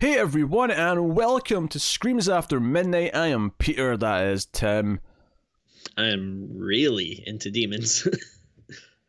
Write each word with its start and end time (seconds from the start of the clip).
Hey 0.00 0.16
everyone, 0.16 0.70
and 0.70 1.14
welcome 1.14 1.68
to 1.68 1.78
Screams 1.78 2.26
After 2.26 2.58
Midnight. 2.58 3.14
I 3.14 3.26
am 3.26 3.50
Peter, 3.58 3.98
that 3.98 4.28
is 4.28 4.46
Tim. 4.46 4.98
I'm 5.94 6.48
really 6.56 7.22
into 7.26 7.50
demons. 7.50 8.08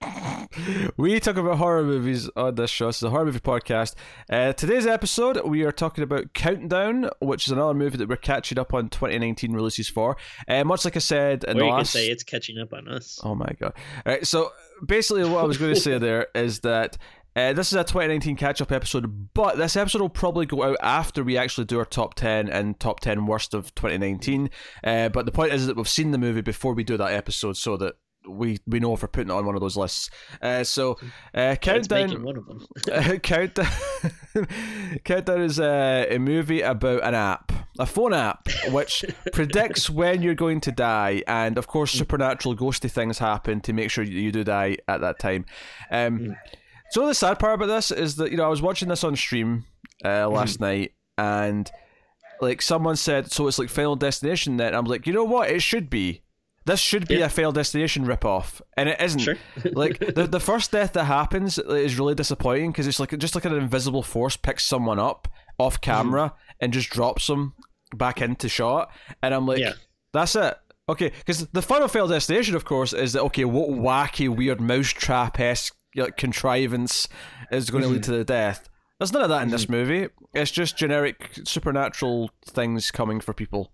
we 0.98 1.18
talk 1.22 1.38
about 1.38 1.60
horror 1.60 1.84
movies 1.84 2.30
on 2.36 2.56
this 2.56 2.70
show. 2.70 2.88
This 2.88 2.98
is 2.98 3.04
a 3.04 3.10
horror 3.10 3.24
movie 3.24 3.40
podcast. 3.40 3.96
Uh, 4.30 4.52
today's 4.52 4.86
episode, 4.86 5.40
we 5.46 5.64
are 5.64 5.72
talking 5.72 6.04
about 6.04 6.34
Countdown, 6.34 7.10
which 7.22 7.48
is 7.48 7.54
another 7.54 7.74
movie 7.74 7.96
that 7.96 8.10
we're 8.10 8.18
catching 8.18 8.60
up 8.60 8.74
on 8.74 8.90
2019 8.90 9.54
releases 9.54 9.88
for. 9.88 10.18
Uh, 10.46 10.66
much 10.66 10.84
like 10.84 10.98
I 10.98 11.00
said 11.00 11.46
in 11.46 11.58
or 11.58 11.64
you 11.64 11.72
last... 11.72 11.94
could 11.94 12.00
say 12.00 12.08
it's 12.10 12.24
catching 12.24 12.60
up 12.60 12.74
on 12.74 12.90
us. 12.90 13.18
Oh 13.24 13.34
my 13.34 13.50
god! 13.58 13.72
All 14.06 14.12
right, 14.12 14.28
so 14.28 14.52
basically, 14.86 15.24
what 15.24 15.40
I 15.40 15.48
was 15.48 15.58
going 15.58 15.74
to 15.74 15.80
say 15.80 15.98
there 16.00 16.28
is 16.36 16.60
that 16.62 16.98
uh, 17.36 17.54
this 17.54 17.68
is 17.68 17.74
a 17.74 17.84
2019 17.84 18.36
catch 18.36 18.62
up 18.62 18.72
episode, 18.72 19.30
but 19.34 19.58
this 19.58 19.76
episode 19.76 20.02
will 20.02 20.10
probably 20.10 20.46
go 20.46 20.64
out 20.64 20.78
after 20.82 21.24
we 21.24 21.38
actually 21.38 21.66
do 21.66 21.80
our 21.80 21.86
top 21.86 22.14
10 22.16 22.50
and 22.50 22.80
top 22.80 23.00
10 23.00 23.26
worst 23.26 23.54
of 23.54 23.74
2019. 23.76 24.50
Uh, 24.84 25.10
but 25.10 25.26
the 25.26 25.32
point 25.32 25.54
is 25.54 25.68
that 25.68 25.78
we've 25.78 25.88
seen 25.88 26.12
the 26.12 26.18
movie 26.18 26.42
before 26.42 26.74
we 26.74 26.84
do 26.84 26.98
that 26.98 27.14
episode 27.14 27.56
so 27.56 27.78
that 27.78 27.96
we 28.28 28.60
we 28.68 28.80
know 28.80 28.94
if 28.94 29.02
we're 29.02 29.08
putting 29.08 29.30
it 29.30 29.34
on 29.34 29.46
one 29.46 29.56
of 29.56 29.62
those 29.62 29.78
lists. 29.78 30.10
Uh, 30.42 30.64
so, 30.64 30.98
uh, 31.34 31.56
Countdown. 31.56 32.24
one 32.24 32.38
of 32.38 32.46
them. 32.46 32.66
uh, 32.92 33.18
Countdown, 33.18 33.72
Countdown 35.04 35.42
is 35.42 35.60
uh, 35.60 36.06
a 36.10 36.18
movie 36.18 36.62
about 36.62 37.04
an 37.04 37.16
app, 37.16 37.52
a 37.80 37.86
phone 37.86 38.14
app, 38.14 38.48
which 38.70 39.06
predicts 39.34 39.90
when 39.90 40.22
you're 40.22 40.36
going 40.36 40.62
to 40.62 40.72
die, 40.72 41.24
and 41.28 41.58
of 41.58 41.68
course, 41.68 41.92
supernatural, 41.92 42.56
ghosty 42.56 42.92
things 42.92 43.18
happen 43.18 43.62
to 43.62 43.74
make 43.74 43.90
sure 43.90 44.04
you 44.04 44.32
do 44.32 44.44
die 44.44 44.78
at 44.88 45.02
that 45.02 45.20
time. 45.20 45.46
Um, 45.90 46.20
mm. 46.20 46.36
So 46.92 47.08
the 47.08 47.16
sad 47.16 47.40
part 47.40 47.56
about 47.56 47.68
this 47.68 47.90
is 47.90 48.18
that 48.18 48.32
you 48.32 48.38
know 48.38 48.44
I 48.44 48.50
was 48.50 48.62
watching 48.62 48.90
this 48.90 49.04
on 49.04 49.16
stream 49.16 49.66
uh, 50.04 50.30
last 50.30 50.58
mm. 50.58 50.62
night, 50.62 50.92
and 51.18 51.72
like 52.42 52.62
someone 52.62 52.98
said, 52.98 53.32
so 53.32 53.48
it's 53.48 53.58
like 53.58 53.70
Final 53.70 53.96
Destination. 53.96 54.58
Then 54.58 54.76
I'm 54.76 54.86
like, 54.86 55.08
you 55.08 55.14
know 55.14 55.24
what? 55.24 55.50
It 55.50 55.62
should 55.62 55.90
be. 55.90 56.22
This 56.66 56.80
should 56.80 57.08
be 57.08 57.22
a 57.22 57.30
Final 57.30 57.54
Destination 57.54 58.06
ripoff, 58.06 58.62
and 58.76 58.90
it 58.90 59.00
isn't. 59.00 59.22
Sure. 59.22 59.36
like 59.72 60.00
the 60.00 60.28
the 60.28 60.40
first 60.40 60.72
death 60.72 60.94
that 60.94 61.06
happens 61.06 61.58
is 61.58 61.98
really 61.98 62.14
disappointing 62.14 62.72
because 62.72 62.88
it's 62.88 63.00
like 63.00 63.18
just 63.18 63.36
like 63.36 63.46
an 63.46 63.56
invisible 63.56 64.04
force 64.04 64.36
picks 64.36 64.66
someone 64.66 65.00
up 65.00 65.30
off 65.58 65.80
camera 65.80 66.34
mm. 66.36 66.54
and 66.60 66.74
just 66.74 66.90
drops 66.90 67.28
them 67.28 67.54
back 67.96 68.22
into 68.22 68.50
shot, 68.50 68.92
and 69.24 69.34
I'm 69.34 69.48
like, 69.48 69.60
yeah. 69.60 69.74
that's 70.12 70.36
it. 70.36 70.56
Okay, 70.90 71.12
because 71.20 71.48
the 71.48 71.62
final 71.62 71.88
Final 71.88 72.10
Destination, 72.10 72.54
of 72.56 72.66
course, 72.66 72.92
is 72.92 73.14
that 73.14 73.22
okay? 73.24 73.46
What 73.46 73.70
wacky, 73.70 74.28
weird 74.28 74.60
mousetrap 74.60 75.40
esque 75.40 75.74
like 75.96 76.18
contrivance 76.18 77.08
is 77.52 77.70
going 77.70 77.84
to 77.84 77.90
lead 77.90 78.02
mm-hmm. 78.02 78.12
to 78.12 78.18
the 78.18 78.24
death. 78.24 78.70
There's 78.98 79.14
none 79.14 79.24
of 79.24 79.30
that 79.30 79.44
in 79.44 79.50
this 79.50 79.64
mm-hmm. 79.64 79.74
movie. 79.74 80.08
It's 80.34 80.52
just 80.52 80.78
generic 80.78 81.40
supernatural 81.44 82.30
things 82.46 82.92
coming 82.92 83.20
for 83.20 83.34
people. 83.34 83.72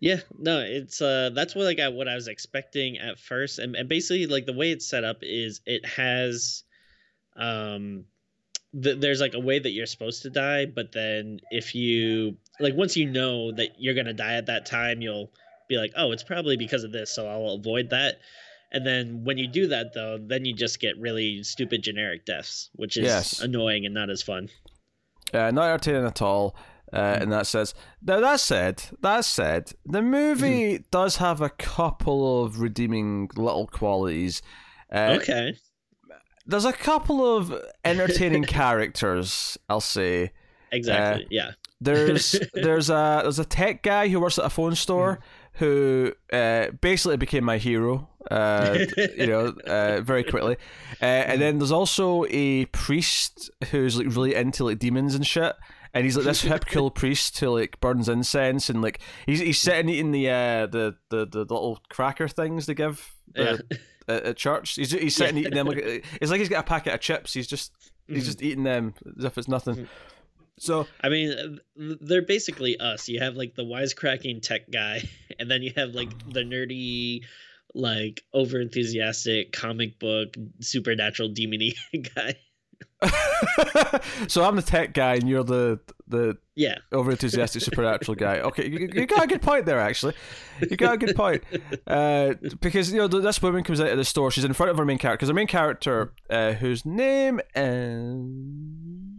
Yeah, 0.00 0.20
no, 0.38 0.60
it's 0.60 1.02
uh 1.02 1.30
that's 1.34 1.54
what 1.54 1.64
like 1.64 1.78
I, 1.78 1.88
what 1.88 2.08
I 2.08 2.14
was 2.14 2.26
expecting 2.26 2.98
at 2.98 3.18
first, 3.18 3.58
and, 3.58 3.76
and 3.76 3.86
basically 3.88 4.26
like 4.26 4.46
the 4.46 4.54
way 4.54 4.72
it's 4.72 4.86
set 4.86 5.04
up 5.04 5.18
is 5.20 5.60
it 5.66 5.84
has, 5.84 6.64
um, 7.36 8.06
th- 8.82 8.98
there's 8.98 9.20
like 9.20 9.34
a 9.34 9.40
way 9.40 9.58
that 9.58 9.70
you're 9.70 9.84
supposed 9.84 10.22
to 10.22 10.30
die, 10.30 10.64
but 10.64 10.92
then 10.92 11.40
if 11.50 11.74
you 11.74 12.38
like 12.58 12.74
once 12.74 12.96
you 12.96 13.10
know 13.10 13.52
that 13.52 13.72
you're 13.78 13.94
gonna 13.94 14.14
die 14.14 14.36
at 14.36 14.46
that 14.46 14.64
time, 14.64 15.02
you'll 15.02 15.30
be 15.68 15.76
like, 15.76 15.92
oh, 15.96 16.12
it's 16.12 16.24
probably 16.24 16.56
because 16.56 16.82
of 16.82 16.92
this, 16.92 17.10
so 17.10 17.28
I'll 17.28 17.54
avoid 17.56 17.90
that. 17.90 18.20
And 18.72 18.86
then 18.86 19.24
when 19.24 19.38
you 19.38 19.48
do 19.48 19.66
that, 19.68 19.94
though, 19.94 20.18
then 20.20 20.44
you 20.44 20.54
just 20.54 20.80
get 20.80 20.98
really 20.98 21.42
stupid 21.42 21.82
generic 21.82 22.24
deaths, 22.24 22.70
which 22.74 22.96
is 22.96 23.04
yes. 23.04 23.40
annoying 23.40 23.84
and 23.84 23.94
not 23.94 24.10
as 24.10 24.22
fun. 24.22 24.48
Uh, 25.34 25.50
not 25.50 25.70
entertaining 25.70 26.06
at 26.06 26.22
all. 26.22 26.56
Uh, 26.92 27.18
and 27.20 27.30
that 27.30 27.46
says 27.46 27.72
now 28.02 28.18
that 28.18 28.40
said 28.40 28.82
that 29.00 29.24
said 29.24 29.72
the 29.86 30.02
movie 30.02 30.74
mm-hmm. 30.74 30.82
does 30.90 31.18
have 31.18 31.40
a 31.40 31.48
couple 31.48 32.42
of 32.42 32.58
redeeming 32.58 33.30
little 33.36 33.68
qualities 33.68 34.42
uh, 34.92 35.16
okay 35.16 35.54
there's 36.46 36.64
a 36.64 36.72
couple 36.72 37.36
of 37.36 37.54
entertaining 37.84 38.42
characters 38.58 39.56
i'll 39.68 39.80
say 39.80 40.32
exactly 40.72 41.22
uh, 41.22 41.28
yeah 41.30 41.50
there's 41.80 42.34
there's 42.54 42.90
a 42.90 43.20
there's 43.22 43.38
a 43.38 43.44
tech 43.44 43.84
guy 43.84 44.08
who 44.08 44.18
works 44.18 44.36
at 44.36 44.44
a 44.44 44.50
phone 44.50 44.74
store 44.74 45.18
mm 45.18 45.22
who 45.54 46.12
uh, 46.32 46.70
basically 46.80 47.16
became 47.16 47.44
my 47.44 47.58
hero, 47.58 48.08
uh, 48.30 48.78
you 49.16 49.26
know, 49.26 49.54
uh, 49.66 50.00
very 50.00 50.24
quickly. 50.24 50.56
Uh, 51.00 51.04
and 51.04 51.40
then 51.40 51.58
there's 51.58 51.72
also 51.72 52.24
a 52.30 52.66
priest 52.66 53.50
who's 53.70 53.96
like 53.96 54.08
really 54.08 54.34
into 54.34 54.64
like 54.64 54.78
demons 54.78 55.14
and 55.14 55.26
shit. 55.26 55.54
And 55.92 56.04
he's 56.04 56.16
like 56.16 56.24
this 56.26 56.42
hip 56.42 56.66
cool 56.66 56.90
priest 56.90 57.38
who 57.40 57.48
like 57.48 57.80
burns 57.80 58.08
incense 58.08 58.70
and 58.70 58.80
like 58.80 59.00
he's 59.26 59.40
he's 59.40 59.58
sitting 59.58 59.88
eating 59.88 60.12
the 60.12 60.30
uh 60.30 60.66
the, 60.66 60.96
the, 61.08 61.26
the 61.26 61.40
little 61.40 61.80
cracker 61.88 62.28
things 62.28 62.66
they 62.66 62.74
give 62.74 63.12
yeah. 63.34 63.56
at, 64.06 64.22
at, 64.24 64.36
church. 64.36 64.76
He's 64.76 64.92
he's 64.92 65.16
sitting 65.16 65.36
yeah. 65.36 65.40
eating 65.42 65.54
them 65.54 65.66
like 65.66 65.78
it's 66.20 66.30
like 66.30 66.38
he's 66.38 66.48
got 66.48 66.60
a 66.60 66.68
packet 66.68 66.94
of 66.94 67.00
chips. 67.00 67.32
He's 67.32 67.48
just 67.48 67.72
he's 68.06 68.22
mm. 68.22 68.26
just 68.26 68.42
eating 68.42 68.62
them 68.62 68.94
as 69.18 69.24
if 69.24 69.36
it's 69.36 69.48
nothing. 69.48 69.74
Mm. 69.76 69.88
So 70.60 70.86
I 71.00 71.08
mean, 71.08 71.58
they're 71.74 72.22
basically 72.22 72.78
us. 72.78 73.08
You 73.08 73.20
have 73.20 73.34
like 73.34 73.54
the 73.54 73.64
wisecracking 73.64 74.42
tech 74.42 74.70
guy, 74.70 75.08
and 75.38 75.50
then 75.50 75.62
you 75.62 75.72
have 75.74 75.94
like 75.94 76.10
the 76.30 76.40
nerdy, 76.40 77.24
like 77.74 78.22
over 78.32 78.60
enthusiastic 78.60 79.52
comic 79.52 79.98
book 79.98 80.34
supernatural 80.60 81.30
demony 81.30 81.74
guy. 82.14 82.36
so 84.28 84.44
I'm 84.44 84.56
the 84.56 84.62
tech 84.62 84.92
guy, 84.92 85.14
and 85.14 85.28
you're 85.28 85.44
the 85.44 85.80
the 86.06 86.36
yeah 86.54 86.78
over 86.92 87.10
enthusiastic 87.10 87.62
supernatural 87.62 88.14
guy. 88.14 88.40
Okay, 88.50 88.68
you, 88.68 88.90
you, 88.92 89.06
got 89.06 89.24
a 89.24 89.26
good 89.26 89.42
point 89.42 89.64
there. 89.64 89.78
Actually, 89.78 90.14
you 90.60 90.76
got 90.76 90.94
a 90.94 90.98
good 90.98 91.16
point. 91.16 91.42
Uh, 91.86 92.34
because 92.60 92.92
you 92.92 92.98
know 92.98 93.08
this 93.08 93.40
woman 93.40 93.64
comes 93.64 93.80
out 93.80 93.88
of 93.88 93.96
the 93.96 94.04
store. 94.04 94.30
She's 94.30 94.44
in 94.44 94.52
front 94.52 94.70
of 94.70 94.78
her 94.78 94.84
main 94.84 94.98
character. 94.98 95.18
Because 95.18 95.28
her 95.28 95.34
main 95.34 95.46
character, 95.46 96.12
uh, 96.28 96.52
whose 96.52 96.84
name 96.84 97.40
is 97.54 99.09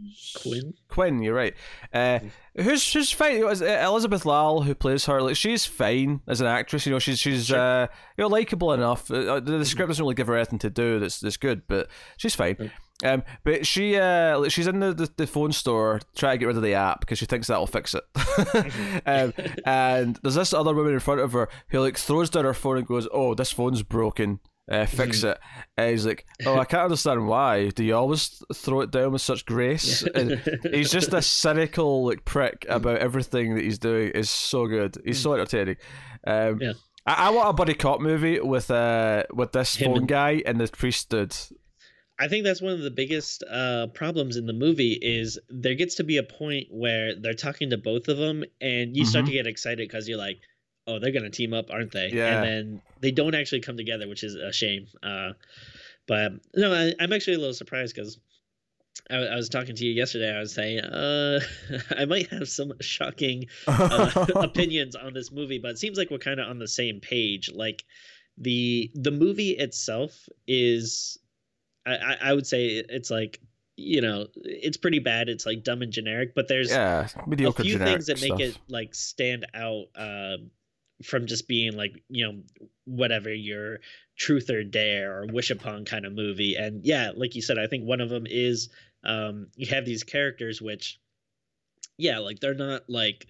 Quinn. 0.41 0.73
Quinn, 0.87 1.21
you're 1.21 1.33
right. 1.33 1.53
Uh, 1.93 2.19
who's 2.55 2.91
who's 2.93 3.11
fine? 3.11 3.37
Elizabeth 3.37 4.25
Lail, 4.25 4.61
who 4.61 4.75
plays 4.75 5.05
her, 5.05 5.21
like 5.21 5.35
she's 5.35 5.65
fine 5.65 6.21
as 6.27 6.41
an 6.41 6.47
actress. 6.47 6.85
You 6.85 6.93
know, 6.93 6.99
she's 6.99 7.19
she's 7.19 7.47
sure. 7.47 7.59
uh, 7.59 7.87
you 8.17 8.23
know 8.23 8.27
likable 8.27 8.73
enough. 8.73 9.09
Uh, 9.09 9.39
the, 9.39 9.57
the 9.57 9.65
script 9.65 9.89
doesn't 9.89 10.03
really 10.03 10.15
give 10.15 10.27
her 10.27 10.35
anything 10.35 10.59
to 10.59 10.69
do 10.69 10.99
that's 10.99 11.19
that's 11.19 11.37
good, 11.37 11.63
but 11.67 11.89
she's 12.17 12.35
fine. 12.35 12.71
Um, 13.03 13.23
but 13.43 13.65
she 13.65 13.97
uh, 13.97 14.47
she's 14.49 14.67
in 14.67 14.79
the, 14.79 14.93
the, 14.93 15.09
the, 15.17 15.27
phone 15.27 15.51
store 15.51 16.01
trying 16.15 16.35
to 16.35 16.37
get 16.37 16.45
rid 16.45 16.57
of 16.57 16.63
the 16.63 16.75
app 16.75 16.99
because 16.99 17.17
she 17.17 17.25
thinks 17.25 17.47
that'll 17.47 17.67
fix 17.67 17.95
it. 17.95 18.03
um, 19.05 19.33
and 19.65 20.19
there's 20.21 20.35
this 20.35 20.53
other 20.53 20.73
woman 20.73 20.93
in 20.93 20.99
front 20.99 21.21
of 21.21 21.33
her 21.33 21.49
who 21.69 21.79
like 21.79 21.97
throws 21.97 22.29
down 22.29 22.45
her 22.45 22.53
phone 22.53 22.77
and 22.77 22.87
goes, 22.87 23.07
"Oh, 23.11 23.33
this 23.33 23.51
phone's 23.51 23.83
broken. 23.83 24.39
Uh, 24.69 24.85
fix 24.85 25.19
mm-hmm. 25.19 25.29
it." 25.29 25.39
And 25.77 25.91
he's 25.91 26.05
like, 26.05 26.25
"Oh, 26.45 26.57
I 26.57 26.65
can't 26.65 26.83
understand 26.83 27.27
why. 27.27 27.69
Do 27.69 27.83
you 27.83 27.95
always 27.95 28.41
throw 28.53 28.81
it 28.81 28.91
down 28.91 29.11
with 29.13 29.21
such 29.21 29.45
grace?" 29.45 30.03
And 30.15 30.41
he's 30.71 30.91
just 30.91 31.13
a 31.13 31.21
cynical 31.21 32.05
like 32.05 32.25
prick 32.25 32.65
about 32.69 32.97
everything 32.97 33.55
that 33.55 33.63
he's 33.63 33.79
doing. 33.79 34.11
is 34.11 34.29
so 34.29 34.67
good. 34.67 34.97
He's 35.05 35.19
so 35.19 35.33
entertaining. 35.33 35.77
Um, 36.25 36.59
yeah. 36.61 36.73
I, 37.05 37.27
I, 37.27 37.29
want 37.31 37.49
a 37.49 37.53
buddy 37.53 37.73
cop 37.73 37.99
movie 37.99 38.39
with 38.39 38.69
uh 38.69 39.23
with 39.33 39.53
this 39.53 39.75
Him 39.75 39.87
phone 39.87 39.97
and- 39.99 40.07
guy 40.07 40.43
and 40.45 40.59
the 40.59 40.67
priesthood. 40.67 41.35
I 42.21 42.27
think 42.27 42.45
that's 42.45 42.61
one 42.61 42.73
of 42.73 42.81
the 42.81 42.91
biggest 42.91 43.43
uh, 43.49 43.87
problems 43.95 44.37
in 44.37 44.45
the 44.45 44.53
movie 44.53 44.93
is 45.01 45.39
there 45.49 45.73
gets 45.73 45.95
to 45.95 46.03
be 46.03 46.17
a 46.17 46.23
point 46.23 46.67
where 46.69 47.15
they're 47.19 47.33
talking 47.33 47.71
to 47.71 47.79
both 47.79 48.07
of 48.09 48.17
them, 48.17 48.43
and 48.61 48.95
you 48.95 49.01
mm-hmm. 49.01 49.09
start 49.09 49.25
to 49.25 49.31
mm-hmm. 49.31 49.37
get 49.37 49.47
excited 49.47 49.79
because 49.79 50.07
you're 50.07 50.19
like, 50.19 50.37
"Oh, 50.91 50.99
they're 50.99 51.11
gonna 51.11 51.29
team 51.29 51.53
up, 51.53 51.71
aren't 51.71 51.91
they?" 51.91 52.09
Yeah. 52.11 52.41
And 52.41 52.45
then 52.45 52.81
they 52.99 53.11
don't 53.11 53.35
actually 53.35 53.61
come 53.61 53.77
together, 53.77 54.07
which 54.07 54.23
is 54.23 54.35
a 54.35 54.51
shame. 54.51 54.87
Uh, 55.01 55.31
but 56.07 56.33
no, 56.55 56.73
I, 56.73 57.03
am 57.03 57.13
actually 57.13 57.35
a 57.35 57.39
little 57.39 57.53
surprised 57.53 57.95
because 57.95 58.19
I, 59.09 59.17
I, 59.17 59.35
was 59.35 59.49
talking 59.49 59.75
to 59.75 59.85
you 59.85 59.93
yesterday. 59.93 60.35
I 60.35 60.39
was 60.39 60.53
saying 60.53 60.79
uh, 60.79 61.39
I 61.97 62.05
might 62.05 62.29
have 62.29 62.49
some 62.49 62.73
shocking 62.81 63.45
uh, 63.67 64.11
opinions 64.35 64.95
on 64.95 65.13
this 65.13 65.31
movie, 65.31 65.59
but 65.59 65.71
it 65.71 65.79
seems 65.79 65.97
like 65.97 66.09
we're 66.09 66.17
kind 66.17 66.39
of 66.39 66.49
on 66.49 66.59
the 66.59 66.67
same 66.67 66.99
page. 66.99 67.49
Like 67.53 67.83
the 68.37 68.91
the 68.95 69.11
movie 69.11 69.51
itself 69.51 70.27
is 70.47 71.17
I, 71.85 72.17
I 72.21 72.33
would 72.33 72.47
say 72.47 72.67
it's 72.67 73.09
like 73.09 73.39
you 73.77 74.01
know 74.01 74.27
it's 74.35 74.77
pretty 74.77 74.99
bad 74.99 75.29
it's 75.29 75.45
like 75.45 75.63
dumb 75.63 75.81
and 75.81 75.91
generic 75.91 76.35
but 76.35 76.47
there's 76.47 76.69
yeah, 76.69 77.07
a 77.27 77.53
few 77.53 77.77
things 77.77 78.07
that 78.07 78.21
make 78.21 78.39
it 78.39 78.57
like 78.67 78.93
stand 78.93 79.45
out 79.53 79.85
uh, 79.95 80.37
from 81.03 81.27
just 81.27 81.47
being 81.47 81.75
like 81.75 82.03
you 82.09 82.25
know 82.25 82.41
whatever 82.85 83.33
your 83.33 83.79
truth 84.17 84.49
or 84.49 84.63
dare 84.63 85.19
or 85.19 85.25
wish 85.27 85.51
upon 85.51 85.85
kind 85.85 86.05
of 86.05 86.13
movie 86.13 86.55
and 86.55 86.85
yeah 86.85 87.11
like 87.15 87.35
you 87.35 87.41
said 87.41 87.57
i 87.57 87.67
think 87.67 87.83
one 87.83 88.01
of 88.01 88.09
them 88.09 88.25
is 88.27 88.69
um, 89.03 89.47
you 89.55 89.67
have 89.67 89.83
these 89.83 90.03
characters 90.03 90.61
which 90.61 90.99
yeah 91.97 92.19
like 92.19 92.39
they're 92.39 92.53
not 92.53 92.83
like 92.87 93.25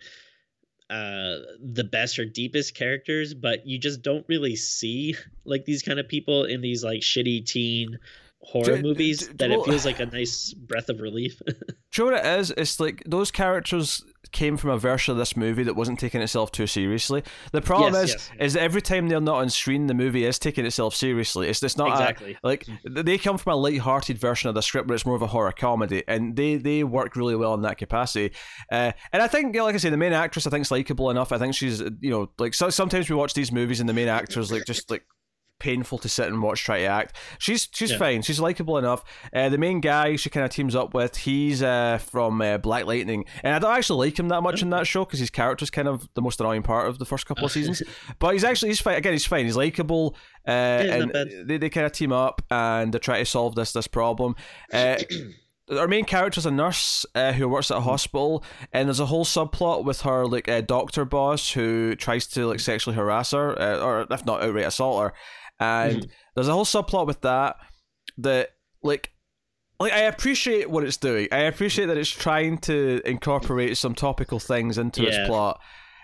uh, 0.91 1.39
the 1.63 1.85
best 1.85 2.19
or 2.19 2.25
deepest 2.25 2.75
characters, 2.75 3.33
but 3.33 3.65
you 3.65 3.79
just 3.79 4.01
don't 4.01 4.25
really 4.27 4.57
see 4.57 5.15
like 5.45 5.63
these 5.63 5.81
kind 5.81 5.99
of 5.99 6.07
people 6.09 6.43
in 6.43 6.59
these 6.59 6.83
like 6.83 6.99
shitty 6.99 7.45
teen 7.45 7.97
horror 8.41 8.75
do, 8.75 8.81
movies 8.81 9.25
do, 9.27 9.33
that 9.35 9.51
it 9.51 9.63
feels 9.63 9.85
like 9.85 9.99
a 10.01 10.05
nice 10.05 10.53
breath 10.53 10.89
of 10.89 10.99
relief. 10.99 11.41
do 11.47 11.53
you 11.95 12.05
know 12.05 12.11
what 12.11 12.25
it 12.25 12.39
is? 12.39 12.51
It's 12.57 12.79
like 12.81 13.03
those 13.05 13.31
characters 13.31 14.03
came 14.31 14.57
from 14.57 14.69
a 14.71 14.77
version 14.77 15.11
of 15.11 15.17
this 15.17 15.35
movie 15.35 15.63
that 15.63 15.75
wasn't 15.75 15.99
taking 15.99 16.21
itself 16.21 16.51
too 16.51 16.67
seriously. 16.67 17.23
The 17.51 17.61
problem 17.61 17.93
yes, 17.93 18.03
is, 18.03 18.11
yes. 18.11 18.29
is 18.39 18.55
every 18.55 18.81
time 18.81 19.09
they're 19.09 19.21
not 19.21 19.37
on 19.37 19.49
screen, 19.49 19.87
the 19.87 19.93
movie 19.93 20.25
is 20.25 20.39
taking 20.39 20.65
itself 20.65 20.95
seriously. 20.95 21.47
It's 21.47 21.61
it's 21.63 21.77
not 21.77 21.89
exactly 21.89 22.33
a, 22.33 22.47
like 22.47 22.67
they 22.89 23.17
come 23.17 23.37
from 23.37 23.53
a 23.53 23.55
light-hearted 23.55 24.17
version 24.17 24.49
of 24.49 24.55
the 24.55 24.61
script, 24.61 24.87
but 24.87 24.93
it's 24.93 25.05
more 25.05 25.15
of 25.15 25.21
a 25.21 25.27
horror 25.27 25.51
comedy, 25.51 26.03
and 26.07 26.35
they 26.35 26.57
they 26.57 26.83
work 26.83 27.15
really 27.15 27.35
well 27.35 27.53
in 27.53 27.61
that 27.61 27.77
capacity. 27.77 28.33
Uh, 28.71 28.91
and 29.11 29.21
I 29.21 29.27
think, 29.27 29.55
like 29.55 29.75
I 29.75 29.77
say, 29.77 29.89
the 29.89 29.97
main 29.97 30.13
actress 30.13 30.47
I 30.47 30.49
think 30.49 30.63
is 30.63 30.71
likable 30.71 31.09
enough. 31.09 31.31
I 31.31 31.37
think 31.37 31.55
she's 31.55 31.81
you 31.99 32.09
know 32.09 32.29
like 32.39 32.53
so, 32.53 32.69
sometimes 32.69 33.09
we 33.09 33.15
watch 33.15 33.33
these 33.33 33.51
movies 33.51 33.79
and 33.79 33.89
the 33.89 33.93
main 33.93 34.07
actors 34.07 34.51
like 34.51 34.65
just 34.65 34.89
like 34.89 35.03
painful 35.61 35.99
to 35.99 36.09
sit 36.09 36.27
and 36.27 36.41
watch 36.41 36.63
try 36.63 36.79
to 36.79 36.85
act. 36.85 37.15
She's 37.37 37.69
she's 37.71 37.91
yeah. 37.91 37.97
fine. 37.97 38.21
She's 38.23 38.39
likable 38.39 38.77
enough. 38.77 39.03
Uh, 39.33 39.47
the 39.49 39.57
main 39.57 39.79
guy 39.79 40.15
she 40.15 40.29
kind 40.29 40.43
of 40.43 40.51
teams 40.51 40.75
up 40.75 40.93
with, 40.93 41.15
he's 41.15 41.61
uh, 41.61 41.99
from 41.99 42.41
uh, 42.41 42.57
Black 42.57 42.85
Lightning, 42.85 43.25
and 43.43 43.55
I 43.55 43.59
don't 43.59 43.77
actually 43.77 44.07
like 44.07 44.19
him 44.19 44.27
that 44.29 44.41
much 44.41 44.61
in 44.61 44.71
that 44.71 44.87
show 44.87 45.05
because 45.05 45.19
his 45.19 45.29
character's 45.29 45.69
kind 45.69 45.87
of 45.87 46.09
the 46.15 46.21
most 46.21 46.39
annoying 46.39 46.63
part 46.63 46.89
of 46.89 46.97
the 46.97 47.05
first 47.05 47.25
couple 47.25 47.45
of 47.45 47.51
seasons. 47.57 47.83
but 48.19 48.33
he's 48.33 48.43
actually 48.43 48.69
he's 48.69 48.81
fine. 48.81 48.97
Again, 48.97 49.13
he's 49.13 49.25
fine. 49.25 49.45
He's 49.45 49.55
likable, 49.55 50.15
uh, 50.47 50.51
and 50.51 51.11
they, 51.45 51.57
they 51.57 51.69
kind 51.69 51.85
of 51.85 51.91
team 51.91 52.11
up 52.11 52.41
and 52.49 52.91
they 52.91 52.99
try 52.99 53.19
to 53.19 53.25
solve 53.25 53.55
this 53.55 53.71
this 53.71 53.87
problem. 53.87 54.35
Uh, 54.73 54.97
our 55.77 55.87
main 55.87 56.05
character 56.05 56.39
is 56.39 56.45
a 56.45 56.51
nurse 56.51 57.05
uh, 57.15 57.31
who 57.33 57.47
works 57.47 57.71
at 57.71 57.77
a 57.77 57.81
hospital, 57.81 58.43
and 58.73 58.87
there's 58.87 58.99
a 58.99 59.05
whole 59.05 59.25
subplot 59.25 59.85
with 59.85 60.01
her 60.01 60.25
like 60.25 60.47
uh, 60.49 60.61
doctor 60.61 61.05
boss 61.05 61.51
who 61.51 61.95
tries 61.95 62.27
to 62.27 62.47
like 62.47 62.59
sexually 62.59 62.95
harass 62.95 63.31
her, 63.31 63.59
uh, 63.59 63.79
or 63.79 64.07
if 64.09 64.25
not 64.25 64.43
outright 64.43 64.65
assault 64.65 65.01
her 65.01 65.13
and 65.61 65.97
mm-hmm. 65.97 66.11
there's 66.35 66.47
a 66.47 66.53
whole 66.53 66.65
subplot 66.65 67.05
with 67.05 67.21
that 67.21 67.55
that 68.17 68.49
like 68.83 69.11
like 69.79 69.93
I 69.93 70.01
appreciate 70.01 70.69
what 70.69 70.83
it's 70.83 70.97
doing. 70.97 71.27
I 71.31 71.39
appreciate 71.39 71.85
that 71.85 71.97
it's 71.97 72.09
trying 72.09 72.57
to 72.59 73.01
incorporate 73.05 73.77
some 73.77 73.95
topical 73.95 74.39
things 74.39 74.77
into 74.77 75.03
yeah. 75.03 75.09
its 75.09 75.27
plot. 75.27 75.61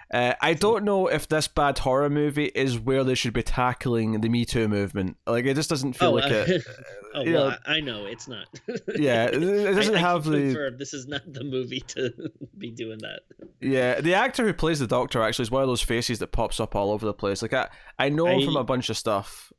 Uh, 0.09 0.33
I 0.41 0.53
don't 0.53 0.85
know 0.85 1.07
if 1.07 1.27
this 1.27 1.49
bad 1.49 1.79
horror 1.79 2.09
movie 2.09 2.45
is 2.45 2.79
where 2.79 3.03
they 3.03 3.15
should 3.15 3.33
be 3.33 3.43
tackling 3.43 4.21
the 4.21 4.29
Me 4.29 4.45
Too 4.45 4.69
movement. 4.69 5.17
Like 5.25 5.45
it 5.45 5.55
just 5.55 5.69
doesn't 5.69 5.93
feel 5.93 6.09
oh, 6.09 6.13
like 6.13 6.31
uh, 6.31 6.45
it. 6.47 6.63
oh 7.15 7.23
well, 7.25 7.49
know, 7.49 7.57
I 7.65 7.79
know 7.81 8.05
it's 8.05 8.27
not. 8.27 8.47
yeah, 8.95 9.25
it, 9.25 9.39
doesn't 9.75 9.95
I, 9.95 9.99
have 9.99 10.25
I 10.27 10.31
the. 10.31 10.75
This 10.77 10.93
is 10.93 11.07
not 11.07 11.21
the 11.31 11.43
movie 11.43 11.81
to 11.89 12.13
be 12.57 12.71
doing 12.71 12.99
that. 12.99 13.21
Yeah, 13.59 13.99
the 13.99 14.13
actor 14.13 14.45
who 14.45 14.53
plays 14.53 14.79
the 14.79 14.87
Doctor 14.87 15.21
actually 15.21 15.43
is 15.43 15.51
one 15.51 15.61
of 15.61 15.67
those 15.67 15.81
faces 15.81 16.19
that 16.19 16.31
pops 16.31 16.61
up 16.61 16.73
all 16.73 16.91
over 16.91 17.05
the 17.05 17.13
place. 17.13 17.41
Like 17.41 17.53
I, 17.53 17.67
I 17.99 18.07
know 18.07 18.27
him 18.27 18.45
from 18.45 18.55
a 18.55 18.63
bunch 18.63 18.89
of 18.89 18.97
stuff. 18.97 19.51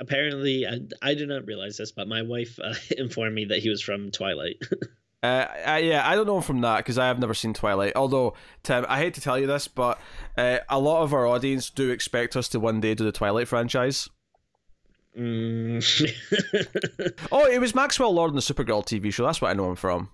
Apparently, 0.00 0.66
I, 0.66 0.80
I 1.00 1.14
did 1.14 1.28
not 1.28 1.46
realize 1.46 1.76
this, 1.76 1.92
but 1.92 2.08
my 2.08 2.22
wife 2.22 2.58
uh, 2.58 2.74
informed 2.98 3.36
me 3.36 3.44
that 3.46 3.60
he 3.60 3.68
was 3.68 3.80
from 3.80 4.10
Twilight. 4.10 4.56
Uh, 5.22 5.46
I, 5.64 5.78
yeah, 5.78 6.08
I 6.08 6.16
don't 6.16 6.26
know 6.26 6.40
from 6.40 6.60
that 6.62 6.78
because 6.78 6.98
I 6.98 7.06
have 7.06 7.20
never 7.20 7.34
seen 7.34 7.54
Twilight. 7.54 7.92
Although, 7.94 8.34
Tim, 8.64 8.84
I 8.88 8.98
hate 8.98 9.14
to 9.14 9.20
tell 9.20 9.38
you 9.38 9.46
this, 9.46 9.68
but 9.68 10.00
uh, 10.36 10.58
a 10.68 10.80
lot 10.80 11.02
of 11.02 11.14
our 11.14 11.26
audience 11.26 11.70
do 11.70 11.90
expect 11.90 12.36
us 12.36 12.48
to 12.48 12.60
one 12.60 12.80
day 12.80 12.94
do 12.94 13.04
the 13.04 13.12
Twilight 13.12 13.46
franchise. 13.46 14.08
Mm. 15.16 15.82
oh, 17.32 17.46
it 17.46 17.60
was 17.60 17.74
Maxwell 17.74 18.12
Lord 18.12 18.30
in 18.30 18.34
the 18.34 18.42
Supergirl 18.42 18.84
TV 18.84 19.12
show. 19.12 19.24
That's 19.24 19.40
what 19.40 19.50
I 19.50 19.54
know 19.54 19.68
him 19.70 19.76
from. 19.76 20.08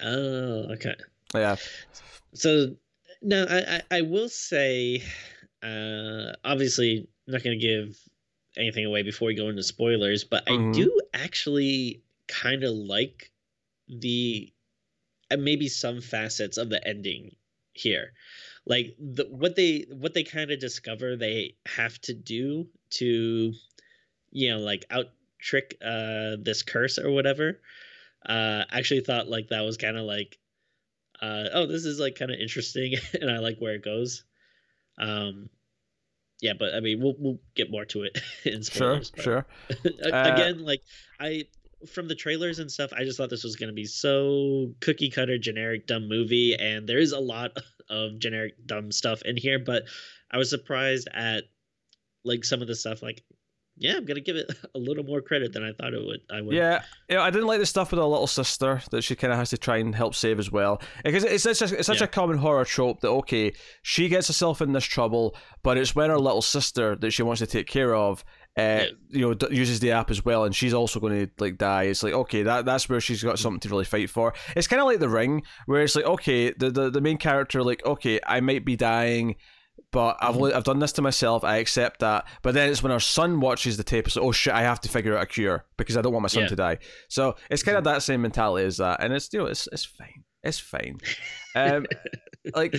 Oh, 0.00 0.72
okay. 0.72 0.94
Yeah. 1.34 1.56
So 2.34 2.76
now 3.22 3.46
I, 3.48 3.58
I, 3.58 3.98
I 3.98 4.00
will 4.02 4.28
say, 4.28 5.02
uh, 5.62 6.32
obviously, 6.44 7.08
I'm 7.26 7.32
not 7.32 7.42
going 7.42 7.58
to 7.58 7.66
give 7.66 7.98
anything 8.56 8.84
away 8.84 9.02
before 9.02 9.26
we 9.26 9.34
go 9.34 9.48
into 9.48 9.62
spoilers, 9.62 10.22
but 10.22 10.46
mm-hmm. 10.46 10.70
I 10.70 10.72
do 10.72 11.00
actually 11.12 12.02
kind 12.28 12.62
of 12.62 12.72
like 12.72 13.32
the 13.88 14.52
and 15.30 15.44
maybe 15.44 15.68
some 15.68 16.00
facets 16.00 16.56
of 16.58 16.68
the 16.68 16.86
ending 16.86 17.34
here. 17.72 18.12
Like 18.66 18.96
the, 18.98 19.24
what 19.24 19.56
they 19.56 19.86
what 19.90 20.14
they 20.14 20.24
kind 20.24 20.50
of 20.50 20.60
discover 20.60 21.16
they 21.16 21.56
have 21.66 22.00
to 22.02 22.14
do 22.14 22.68
to 22.90 23.52
you 24.30 24.50
know 24.50 24.58
like 24.58 24.86
out 24.90 25.06
trick 25.38 25.76
uh 25.84 26.36
this 26.40 26.62
curse 26.62 26.98
or 26.98 27.10
whatever 27.10 27.60
uh 28.26 28.64
actually 28.70 29.00
thought 29.00 29.28
like 29.28 29.48
that 29.48 29.60
was 29.60 29.76
kind 29.76 29.98
of 29.98 30.04
like 30.04 30.38
uh 31.20 31.44
oh 31.52 31.66
this 31.66 31.84
is 31.84 32.00
like 32.00 32.14
kind 32.14 32.30
of 32.30 32.40
interesting 32.40 32.94
and 33.20 33.30
i 33.30 33.38
like 33.38 33.58
where 33.58 33.74
it 33.74 33.84
goes. 33.84 34.24
Um 34.98 35.50
yeah 36.40 36.52
but 36.58 36.74
i 36.74 36.80
mean 36.80 37.00
we'll 37.02 37.14
we'll 37.18 37.38
get 37.54 37.70
more 37.70 37.84
to 37.84 38.02
it 38.02 38.18
in 38.44 38.62
spoilers, 38.62 39.12
sure 39.16 39.46
sure. 39.84 40.06
again 40.12 40.60
uh, 40.60 40.64
like 40.64 40.82
i 41.20 41.44
from 41.86 42.08
the 42.08 42.14
trailers 42.14 42.58
and 42.58 42.70
stuff, 42.70 42.92
I 42.92 43.04
just 43.04 43.16
thought 43.16 43.30
this 43.30 43.44
was 43.44 43.56
going 43.56 43.68
to 43.68 43.74
be 43.74 43.84
so 43.84 44.72
cookie 44.80 45.10
cutter, 45.10 45.38
generic, 45.38 45.86
dumb 45.86 46.08
movie, 46.08 46.56
and 46.58 46.88
there 46.88 46.98
is 46.98 47.12
a 47.12 47.20
lot 47.20 47.56
of 47.90 48.18
generic, 48.18 48.54
dumb 48.66 48.92
stuff 48.92 49.22
in 49.22 49.36
here. 49.36 49.58
But 49.58 49.84
I 50.30 50.38
was 50.38 50.50
surprised 50.50 51.08
at 51.12 51.44
like 52.24 52.44
some 52.44 52.62
of 52.62 52.68
the 52.68 52.74
stuff. 52.74 53.02
Like, 53.02 53.22
yeah, 53.76 53.96
I'm 53.96 54.04
gonna 54.04 54.20
give 54.20 54.36
it 54.36 54.50
a 54.74 54.78
little 54.78 55.04
more 55.04 55.20
credit 55.20 55.52
than 55.52 55.64
I 55.64 55.72
thought 55.72 55.94
it 55.94 56.04
would. 56.04 56.20
I 56.30 56.40
would. 56.40 56.54
Yeah, 56.54 56.82
yeah. 57.08 57.22
I 57.22 57.30
didn't 57.30 57.46
like 57.46 57.60
the 57.60 57.66
stuff 57.66 57.90
with 57.90 57.98
her 57.98 58.06
little 58.06 58.26
sister 58.26 58.82
that 58.90 59.02
she 59.02 59.16
kind 59.16 59.32
of 59.32 59.38
has 59.38 59.50
to 59.50 59.58
try 59.58 59.78
and 59.78 59.94
help 59.94 60.14
save 60.14 60.38
as 60.38 60.50
well, 60.50 60.80
because 61.04 61.24
it's 61.24 61.42
such 61.42 61.70
a, 61.70 61.78
it's 61.78 61.86
such 61.86 62.00
yeah. 62.00 62.04
a 62.04 62.08
common 62.08 62.38
horror 62.38 62.64
trope 62.64 63.00
that 63.00 63.08
okay, 63.08 63.52
she 63.82 64.08
gets 64.08 64.28
herself 64.28 64.60
in 64.60 64.72
this 64.72 64.84
trouble, 64.84 65.36
but 65.62 65.76
it's 65.76 65.94
when 65.94 66.10
her 66.10 66.18
little 66.18 66.42
sister 66.42 66.96
that 66.96 67.10
she 67.10 67.22
wants 67.22 67.40
to 67.40 67.46
take 67.46 67.66
care 67.66 67.94
of 67.94 68.24
uh, 68.56 68.84
you 69.10 69.20
know, 69.20 69.34
d- 69.34 69.48
uses 69.50 69.80
the 69.80 69.90
app 69.90 70.10
as 70.10 70.24
well, 70.24 70.44
and 70.44 70.54
she's 70.54 70.74
also 70.74 71.00
going 71.00 71.26
to 71.26 71.32
like 71.38 71.58
die. 71.58 71.84
It's 71.84 72.02
like 72.02 72.12
okay, 72.12 72.42
that 72.44 72.64
that's 72.64 72.88
where 72.88 73.00
she's 73.00 73.22
got 73.22 73.38
something 73.38 73.60
to 73.60 73.68
really 73.68 73.84
fight 73.84 74.10
for. 74.10 74.32
It's 74.54 74.68
kind 74.68 74.80
of 74.80 74.86
like 74.86 75.00
The 75.00 75.08
Ring, 75.08 75.42
where 75.66 75.82
it's 75.82 75.96
like 75.96 76.04
okay, 76.04 76.52
the, 76.52 76.70
the 76.70 76.90
the 76.90 77.00
main 77.00 77.16
character 77.16 77.62
like 77.62 77.84
okay, 77.84 78.20
I 78.26 78.40
might 78.40 78.64
be 78.64 78.76
dying. 78.76 79.36
But 79.90 80.18
I've 80.20 80.36
mm-hmm. 80.36 80.56
I've 80.56 80.64
done 80.64 80.78
this 80.78 80.92
to 80.92 81.02
myself. 81.02 81.44
I 81.44 81.56
accept 81.56 82.00
that. 82.00 82.26
But 82.42 82.54
then 82.54 82.68
it's 82.68 82.82
when 82.82 82.92
her 82.92 83.00
son 83.00 83.40
watches 83.40 83.76
the 83.76 83.84
tape. 83.84 84.06
It's 84.06 84.16
like, 84.16 84.24
oh 84.24 84.32
shit! 84.32 84.52
I 84.52 84.62
have 84.62 84.80
to 84.82 84.88
figure 84.88 85.16
out 85.16 85.22
a 85.22 85.26
cure 85.26 85.64
because 85.76 85.96
I 85.96 86.02
don't 86.02 86.12
want 86.12 86.22
my 86.22 86.28
son 86.28 86.44
yeah. 86.44 86.48
to 86.48 86.56
die. 86.56 86.78
So 87.08 87.36
it's 87.50 87.62
kind 87.62 87.76
of 87.76 87.84
mm-hmm. 87.84 87.94
that 87.94 88.02
same 88.02 88.22
mentality 88.22 88.66
as 88.66 88.76
that, 88.78 89.02
and 89.02 89.12
it's 89.12 89.32
you 89.32 89.40
know 89.40 89.46
it's 89.46 89.68
it's 89.72 89.84
fine. 89.84 90.24
It's 90.42 90.58
fine. 90.58 90.98
Um, 91.56 91.86
like 92.54 92.74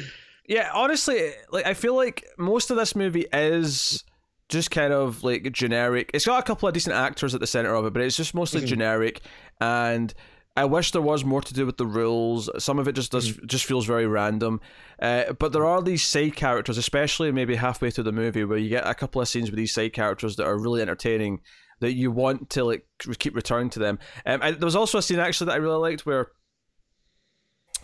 yeah, 0.48 0.70
honestly, 0.74 1.32
like 1.52 1.66
I 1.66 1.74
feel 1.74 1.96
like 1.96 2.26
most 2.38 2.72
of 2.72 2.78
this 2.78 2.96
movie 2.96 3.26
is 3.34 4.04
just 4.50 4.72
kind 4.72 4.94
of 4.94 5.24
like 5.24 5.52
generic. 5.52 6.12
It's 6.14 6.26
got 6.26 6.40
a 6.40 6.44
couple 6.44 6.68
of 6.68 6.74
decent 6.74 6.96
actors 6.96 7.34
at 7.34 7.42
the 7.42 7.48
center 7.48 7.74
of 7.74 7.86
it, 7.86 7.94
but 7.94 8.02
it's 8.02 8.18
just 8.18 8.34
mostly 8.34 8.62
mm-hmm. 8.62 8.68
generic. 8.68 9.22
And 9.60 10.14
I 10.58 10.66
wish 10.66 10.92
there 10.92 11.02
was 11.02 11.26
more 11.26 11.42
to 11.42 11.54
do 11.54 11.66
with 11.66 11.78
the 11.78 11.86
rules. 11.86 12.50
Some 12.64 12.80
of 12.80 12.88
it 12.88 12.94
just 12.94 13.12
does 13.12 13.32
mm-hmm. 13.32 13.46
just 13.48 13.66
feels 13.66 13.86
very 13.86 14.08
random. 14.08 14.62
Uh, 15.02 15.34
but 15.34 15.52
there 15.52 15.66
are 15.66 15.82
these 15.82 16.04
side 16.04 16.36
characters, 16.36 16.78
especially 16.78 17.32
maybe 17.32 17.56
halfway 17.56 17.92
through 17.92 18.06
the 18.06 18.12
movie, 18.12 18.44
where 18.44 18.58
you 18.58 18.70
get 18.70 18.88
a 18.88 18.94
couple 18.94 19.22
of 19.22 19.28
scenes 19.28 19.50
with 19.50 19.58
these 19.58 19.74
side 19.74 19.94
characters 19.94 20.36
that 20.36 20.46
are 20.46 20.58
really 20.58 20.82
entertaining. 20.82 21.42
That 21.82 21.92
you 21.92 22.10
want 22.10 22.52
to 22.52 22.64
like 22.64 22.88
keep 23.20 23.36
returning 23.36 23.70
to 23.72 23.80
them. 23.80 24.00
Um, 24.26 24.40
I, 24.42 24.52
there 24.52 24.66
was 24.66 24.78
also 24.78 25.00
a 25.00 25.02
scene 25.02 25.20
actually 25.20 25.48
that 25.48 25.56
I 25.56 25.58
really 25.58 25.78
liked 25.78 26.06
where 26.06 26.32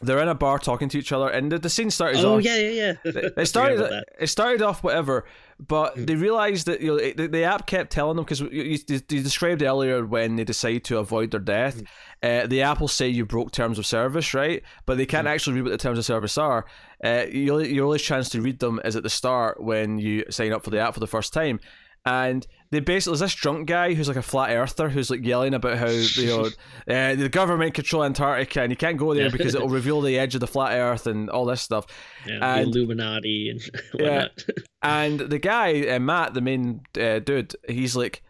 they're 0.01 0.19
in 0.19 0.27
a 0.27 0.35
bar 0.35 0.59
talking 0.59 0.89
to 0.89 0.97
each 0.97 1.11
other, 1.11 1.29
and 1.29 1.51
the, 1.51 1.59
the 1.59 1.69
scene 1.69 1.89
started. 1.91 2.23
Oh 2.23 2.37
off, 2.37 2.43
yeah, 2.43 2.57
yeah, 2.57 2.93
yeah. 3.03 3.11
it 3.37 3.45
started. 3.47 4.03
it 4.19 4.27
started 4.27 4.61
off 4.61 4.83
whatever, 4.83 5.25
but 5.59 5.95
mm. 5.95 6.07
they 6.07 6.15
realized 6.15 6.67
that 6.67 6.81
you 6.81 6.87
know 6.87 6.97
the, 6.97 7.27
the 7.27 7.43
app 7.43 7.67
kept 7.67 7.91
telling 7.91 8.15
them 8.15 8.25
because 8.25 8.41
you, 8.41 8.49
you, 8.49 8.79
you, 8.87 8.99
described 8.99 9.61
earlier 9.61 10.05
when 10.05 10.35
they 10.35 10.43
decide 10.43 10.83
to 10.85 10.97
avoid 10.97 11.31
their 11.31 11.39
death, 11.39 11.81
mm. 12.23 12.43
uh, 12.43 12.47
the 12.47 12.61
app 12.61 12.79
will 12.79 12.87
say 12.87 13.07
you 13.07 13.25
broke 13.25 13.51
terms 13.51 13.77
of 13.77 13.85
service, 13.85 14.33
right? 14.33 14.63
But 14.85 14.97
they 14.97 15.05
can't 15.05 15.27
mm. 15.27 15.31
actually 15.31 15.57
read 15.57 15.63
what 15.63 15.71
the 15.71 15.77
terms 15.77 15.97
of 15.99 16.05
service 16.05 16.37
are. 16.37 16.65
Uh, 17.03 17.25
your 17.29 17.61
your 17.63 17.85
only 17.85 17.99
chance 17.99 18.29
to 18.29 18.41
read 18.41 18.59
them 18.59 18.79
is 18.83 18.95
at 18.95 19.03
the 19.03 19.09
start 19.09 19.61
when 19.61 19.97
you 19.99 20.25
sign 20.29 20.53
up 20.53 20.63
for 20.63 20.69
the 20.69 20.79
app 20.79 20.93
for 20.93 20.99
the 20.99 21.07
first 21.07 21.33
time 21.33 21.59
and 22.05 22.47
they 22.71 22.79
basically 22.79 23.11
there's 23.11 23.19
this 23.31 23.35
drunk 23.35 23.67
guy 23.67 23.93
who's 23.93 24.07
like 24.07 24.17
a 24.17 24.21
flat 24.21 24.51
earther 24.51 24.89
who's 24.89 25.09
like 25.09 25.23
yelling 25.23 25.53
about 25.53 25.77
how 25.77 25.87
you 25.89 26.27
know 26.27 26.45
uh, 26.87 27.15
the 27.15 27.29
government 27.29 27.73
control 27.73 28.03
Antarctica 28.03 28.61
and 28.61 28.71
you 28.71 28.77
can't 28.77 28.97
go 28.97 29.13
there 29.13 29.29
because 29.29 29.53
it'll 29.53 29.69
reveal 29.69 30.01
the 30.01 30.17
edge 30.17 30.33
of 30.33 30.41
the 30.41 30.47
flat 30.47 30.73
Earth 30.73 31.05
and 31.05 31.29
all 31.29 31.45
this 31.45 31.61
stuff. 31.61 31.85
Yeah, 32.25 32.55
and, 32.55 32.73
the 32.73 32.79
Illuminati 32.79 33.49
and 33.49 33.61
whatnot. 33.93 34.31
Yeah, 34.47 34.53
and 34.81 35.19
the 35.19 35.39
guy 35.39 35.87
uh, 35.87 35.99
Matt, 35.99 36.33
the 36.33 36.41
main 36.41 36.81
uh, 36.99 37.19
dude, 37.19 37.55
he's 37.67 37.95
like. 37.95 38.23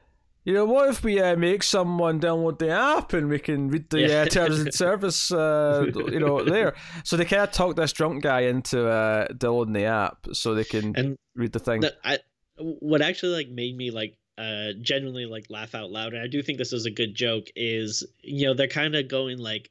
You 0.44 0.56
know, 0.56 0.66
what 0.66 0.90
if 0.90 1.04
we 1.04 1.20
uh, 1.22 1.36
make 1.36 1.62
someone 1.62 2.20
download 2.20 2.58
the 2.58 2.72
app 2.72 3.14
and 3.14 3.30
we 3.30 3.38
can 3.38 3.70
read 3.70 3.92
the 3.92 4.00
yeah. 4.00 4.22
uh, 4.22 4.26
terms 4.26 4.60
and 4.60 4.74
service, 4.74 5.32
uh, 5.32 5.86
you 5.96 6.20
know, 6.20 6.44
there? 6.44 6.74
So 7.04 7.16
they 7.16 7.26
kind 7.26 7.44
of 7.44 7.52
talk 7.52 7.76
this 7.76 7.94
drunk 7.94 8.24
guy 8.24 8.40
into 8.40 8.88
uh, 8.88 9.28
downloading 9.38 9.74
the 9.74 9.86
app 9.86 10.26
so 10.34 10.56
they 10.56 10.64
can 10.64 10.96
and 10.96 11.16
read 11.36 11.52
the 11.52 11.60
thing. 11.60 11.84
I, 12.04 12.18
what 12.62 13.02
actually 13.02 13.34
like 13.34 13.50
made 13.50 13.76
me 13.76 13.92
like 13.92 14.18
uh 14.38 14.72
genuinely 14.82 15.26
like 15.26 15.46
laugh 15.50 15.76
out 15.76 15.92
loud 15.92 16.14
and 16.14 16.22
i 16.22 16.28
do 16.28 16.42
think 16.42 16.58
this 16.58 16.74
is 16.74 16.86
a 16.86 16.92
good 16.92 17.14
joke 17.14 17.48
is 17.56 18.06
you 18.22 18.46
know 18.46 18.54
they're 18.54 18.68
kind 18.68 18.96
of 18.96 19.08
going 19.08 19.38
like 19.38 19.70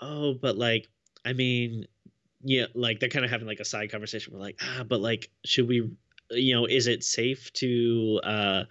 oh 0.00 0.34
but 0.34 0.56
like 0.56 0.88
i 1.24 1.32
mean 1.32 1.84
yeah 2.42 2.64
like 2.74 2.98
they're 2.98 3.08
kind 3.08 3.24
of 3.24 3.30
having 3.30 3.46
like 3.46 3.60
a 3.60 3.64
side 3.64 3.90
conversation 3.90 4.32
we're 4.32 4.40
like 4.40 4.58
ah 4.62 4.82
but 4.88 5.00
like 5.00 5.30
should 5.44 5.68
we 5.68 5.90
you 6.30 6.54
know 6.54 6.64
is 6.64 6.86
it 6.86 7.04
safe 7.04 7.52
to 7.52 8.20
uh 8.24 8.64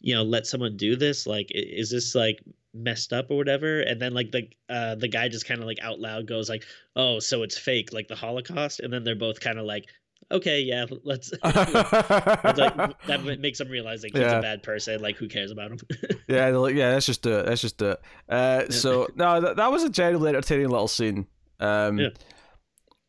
you 0.00 0.14
know 0.14 0.22
let 0.22 0.46
someone 0.46 0.76
do 0.76 0.96
this? 0.96 1.26
Like 1.26 1.48
is 1.50 1.90
this 1.90 2.14
like 2.14 2.42
messed 2.74 3.12
up 3.12 3.30
or 3.30 3.36
whatever? 3.36 3.80
And 3.80 4.00
then 4.00 4.12
like 4.14 4.32
the 4.32 4.48
uh 4.68 4.94
the 4.94 5.08
guy 5.08 5.28
just 5.28 5.46
kind 5.46 5.60
of 5.60 5.66
like 5.66 5.78
out 5.82 6.00
loud 6.00 6.26
goes 6.26 6.48
like 6.48 6.64
oh 6.94 7.18
so 7.18 7.42
it's 7.42 7.58
fake 7.58 7.92
like 7.92 8.08
the 8.08 8.14
holocaust 8.14 8.80
and 8.80 8.92
then 8.92 9.04
they're 9.04 9.16
both 9.16 9.40
kind 9.40 9.58
of 9.58 9.64
like 9.64 9.86
okay 10.30 10.60
yeah 10.60 10.86
let's 11.04 11.32
like, 11.42 11.54
that 11.54 13.38
makes 13.40 13.58
them 13.58 13.68
realize 13.68 14.02
like 14.02 14.12
he's 14.12 14.22
yeah. 14.22 14.38
a 14.38 14.42
bad 14.42 14.62
person 14.62 15.00
like 15.00 15.16
who 15.16 15.28
cares 15.28 15.50
about 15.50 15.70
him 15.70 15.78
yeah 16.28 16.48
like 16.48 16.74
yeah 16.74 16.90
let's 16.90 17.06
just 17.06 17.22
do 17.22 17.32
it 17.32 17.46
let's 17.46 17.60
just 17.60 17.78
do 17.78 17.90
it 17.90 18.00
uh 18.28 18.68
so 18.70 19.06
no 19.14 19.40
that, 19.40 19.56
that 19.56 19.70
was 19.70 19.84
a 19.84 19.88
genuinely 19.88 20.30
entertaining 20.30 20.68
little 20.68 20.88
scene 20.88 21.26
um 21.60 21.98
yeah. 21.98 22.08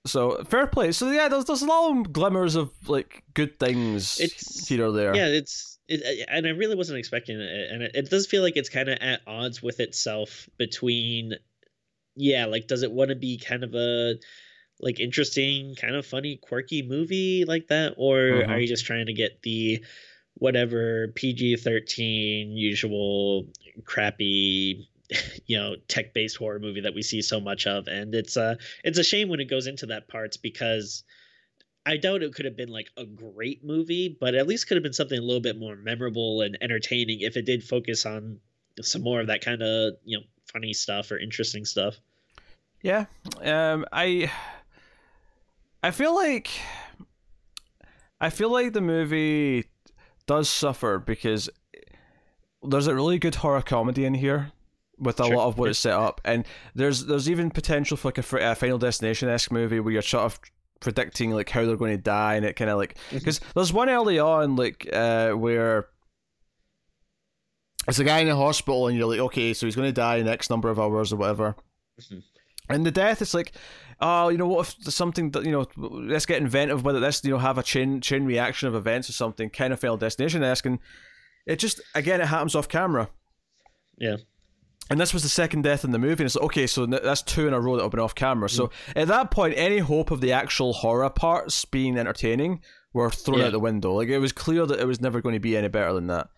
So 0.07 0.43
fair 0.45 0.67
play. 0.67 0.91
So 0.91 1.11
yeah, 1.11 1.27
there's 1.27 1.45
there's 1.45 1.61
a 1.61 1.65
lot 1.65 1.91
of 1.91 2.13
glimmers 2.13 2.55
of 2.55 2.71
like 2.87 3.23
good 3.33 3.59
things 3.59 4.19
it's, 4.19 4.67
here 4.67 4.85
or 4.85 4.91
there. 4.91 5.15
Yeah, 5.15 5.27
it's 5.27 5.77
it, 5.87 6.25
and 6.29 6.47
I 6.47 6.51
really 6.51 6.75
wasn't 6.75 6.99
expecting 6.99 7.39
it, 7.39 7.71
and 7.71 7.83
it, 7.83 7.91
it 7.93 8.09
does 8.09 8.25
feel 8.25 8.41
like 8.41 8.57
it's 8.57 8.69
kind 8.69 8.89
of 8.89 8.97
at 9.01 9.21
odds 9.27 9.61
with 9.61 9.79
itself. 9.79 10.49
Between, 10.57 11.33
yeah, 12.15 12.45
like 12.45 12.67
does 12.67 12.83
it 12.83 12.91
want 12.91 13.09
to 13.09 13.15
be 13.15 13.37
kind 13.37 13.63
of 13.63 13.75
a 13.75 14.15
like 14.79 14.99
interesting, 14.99 15.75
kind 15.75 15.95
of 15.95 16.05
funny, 16.05 16.37
quirky 16.37 16.81
movie 16.81 17.45
like 17.45 17.67
that, 17.67 17.95
or 17.97 18.43
uh-huh. 18.43 18.53
are 18.53 18.59
you 18.59 18.67
just 18.67 18.85
trying 18.85 19.07
to 19.07 19.13
get 19.13 19.41
the 19.41 19.83
whatever 20.35 21.07
PG 21.15 21.57
thirteen 21.57 22.51
usual 22.51 23.47
crappy 23.85 24.89
you 25.45 25.57
know 25.57 25.75
tech 25.87 26.13
based 26.13 26.37
horror 26.37 26.59
movie 26.59 26.81
that 26.81 26.93
we 26.93 27.01
see 27.01 27.21
so 27.21 27.39
much 27.39 27.65
of 27.65 27.87
and 27.87 28.13
it's 28.13 28.35
uh 28.35 28.55
it's 28.83 28.99
a 28.99 29.03
shame 29.03 29.29
when 29.29 29.39
it 29.39 29.49
goes 29.49 29.65
into 29.65 29.85
that 29.85 30.07
parts 30.07 30.37
because 30.37 31.03
I 31.87 31.95
doubt 31.95 32.21
it 32.21 32.33
could 32.35 32.43
have 32.43 32.57
been 32.57 32.67
like 32.67 32.89
a 32.97 33.05
great 33.05 33.63
movie, 33.63 34.09
but 34.19 34.35
at 34.35 34.45
least 34.45 34.67
could 34.67 34.75
have 34.75 34.83
been 34.83 34.91
something 34.91 35.17
a 35.17 35.21
little 35.21 35.39
bit 35.39 35.57
more 35.57 35.77
memorable 35.77 36.41
and 36.41 36.57
entertaining 36.59 37.21
if 37.21 37.37
it 37.37 37.45
did 37.45 37.63
focus 37.63 38.05
on 38.05 38.41
some 38.81 39.03
more 39.03 39.21
of 39.21 39.27
that 39.27 39.39
kind 39.39 39.61
of 39.63 39.93
you 40.03 40.17
know 40.17 40.23
funny 40.51 40.73
stuff 40.73 41.11
or 41.11 41.17
interesting 41.17 41.63
stuff. 41.63 41.95
Yeah, 42.81 43.05
um, 43.41 43.85
I 43.93 44.29
I 45.83 45.91
feel 45.91 46.15
like 46.15 46.49
I 48.19 48.29
feel 48.29 48.51
like 48.51 48.73
the 48.73 48.81
movie 48.81 49.65
does 50.25 50.49
suffer 50.49 50.99
because 50.99 51.49
there's 52.63 52.87
a 52.87 52.95
really 52.95 53.19
good 53.19 53.35
horror 53.35 53.61
comedy 53.61 54.05
in 54.05 54.15
here 54.15 54.51
with 54.97 55.19
a 55.19 55.25
sure. 55.25 55.35
lot 55.35 55.47
of 55.47 55.57
what 55.57 55.69
it's 55.69 55.79
set 55.79 55.93
up, 55.93 56.21
and 56.25 56.45
there's 56.73 57.05
there's 57.05 57.29
even 57.29 57.51
potential 57.51 57.97
for 57.97 58.07
like 58.07 58.17
a, 58.17 58.51
a 58.51 58.55
Final 58.55 58.77
Destination 58.77 59.29
esque 59.29 59.51
movie 59.51 59.79
where 59.79 59.93
you're 59.93 60.01
sort 60.01 60.23
of 60.23 60.39
predicting 60.79 61.31
like 61.31 61.49
how 61.49 61.65
they're 61.65 61.75
going 61.75 61.95
to 61.95 62.01
die 62.01 62.35
and 62.35 62.45
it 62.45 62.55
kind 62.55 62.69
of 62.69 62.77
like 62.77 62.97
because 63.11 63.39
mm-hmm. 63.39 63.49
there's 63.55 63.73
one 63.73 63.89
early 63.89 64.19
on 64.19 64.55
like 64.55 64.87
uh 64.93 65.31
where 65.31 65.87
it's 67.87 67.99
a 67.99 68.03
guy 68.03 68.19
in 68.19 68.27
the 68.27 68.35
hospital 68.35 68.87
and 68.87 68.95
you're 68.95 69.07
like 69.07 69.19
okay 69.19 69.53
so 69.53 69.65
he's 69.65 69.75
going 69.75 69.87
to 69.87 69.93
die 69.93 70.17
in 70.17 70.27
x 70.27 70.51
number 70.51 70.69
of 70.69 70.79
hours 70.79 71.11
or 71.11 71.15
whatever 71.15 71.55
mm-hmm. 71.99 72.19
And 72.69 72.85
the 72.85 72.91
death 72.91 73.21
is 73.21 73.33
like 73.33 73.51
oh 74.01 74.29
you 74.29 74.37
know 74.37 74.47
what 74.47 74.67
if 74.67 74.77
there's 74.79 74.95
something 74.95 75.31
that 75.31 75.45
you 75.45 75.51
know 75.51 75.65
let's 75.75 76.25
get 76.25 76.41
inventive 76.41 76.77
with 76.77 76.85
whether 76.85 76.99
this 76.99 77.23
you 77.23 77.31
know 77.31 77.37
have 77.37 77.57
a 77.57 77.63
chain 77.63 78.01
chain 78.01 78.25
reaction 78.25 78.67
of 78.67 78.75
events 78.75 79.09
or 79.09 79.13
something 79.13 79.49
kind 79.49 79.73
of 79.73 79.79
failed 79.79 79.99
destination 79.99 80.43
asking 80.43 80.79
it 81.45 81.57
just 81.57 81.81
again 81.95 82.21
it 82.21 82.27
happens 82.27 82.55
off 82.55 82.67
camera 82.67 83.09
yeah 83.97 84.17
and 84.89 84.99
this 84.99 85.13
was 85.13 85.23
the 85.23 85.29
second 85.29 85.63
death 85.63 85.83
in 85.83 85.91
the 85.91 85.99
movie. 85.99 86.23
And 86.23 86.27
it's 86.27 86.35
like, 86.35 86.45
okay, 86.45 86.67
so 86.67 86.85
that's 86.85 87.21
two 87.21 87.47
in 87.47 87.53
a 87.53 87.59
row 87.59 87.75
that 87.75 87.83
have 87.83 87.91
been 87.91 87.99
off 87.99 88.15
camera. 88.15 88.49
So 88.49 88.67
mm. 88.67 88.71
at 88.95 89.07
that 89.09 89.31
point, 89.31 89.55
any 89.57 89.79
hope 89.79 90.11
of 90.11 90.21
the 90.21 90.31
actual 90.31 90.73
horror 90.73 91.09
parts 91.09 91.65
being 91.65 91.97
entertaining 91.97 92.61
were 92.93 93.09
thrown 93.09 93.39
yeah. 93.39 93.47
out 93.47 93.51
the 93.51 93.59
window. 93.59 93.93
Like 93.93 94.07
it 94.07 94.19
was 94.19 94.31
clear 94.31 94.65
that 94.65 94.79
it 94.79 94.87
was 94.87 95.01
never 95.01 95.21
going 95.21 95.33
to 95.33 95.39
be 95.39 95.57
any 95.57 95.67
better 95.67 95.93
than 95.93 96.07
that. 96.07 96.29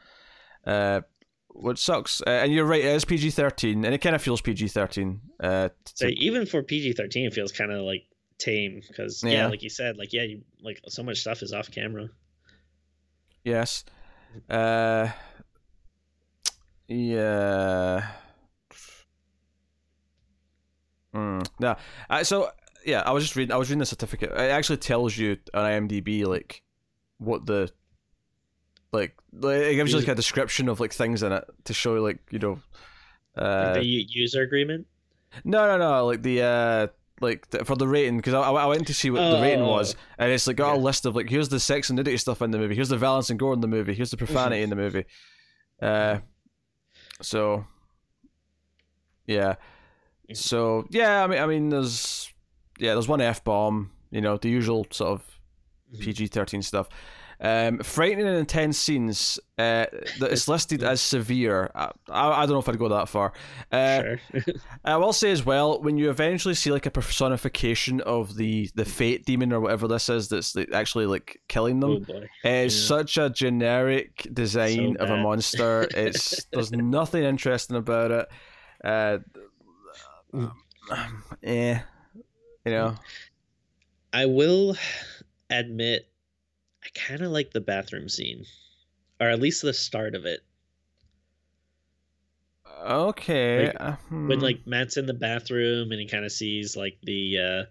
Uh, 0.65 1.01
which 1.49 1.79
sucks. 1.79 2.21
Uh, 2.21 2.29
and 2.29 2.53
you're 2.53 2.65
right, 2.65 2.83
it 2.83 2.95
is 2.95 3.05
PG 3.05 3.31
thirteen, 3.31 3.85
and 3.85 3.93
it 3.93 3.99
kind 3.99 4.15
of 4.15 4.21
feels 4.21 4.41
PG 4.41 4.69
thirteen. 4.69 5.21
Uh, 5.39 5.69
so 5.95 6.07
even 6.07 6.45
for 6.45 6.63
PG 6.63 6.93
thirteen, 6.93 7.25
it 7.25 7.33
feels 7.33 7.51
kind 7.51 7.71
of 7.71 7.81
like 7.81 8.03
tame 8.37 8.81
because 8.87 9.23
yeah. 9.23 9.31
yeah. 9.31 9.47
like 9.47 9.63
you 9.63 9.69
said, 9.69 9.97
like 9.97 10.13
yeah, 10.13 10.23
you 10.23 10.41
like 10.61 10.79
so 10.87 11.03
much 11.03 11.21
stuff 11.21 11.41
is 11.41 11.53
off 11.53 11.69
camera. 11.71 12.09
Yes. 13.43 13.83
Uh. 14.49 15.09
Yeah. 16.87 18.07
Mm, 21.13 21.47
yeah. 21.59 21.75
Uh, 22.09 22.23
so 22.23 22.49
yeah, 22.85 23.01
I 23.05 23.11
was 23.11 23.23
just 23.23 23.35
reading. 23.35 23.53
I 23.53 23.57
was 23.57 23.69
reading 23.69 23.79
the 23.79 23.85
certificate. 23.85 24.31
It 24.31 24.51
actually 24.51 24.77
tells 24.77 25.17
you 25.17 25.37
on 25.53 25.65
IMDb 25.65 26.25
like 26.25 26.63
what 27.17 27.45
the 27.45 27.71
like, 28.91 29.15
like 29.33 29.61
it 29.61 29.75
gives 29.75 29.91
you 29.91 29.99
like 29.99 30.07
a 30.07 30.15
description 30.15 30.69
of 30.69 30.79
like 30.79 30.93
things 30.93 31.23
in 31.23 31.31
it 31.31 31.45
to 31.65 31.73
show 31.73 31.93
like 31.95 32.19
you 32.31 32.39
know 32.39 32.59
uh, 33.37 33.73
the 33.73 33.85
user 33.85 34.41
agreement. 34.41 34.87
No, 35.43 35.67
no, 35.67 35.77
no. 35.77 36.05
Like 36.05 36.23
the 36.23 36.41
uh 36.41 36.87
like 37.21 37.49
the, 37.49 37.65
for 37.65 37.75
the 37.75 37.87
rating 37.87 38.17
because 38.17 38.33
I, 38.33 38.41
I 38.41 38.65
went 38.65 38.87
to 38.87 38.93
see 38.93 39.09
what 39.09 39.21
oh, 39.21 39.35
the 39.35 39.41
rating 39.41 39.65
was 39.65 39.95
and 40.17 40.31
it's 40.31 40.47
like 40.47 40.55
got 40.55 40.73
yeah. 40.73 40.79
a 40.79 40.81
list 40.81 41.05
of 41.05 41.15
like 41.15 41.29
here's 41.29 41.49
the 41.49 41.59
sex 41.59 41.89
and 41.89 41.97
nudity 41.97 42.17
stuff 42.17 42.41
in 42.41 42.51
the 42.51 42.57
movie, 42.57 42.75
here's 42.75 42.89
the 42.89 42.97
violence 42.97 43.29
and 43.29 43.37
gore 43.37 43.53
in 43.53 43.61
the 43.61 43.67
movie, 43.67 43.93
here's 43.93 44.11
the 44.11 44.17
profanity 44.17 44.61
in 44.61 44.69
the 44.69 44.75
movie. 44.75 45.05
Uh, 45.81 46.19
so 47.21 47.65
yeah. 49.27 49.55
So 50.33 50.85
yeah, 50.89 51.23
I 51.23 51.27
mean, 51.27 51.39
I 51.39 51.45
mean, 51.45 51.69
there's 51.69 52.31
yeah, 52.79 52.93
there's 52.93 53.07
one 53.07 53.21
f 53.21 53.43
bomb. 53.43 53.91
You 54.11 54.21
know, 54.21 54.37
the 54.37 54.49
usual 54.49 54.87
sort 54.89 55.11
of 55.11 55.21
mm-hmm. 55.93 56.03
PG 56.03 56.27
thirteen 56.27 56.61
stuff. 56.61 56.89
Um, 57.41 57.79
frightening 57.79 58.27
and 58.27 58.35
intense 58.35 58.77
scenes 58.77 59.39
uh, 59.57 59.85
that 60.19 60.29
is 60.29 60.49
listed 60.49 60.83
as 60.83 60.99
severe. 60.99 61.71
I, 61.73 61.91
I, 62.09 62.29
I, 62.29 62.45
don't 62.45 62.49
know 62.49 62.59
if 62.59 62.67
I'd 62.67 62.77
go 62.77 62.89
that 62.89 63.07
far. 63.07 63.31
Uh, 63.71 64.01
sure. 64.01 64.19
I 64.83 64.97
will 64.97 65.13
say 65.13 65.31
as 65.31 65.45
well, 65.45 65.81
when 65.81 65.97
you 65.97 66.09
eventually 66.09 66.53
see 66.53 66.69
like 66.69 66.85
a 66.85 66.91
personification 66.91 68.01
of 68.01 68.35
the 68.35 68.69
the 68.75 68.83
fate 68.83 69.25
demon 69.25 69.53
or 69.53 69.61
whatever 69.61 69.87
this 69.87 70.09
is, 70.09 70.27
that's 70.27 70.57
actually 70.73 71.05
like 71.05 71.39
killing 71.47 71.79
them, 71.79 72.05
oh 72.09 72.23
it's 72.43 72.75
yeah. 72.75 72.87
such 72.87 73.17
a 73.17 73.29
generic 73.29 74.27
design 74.33 74.97
so 74.97 75.05
of 75.05 75.09
a 75.09 75.17
monster. 75.17 75.87
It's 75.95 76.43
there's 76.51 76.73
nothing 76.73 77.23
interesting 77.23 77.77
about 77.77 78.11
it. 78.11 78.27
Uh, 78.83 79.17
um, 80.33 81.23
eh, 81.43 81.79
you 82.65 82.71
know. 82.71 82.95
I 84.11 84.25
will 84.25 84.75
admit, 85.49 86.08
I 86.83 86.87
kind 86.93 87.21
of 87.21 87.31
like 87.31 87.51
the 87.51 87.61
bathroom 87.61 88.09
scene, 88.09 88.45
or 89.19 89.27
at 89.29 89.39
least 89.39 89.61
the 89.61 89.73
start 89.73 90.15
of 90.15 90.25
it. 90.25 90.41
Okay. 92.81 93.67
Like, 93.67 93.75
uh, 93.79 93.91
hmm. 94.07 94.27
When 94.27 94.39
like 94.39 94.65
Matt's 94.65 94.97
in 94.97 95.05
the 95.05 95.13
bathroom 95.13 95.91
and 95.91 95.99
he 95.99 96.07
kind 96.07 96.25
of 96.25 96.31
sees 96.31 96.77
like 96.77 96.97
the 97.03 97.37
uh 97.37 97.63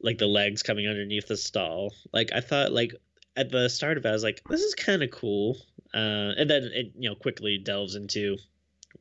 like 0.00 0.18
the 0.18 0.26
legs 0.26 0.62
coming 0.62 0.88
underneath 0.88 1.28
the 1.28 1.36
stall. 1.36 1.94
Like 2.12 2.32
I 2.34 2.40
thought 2.40 2.72
like 2.72 2.92
at 3.36 3.50
the 3.50 3.68
start 3.68 3.96
of 3.96 4.04
it 4.04 4.08
I 4.08 4.12
was 4.12 4.24
like 4.24 4.42
this 4.48 4.60
is 4.62 4.74
kind 4.74 5.02
of 5.02 5.10
cool. 5.10 5.56
Uh 5.94 6.34
and 6.36 6.50
then 6.50 6.64
it 6.74 6.92
you 6.98 7.08
know 7.08 7.14
quickly 7.14 7.58
delves 7.58 7.94
into 7.94 8.36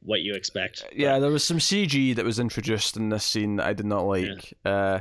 what 0.01 0.21
you 0.21 0.33
expect. 0.33 0.85
Yeah, 0.93 1.19
there 1.19 1.31
was 1.31 1.43
some 1.43 1.57
CG 1.57 2.15
that 2.15 2.25
was 2.25 2.39
introduced 2.39 2.97
in 2.97 3.09
this 3.09 3.25
scene 3.25 3.57
that 3.57 3.67
I 3.67 3.73
did 3.73 3.85
not 3.85 4.01
like. 4.01 4.53
Yeah. 4.65 4.71
Uh, 4.71 4.99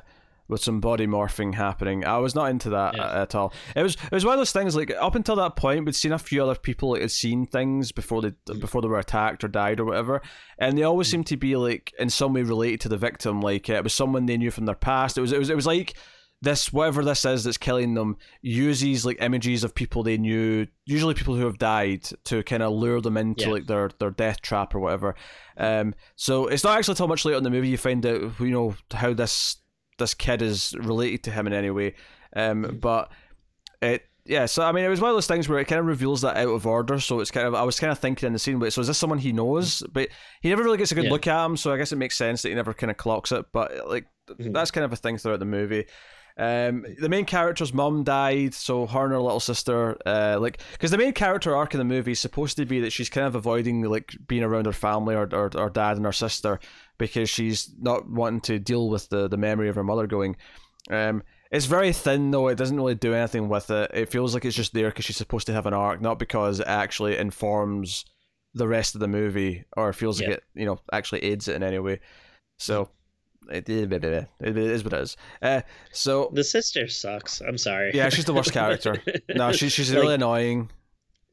with 0.50 0.62
some 0.62 0.80
body 0.80 1.07
morphing 1.07 1.54
happening. 1.54 2.04
I 2.04 2.19
was 2.19 2.35
not 2.35 2.50
into 2.50 2.71
that 2.71 2.97
yeah. 2.97 3.23
at 3.23 3.35
all. 3.35 3.52
It 3.76 3.83
was 3.83 3.95
it 3.95 4.12
was 4.12 4.25
one 4.25 4.35
of 4.35 4.40
those 4.40 4.52
things 4.52 4.76
like 4.76 4.92
up 5.00 5.14
until 5.14 5.37
that 5.37 5.57
point 5.57 5.87
we'd 5.87 5.95
seen 5.95 6.12
a 6.12 6.19
few 6.19 6.42
other 6.42 6.57
people 6.57 6.90
like 6.90 7.00
had 7.00 7.11
seen 7.11 7.47
things 7.47 7.92
before 7.92 8.21
they 8.23 8.30
mm. 8.30 8.61
before 8.61 8.83
they 8.83 8.88
were 8.88 8.99
attacked 8.99 9.45
or 9.45 9.49
died 9.49 9.80
or 9.80 9.85
whatever, 9.85 10.21
and 10.59 10.76
they 10.76 10.83
always 10.83 11.09
mm. 11.09 11.12
seemed 11.12 11.26
to 11.28 11.37
be 11.37 11.57
like 11.57 11.95
in 11.99 12.11
some 12.11 12.35
way 12.35 12.42
related 12.42 12.80
to 12.83 12.88
the 12.88 12.99
victim. 12.99 13.40
Like 13.40 13.69
it 13.69 13.85
was 13.85 13.95
someone 13.95 14.26
they 14.26 14.37
knew 14.37 14.50
from 14.50 14.66
their 14.66 14.75
past. 14.75 15.16
It 15.16 15.23
was 15.23 15.33
it 15.33 15.38
was 15.38 15.50
it 15.50 15.57
was 15.57 15.66
like 15.66 15.95
this 16.42 16.73
whatever 16.73 17.04
this 17.04 17.25
is 17.25 17.45
that's 17.45 17.59
killing 17.59 17.95
them 17.95 18.16
uses 18.40 19.04
like 19.04 19.21
images 19.21 19.62
of 19.62 19.75
people 19.75 20.02
they 20.02 20.16
knew 20.16 20.66
usually 20.87 21.14
people 21.14 21.35
who 21.35 21.45
have 21.45 21.59
died 21.59 22.02
to 22.25 22.42
kind 22.45 22.62
of 22.62 22.73
lure 22.73 23.00
them 23.00 23.16
into 23.16 23.45
yeah. 23.45 23.50
like 23.50 23.66
their 23.66 23.90
their 23.99 24.11
death 24.11 24.40
trap 24.40 24.75
or 24.75 24.80
whatever 24.80 25.14
um 25.59 25.95
so 26.16 26.47
it's 26.47 26.64
not 26.64 26.78
actually 26.78 26.92
until 26.92 27.09
much 27.09 27.25
later 27.25 27.37
in 27.37 27.45
the 27.45 27.50
movie 27.50 27.69
you 27.69 27.76
find 27.76 28.04
out 28.07 28.40
you 28.40 28.50
know 28.50 28.75
how 28.92 29.12
this 29.12 29.59
this 30.00 30.14
kid 30.14 30.42
is 30.42 30.75
related 30.80 31.23
to 31.23 31.30
him 31.30 31.47
in 31.47 31.52
any 31.52 31.71
way 31.71 31.95
um 32.35 32.64
mm-hmm. 32.64 32.76
but 32.78 33.12
it 33.80 34.04
yeah, 34.30 34.47
so 34.47 34.62
I 34.62 34.73
mean, 34.73 34.85
it 34.85 34.88
was 34.88 35.00
one 35.00 35.11
of 35.11 35.16
those 35.16 35.26
things 35.26 35.49
where 35.49 35.59
it 35.59 35.64
kind 35.64 35.80
of 35.80 35.87
reveals 35.87 36.21
that 36.21 36.37
out 36.37 36.49
of 36.49 36.66
order. 36.66 37.00
So 37.00 37.21
it's 37.21 37.30
kind 37.30 37.47
of 37.47 37.54
I 37.54 37.62
was 37.62 37.80
kind 37.80 37.90
of 37.90 37.99
thinking 37.99 38.26
in 38.26 38.33
the 38.33 38.38
scene, 38.38 38.59
but 38.59 38.73
so 38.73 38.80
is 38.80 38.87
this 38.87 38.99
someone 38.99 39.19
he 39.19 39.33
knows? 39.33 39.83
But 39.92 40.09
he 40.40 40.50
never 40.50 40.62
really 40.62 40.78
gets 40.78 40.92
a 40.92 40.95
good 40.95 41.04
yeah. 41.04 41.11
look 41.11 41.26
at 41.26 41.45
him, 41.45 41.57
so 41.57 41.73
I 41.73 41.76
guess 41.76 41.90
it 41.90 41.97
makes 41.97 42.16
sense 42.16 42.42
that 42.42 42.50
he 42.50 42.54
never 42.54 42.75
kind 42.75 42.90
of 42.90 42.97
clocks 42.97 43.33
it. 43.33 43.47
But 43.52 43.88
like 43.88 44.07
mm-hmm. 44.28 44.52
that's 44.52 44.71
kind 44.71 44.85
of 44.85 44.92
a 44.92 44.97
thing 44.97 45.19
throughout 45.19 45.40
the 45.40 45.47
movie. 45.47 45.87
Um, 46.40 46.87
the 46.99 47.11
main 47.11 47.26
character's 47.26 47.75
mom 47.75 48.02
died, 48.02 48.54
so 48.54 48.87
her 48.87 49.04
and 49.04 49.12
her 49.12 49.20
little 49.20 49.40
sister, 49.40 49.99
uh, 50.06 50.38
like, 50.40 50.62
because 50.73 50.90
the 50.90 50.97
main 50.97 51.12
character 51.12 51.54
arc 51.54 51.75
in 51.75 51.78
the 51.78 51.85
movie 51.85 52.12
is 52.12 52.18
supposed 52.18 52.56
to 52.56 52.64
be 52.64 52.80
that 52.80 52.92
she's 52.92 53.11
kind 53.11 53.26
of 53.26 53.35
avoiding 53.35 53.82
like 53.82 54.16
being 54.26 54.42
around 54.42 54.64
her 54.64 54.73
family 54.73 55.14
or, 55.14 55.28
or, 55.35 55.50
or 55.54 55.68
dad 55.68 55.99
and 55.99 56.06
her 56.06 56.12
sister 56.12 56.59
because 56.97 57.28
she's 57.28 57.70
not 57.78 58.09
wanting 58.09 58.40
to 58.40 58.59
deal 58.59 58.88
with 58.88 59.06
the, 59.11 59.28
the 59.28 59.37
memory 59.37 59.68
of 59.68 59.75
her 59.75 59.85
mother 59.85 60.06
going. 60.06 60.35
Um, 60.90 61.23
it's 61.50 61.66
very 61.66 61.92
thin 61.92 62.30
though; 62.30 62.49
it 62.49 62.56
doesn't 62.56 62.76
really 62.76 62.94
do 62.94 63.12
anything 63.12 63.50
with 63.50 63.70
it. 63.70 63.90
It 63.92 64.11
feels 64.11 64.32
like 64.32 64.47
it's 64.47 64.56
just 64.56 64.73
there 64.73 64.88
because 64.88 65.04
she's 65.04 65.18
supposed 65.18 65.47
to 65.49 65.52
have 65.52 65.66
an 65.66 65.75
arc, 65.75 66.00
not 66.00 66.18
because 66.18 66.61
it 66.61 66.66
actually 66.66 67.18
informs 67.18 68.06
the 68.54 68.66
rest 68.66 68.94
of 68.94 69.02
the 69.02 69.09
movie 69.09 69.64
or 69.76 69.92
feels 69.92 70.20
like 70.20 70.30
it 70.30 70.44
you 70.54 70.64
know 70.64 70.80
actually 70.90 71.23
aids 71.23 71.49
it 71.49 71.56
in 71.56 71.62
any 71.62 71.78
way. 71.78 72.00
So 72.59 72.88
it, 73.50 73.69
it, 73.69 74.57
is 74.57 74.85
what 74.85 74.92
it 74.92 75.00
is. 75.00 75.16
Uh, 75.42 75.62
so 75.92 76.30
the 76.33 76.45
sister 76.45 76.88
sucks. 76.88 77.40
I'm 77.40 77.59
sorry. 77.59 77.92
Yeah, 77.95 78.09
she's 78.09 78.25
the 78.25 78.35
worst 78.35 78.52
character. 78.52 79.02
no, 79.35 79.52
she's 79.52 79.73
she's 79.73 79.92
really 79.92 80.09
like, 80.09 80.14
annoying. 80.16 80.71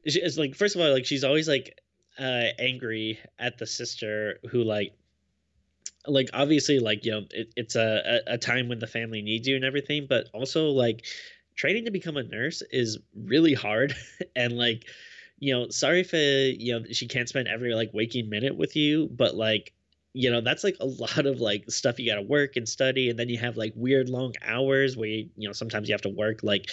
It's 0.04 0.38
like 0.38 0.54
first 0.54 0.74
of 0.74 0.82
all, 0.82 0.92
like 0.92 1.06
she's 1.06 1.24
always 1.24 1.48
like 1.48 1.78
uh, 2.18 2.46
angry 2.58 3.18
at 3.38 3.58
the 3.58 3.66
sister 3.66 4.40
who 4.50 4.64
like 4.64 4.94
like 6.06 6.30
obviously 6.32 6.78
like 6.78 7.04
you 7.04 7.12
know 7.12 7.22
it, 7.30 7.52
it's 7.56 7.76
a, 7.76 8.20
a 8.26 8.38
time 8.38 8.68
when 8.68 8.78
the 8.78 8.86
family 8.86 9.22
needs 9.22 9.46
you 9.46 9.56
and 9.56 9.64
everything 9.64 10.06
but 10.08 10.26
also 10.32 10.68
like 10.68 11.04
training 11.54 11.84
to 11.84 11.90
become 11.90 12.16
a 12.16 12.22
nurse 12.22 12.62
is 12.70 12.98
really 13.14 13.54
hard 13.54 13.94
and 14.36 14.56
like 14.56 14.86
you 15.38 15.52
know 15.52 15.68
sorry 15.68 16.00
if 16.00 16.14
uh, 16.14 16.56
you 16.58 16.72
know 16.72 16.84
she 16.90 17.06
can't 17.06 17.28
spend 17.28 17.46
every 17.48 17.74
like 17.74 17.90
waking 17.92 18.28
minute 18.28 18.56
with 18.56 18.74
you 18.74 19.08
but 19.12 19.34
like 19.34 19.72
you 20.12 20.30
know 20.30 20.40
that's 20.40 20.64
like 20.64 20.76
a 20.80 20.86
lot 20.86 21.26
of 21.26 21.40
like 21.40 21.70
stuff 21.70 21.98
you 21.98 22.10
got 22.10 22.16
to 22.16 22.22
work 22.22 22.56
and 22.56 22.68
study 22.68 23.10
and 23.10 23.18
then 23.18 23.28
you 23.28 23.38
have 23.38 23.56
like 23.56 23.72
weird 23.76 24.08
long 24.08 24.32
hours 24.44 24.96
where 24.96 25.08
you, 25.08 25.28
you 25.36 25.48
know 25.48 25.52
sometimes 25.52 25.88
you 25.88 25.94
have 25.94 26.02
to 26.02 26.08
work 26.08 26.40
like 26.42 26.70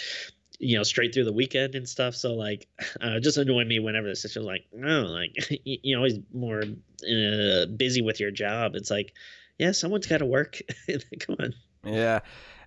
you 0.58 0.76
know 0.76 0.82
straight 0.82 1.12
through 1.12 1.24
the 1.24 1.32
weekend 1.32 1.74
and 1.74 1.88
stuff. 1.88 2.14
So 2.14 2.34
like 2.34 2.68
uh, 3.00 3.20
just 3.20 3.36
annoy 3.36 3.64
me 3.64 3.78
whenever 3.78 4.08
the 4.08 4.16
sister's 4.16 4.44
like 4.44 4.66
no 4.72 5.02
like 5.02 5.36
you 5.64 5.94
know 5.94 5.98
always 5.98 6.18
more 6.32 6.62
uh, 6.62 7.66
busy 7.76 8.02
with 8.02 8.20
your 8.20 8.30
job. 8.30 8.74
It's 8.74 8.90
like 8.90 9.12
yeah 9.58 9.72
someone's 9.72 10.06
got 10.06 10.18
to 10.18 10.26
work. 10.26 10.58
Come 11.20 11.36
on. 11.38 11.54
Yeah 11.84 12.20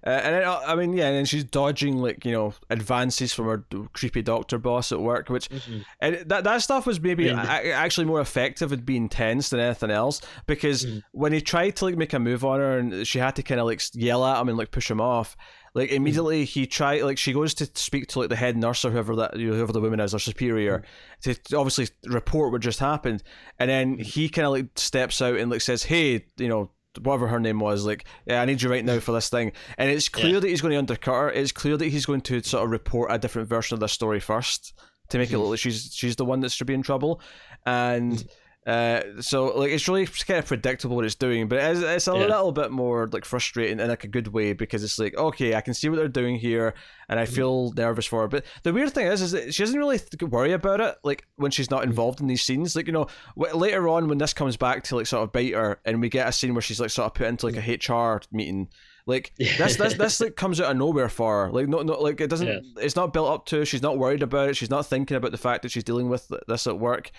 uh, 0.05 0.09
and 0.09 0.35
then, 0.35 0.43
uh, 0.43 0.61
I 0.65 0.75
mean, 0.75 0.93
yeah, 0.93 1.09
and 1.09 1.27
she's 1.27 1.43
dodging 1.43 1.97
like 1.97 2.25
you 2.25 2.31
know 2.31 2.53
advances 2.69 3.33
from 3.33 3.45
her 3.45 3.65
creepy 3.93 4.21
doctor 4.21 4.57
boss 4.57 4.91
at 4.91 4.99
work, 4.99 5.29
which 5.29 5.49
mm-hmm. 5.49 5.79
and 5.99 6.15
that 6.27 6.43
that 6.45 6.61
stuff 6.61 6.85
was 6.85 7.01
maybe 7.01 7.25
yeah. 7.25 7.59
a- 7.59 7.71
actually 7.71 8.05
more 8.05 8.21
effective 8.21 8.71
at 8.71 8.85
being 8.85 9.09
tense 9.09 9.49
than 9.49 9.59
anything 9.59 9.91
else 9.91 10.21
because 10.47 10.85
mm-hmm. 10.85 10.99
when 11.11 11.33
he 11.33 11.41
tried 11.41 11.75
to 11.77 11.85
like 11.85 11.97
make 11.97 12.13
a 12.13 12.19
move 12.19 12.45
on 12.45 12.59
her 12.59 12.77
and 12.77 13.05
she 13.05 13.19
had 13.19 13.35
to 13.35 13.43
kind 13.43 13.59
of 13.59 13.65
like 13.65 13.81
yell 13.93 14.25
at 14.25 14.39
him 14.39 14.49
and 14.49 14.57
like 14.57 14.71
push 14.71 14.89
him 14.89 15.01
off, 15.01 15.35
like 15.73 15.91
immediately 15.91 16.45
he 16.45 16.65
tried, 16.65 17.03
like 17.03 17.17
she 17.17 17.33
goes 17.33 17.53
to 17.55 17.69
speak 17.75 18.07
to 18.07 18.19
like 18.19 18.29
the 18.29 18.35
head 18.35 18.57
nurse 18.57 18.83
or 18.85 18.91
whoever 18.91 19.15
that 19.17 19.35
whoever 19.35 19.71
the 19.71 19.81
woman 19.81 19.99
is, 19.99 20.13
or 20.13 20.19
superior, 20.19 20.83
mm. 21.23 21.43
to 21.49 21.57
obviously 21.57 21.87
report 22.05 22.51
what 22.51 22.61
just 22.61 22.79
happened, 22.79 23.21
and 23.59 23.69
then 23.69 23.97
mm. 23.97 24.01
he 24.01 24.29
kind 24.29 24.45
of 24.45 24.53
like 24.53 24.67
steps 24.75 25.21
out 25.21 25.35
and 25.35 25.51
like 25.51 25.61
says, 25.61 25.83
"Hey, 25.83 26.25
you 26.37 26.47
know, 26.47 26.71
whatever 27.01 27.27
her 27.27 27.39
name 27.39 27.59
was, 27.59 27.85
like, 27.85 28.05
yeah, 28.25 28.41
I 28.41 28.45
need 28.45 28.61
you 28.61 28.69
right 28.69 28.85
now 28.85 28.99
for 28.99 29.11
this 29.11 29.29
thing. 29.29 29.51
And 29.77 29.89
it's 29.89 30.09
clear 30.09 30.35
yeah. 30.35 30.39
that 30.39 30.47
he's 30.47 30.61
going 30.61 30.71
to 30.71 30.77
undercut 30.77 31.13
her. 31.13 31.31
It's 31.31 31.51
clear 31.51 31.77
that 31.77 31.85
he's 31.85 32.05
going 32.05 32.21
to 32.21 32.41
sort 32.41 32.63
of 32.63 32.71
report 32.71 33.11
a 33.11 33.17
different 33.17 33.47
version 33.47 33.75
of 33.75 33.79
the 33.79 33.87
story 33.87 34.19
first 34.19 34.73
to 35.09 35.17
make 35.17 35.31
it 35.31 35.37
look 35.37 35.49
like 35.49 35.59
she's 35.59 35.91
she's 35.93 36.15
the 36.15 36.25
one 36.25 36.39
that 36.41 36.51
should 36.51 36.67
be 36.67 36.73
in 36.73 36.83
trouble. 36.83 37.21
And 37.65 38.13
mm. 38.13 38.27
Uh, 38.69 39.19
so 39.19 39.47
like 39.57 39.71
it's 39.71 39.87
really 39.87 40.05
kind 40.05 40.37
of 40.37 40.45
predictable 40.45 40.95
what 40.95 41.03
it's 41.03 41.15
doing, 41.15 41.47
but 41.47 41.57
it's, 41.57 41.79
it's 41.79 42.07
a 42.07 42.11
yeah. 42.11 42.27
little 42.27 42.51
bit 42.51 42.69
more 42.69 43.09
like 43.11 43.25
frustrating 43.25 43.79
in 43.79 43.87
like 43.87 44.03
a 44.03 44.07
good 44.07 44.27
way 44.27 44.53
because 44.53 44.83
it's 44.83 44.99
like 44.99 45.17
okay, 45.17 45.55
I 45.55 45.61
can 45.61 45.73
see 45.73 45.89
what 45.89 45.95
they're 45.95 46.07
doing 46.07 46.35
here, 46.35 46.75
and 47.07 47.19
I 47.19 47.23
mm-hmm. 47.23 47.33
feel 47.33 47.73
nervous 47.75 48.05
for 48.05 48.21
her. 48.21 48.27
But 48.27 48.45
the 48.61 48.71
weird 48.71 48.93
thing 48.93 49.07
is, 49.07 49.23
is 49.23 49.31
that 49.31 49.55
she 49.55 49.63
doesn't 49.63 49.79
really 49.79 49.99
worry 50.21 50.51
about 50.51 50.81
it 50.81 50.97
like 51.03 51.25
when 51.37 51.49
she's 51.49 51.71
not 51.71 51.81
mm-hmm. 51.81 51.89
involved 51.89 52.21
in 52.21 52.27
these 52.27 52.43
scenes. 52.43 52.75
Like 52.75 52.85
you 52.85 52.93
know, 52.93 53.07
later 53.35 53.87
on 53.87 54.07
when 54.07 54.19
this 54.19 54.33
comes 54.33 54.55
back 54.55 54.83
to 54.83 54.97
like 54.97 55.07
sort 55.07 55.23
of 55.23 55.31
bite 55.31 55.55
her, 55.55 55.79
and 55.83 55.99
we 55.99 56.09
get 56.09 56.27
a 56.27 56.31
scene 56.31 56.53
where 56.53 56.61
she's 56.61 56.79
like 56.79 56.91
sort 56.91 57.07
of 57.07 57.15
put 57.15 57.25
into 57.25 57.47
like 57.47 57.57
a 57.57 57.61
HR 57.61 58.19
mm-hmm. 58.19 58.37
meeting 58.37 58.69
like 59.09 59.33
this, 59.37 59.75
this, 59.75 59.95
this 59.95 60.21
like 60.21 60.35
comes 60.35 60.61
out 60.61 60.71
of 60.71 60.77
nowhere 60.77 61.09
for 61.09 61.45
her. 61.45 61.51
Like 61.51 61.67
no, 61.67 61.81
no, 61.81 61.99
like 61.99 62.21
it 62.21 62.29
doesn't. 62.29 62.47
Yeah. 62.47 62.59
It's 62.77 62.95
not 62.95 63.11
built 63.11 63.29
up 63.29 63.45
to. 63.47 63.65
She's 63.65 63.81
not 63.81 63.97
worried 63.97 64.23
about 64.23 64.49
it. 64.49 64.55
She's 64.55 64.69
not 64.69 64.85
thinking 64.85 65.17
about 65.17 65.31
the 65.31 65.37
fact 65.37 65.63
that 65.63 65.71
she's 65.71 65.83
dealing 65.83 66.09
with 66.09 66.31
this 66.47 66.67
at 66.67 66.79
work. 66.79 67.11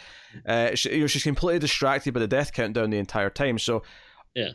Uh, 0.46 0.74
she, 0.74 0.92
you 0.92 1.00
know, 1.00 1.06
she's 1.06 1.22
completely 1.22 1.58
distracted 1.58 2.14
by 2.14 2.20
the 2.20 2.28
death 2.28 2.52
countdown 2.52 2.90
the 2.90 2.98
entire 2.98 3.30
time. 3.30 3.58
So, 3.58 3.82
yeah. 4.34 4.52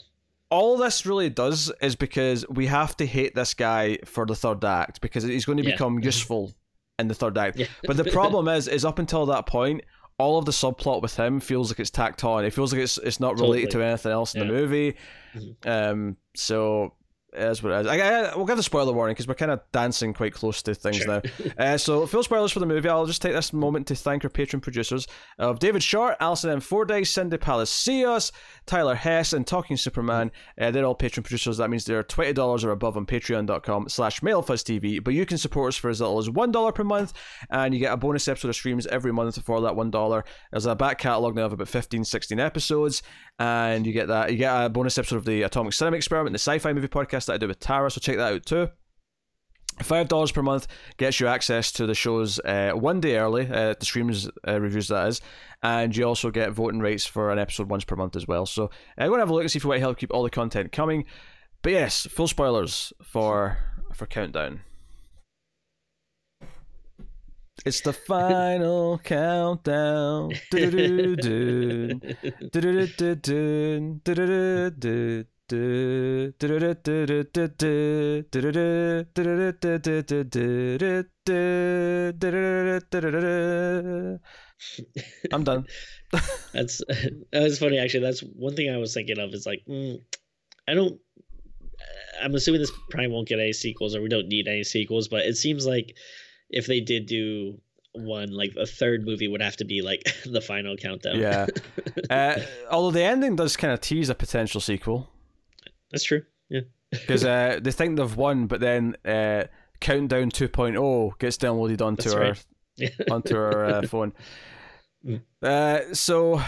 All 0.50 0.78
this 0.78 1.06
really 1.06 1.30
does 1.30 1.72
is 1.82 1.96
because 1.96 2.48
we 2.48 2.68
have 2.68 2.96
to 2.98 3.06
hate 3.06 3.36
this 3.36 3.54
guy 3.54 3.98
for 4.06 4.26
the 4.26 4.36
third 4.36 4.64
act 4.64 5.02
because 5.02 5.24
he's 5.24 5.44
going 5.44 5.58
to 5.58 5.64
yeah. 5.64 5.72
become 5.72 6.00
useful 6.00 6.54
in 7.00 7.08
the 7.08 7.16
third 7.16 7.38
act. 7.38 7.58
Yeah. 7.58 7.66
but 7.84 7.98
the 7.98 8.04
problem 8.12 8.48
is, 8.48 8.68
is 8.68 8.86
up 8.86 9.00
until 9.00 9.26
that 9.26 9.48
point, 9.48 9.82
all 10.18 10.38
of 10.38 10.46
the 10.46 10.52
subplot 10.52 11.02
with 11.02 11.16
him 11.16 11.40
feels 11.40 11.70
like 11.70 11.80
it's 11.80 11.90
tacked 11.90 12.24
on. 12.24 12.46
It 12.46 12.54
feels 12.54 12.72
like 12.72 12.82
it's 12.82 12.98
it's 12.98 13.20
not 13.20 13.40
related 13.40 13.72
totally. 13.72 13.84
to 13.84 13.90
anything 13.90 14.12
else 14.12 14.34
in 14.34 14.42
yeah. 14.42 14.48
the 14.48 14.54
movie. 14.54 14.96
Mm-hmm. 15.36 15.70
Um, 15.70 16.18
so 16.36 16.94
is 17.38 17.64
what 17.64 17.74
it 17.74 17.82
is. 17.82 17.88
I, 17.88 17.98
I, 17.98 18.36
we'll 18.36 18.46
give 18.46 18.58
the 18.58 18.64
spoiler 18.64 18.94
warning 18.94 19.14
because 19.14 19.28
we're 19.28 19.36
kind 19.36 19.52
of 19.52 19.62
dancing 19.72 20.14
quite 20.14 20.34
close 20.34 20.62
to 20.64 20.76
things 20.76 20.98
sure. 20.98 21.08
now. 21.08 21.22
Uh, 21.58 21.78
so, 21.78 22.06
full 22.06 22.24
spoilers 22.24 22.52
for 22.52 22.60
the 22.60 22.66
movie. 22.66 22.90
I'll 22.90 23.06
just 23.06 23.22
take 23.22 23.34
this 23.34 23.54
moment 23.54 23.88
to 23.88 23.96
thank 23.96 24.24
our 24.24 24.30
patron 24.30 24.62
producers 24.62 25.08
of 25.40 25.60
David 25.60 25.82
Short, 25.82 26.16
Alison 26.20 26.50
M. 26.50 26.60
Fordyce, 26.60 27.10
Cindy 27.10 27.38
Palacios, 27.38 28.32
Tyler 28.66 28.96
Hess, 28.96 29.32
and 29.34 29.48
Talking 29.48 29.78
Superman. 29.78 30.32
Uh, 30.60 30.72
they're 30.72 30.86
all 30.86 30.96
patron 30.96 31.24
producers. 31.24 31.58
That 31.58 31.70
means 31.70 31.86
they're 31.86 32.04
$20 32.04 32.64
or 32.64 32.72
above 32.72 32.98
on 32.98 33.06
patreon.com 33.06 33.90
slash 33.90 34.20
mailfuzztv. 34.22 35.04
But 35.04 35.14
you 35.14 35.26
can 35.26 35.38
support 35.38 35.70
us 35.70 35.78
for 35.78 35.90
as 35.90 36.02
little 36.02 36.20
as 36.20 36.30
$1 36.30 36.76
per 36.76 36.84
month, 36.84 37.14
and 37.50 37.74
you 37.74 37.80
get 37.80 37.94
a 37.94 37.98
bonus 37.98 38.28
episode 38.28 38.50
of 38.50 38.56
Screams 38.56 38.88
every 38.88 39.14
month 39.14 39.42
for 39.44 39.62
that 39.62 39.74
$1. 39.74 40.24
There's 40.52 40.66
a 40.66 40.76
back 40.76 40.98
catalogue 40.98 41.36
now 41.36 41.46
of 41.46 41.54
about 41.54 41.68
15, 41.68 42.04
16 42.04 42.40
episodes, 42.40 43.02
and 43.40 43.86
you 43.86 43.94
get 43.94 44.08
that. 44.08 44.32
You 44.32 44.38
get 44.38 44.66
a 44.66 44.70
bonus 44.70 44.98
episode 44.98 45.18
of 45.18 45.26
the 45.26 45.44
Atomic 45.44 45.74
Cinema 45.74 45.98
Experiment, 45.98 46.34
the 46.34 46.40
sci 46.40 46.60
fi 46.60 46.74
movie 46.74 46.88
podcast 46.88 47.25
that 47.26 47.34
I 47.34 47.38
do 47.38 47.48
with 47.48 47.60
Tara, 47.60 47.90
so 47.92 48.00
check 48.00 48.18
that 48.18 48.34
out 48.34 48.46
too. 48.46 48.70
Five 49.84 50.08
dollars 50.08 50.32
per 50.32 50.42
month 50.42 50.68
gets 50.98 51.20
you 51.20 51.28
access 51.28 51.72
to 51.74 51.86
the 51.86 51.96
shows 51.96 52.40
uh, 52.40 52.72
one 52.72 53.02
day 53.02 53.18
early, 53.18 53.46
uh, 53.48 53.76
the 53.78 53.86
Screams 53.86 54.30
uh, 54.48 54.60
reviews 54.62 54.88
that 54.88 55.08
is, 55.08 55.22
and 55.64 55.96
you 55.96 56.06
also 56.06 56.32
get 56.32 56.54
voting 56.54 56.80
rights 56.80 57.06
for 57.06 57.30
an 57.30 57.40
episode 57.40 57.70
once 57.70 57.84
per 57.84 57.98
month 57.98 58.16
as 58.16 58.26
well. 58.26 58.46
So 58.46 58.70
uh, 58.98 59.08
go 59.08 59.14
and 59.14 59.20
have 59.20 59.30
a 59.30 59.34
look 59.34 59.42
and 59.42 59.52
see 59.52 59.58
if 59.58 59.66
we 59.66 59.70
want 59.70 59.78
to 59.80 59.82
help 59.82 59.98
keep 59.98 60.14
all 60.14 60.24
the 60.24 60.30
content 60.30 60.72
coming. 60.72 61.04
But 61.62 61.74
yes, 61.74 62.08
full 62.10 62.28
spoilers 62.28 62.94
for 63.04 63.58
for 63.94 64.06
Countdown. 64.06 64.62
It's 67.66 67.82
the 67.82 67.94
final 67.94 68.98
countdown. 69.04 70.32
I'm 85.32 85.44
done. 85.44 85.66
that's 86.54 86.82
that's 87.32 87.60
funny 87.60 87.78
actually. 87.78 88.02
That's 88.02 88.22
one 88.22 88.56
thing 88.56 88.70
I 88.72 88.78
was 88.78 88.94
thinking 88.94 89.20
of 89.20 89.34
is 89.34 89.46
like 89.46 89.64
mm, 89.68 90.02
I 90.68 90.74
don't 90.74 91.00
I'm 92.22 92.34
assuming 92.36 92.62
this 92.62 92.72
probably 92.90 93.10
won't 93.10 93.28
get 93.28 93.40
any 93.40 93.54
sequels 93.54 93.96
or 93.96 94.02
we 94.02 94.10
don't 94.10 94.28
need 94.28 94.48
any 94.48 94.64
sequels, 94.64 95.08
but 95.08 95.26
it 95.26 95.38
seems 95.38 95.66
like 95.66 95.96
if 96.50 96.68
they 96.68 96.80
did 96.80 97.06
do 97.06 97.60
one 97.94 98.30
like 98.32 98.54
a 98.58 98.66
third 98.66 99.06
movie 99.06 99.28
would 99.28 99.42
have 99.42 99.58
to 99.58 99.66
be 99.66 99.82
like 99.82 100.04
the 100.26 100.42
final 100.42 100.76
countdown 100.76 101.18
yeah 101.18 101.46
uh, 102.10 102.38
although 102.70 102.92
the 102.92 103.02
ending 103.02 103.38
does 103.38 103.56
kind 103.56 103.74
of 103.74 103.80
tease 103.80 104.10
a 104.10 104.16
potential 104.16 104.60
sequel 104.60 105.10
that's 105.96 106.04
true. 106.04 106.24
Yeah. 106.50 106.62
Because 106.92 107.24
uh, 107.24 107.60
they 107.64 107.72
think 107.72 107.98
they've 107.98 108.16
won, 108.16 108.48
but 108.48 108.60
then 108.60 108.98
uh, 109.06 109.46
Countdown 109.80 110.30
2.0 110.30 111.18
gets 111.20 111.38
downloaded 111.38 111.82
onto 111.82 112.10
That's 112.10 112.16
our 112.16 112.22
right. 112.22 112.92
onto 113.12 113.36
our 113.38 113.66
uh, 113.66 113.82
phone. 113.88 114.14
Mm. 115.06 115.22
Uh, 115.42 115.94
so 115.94 116.42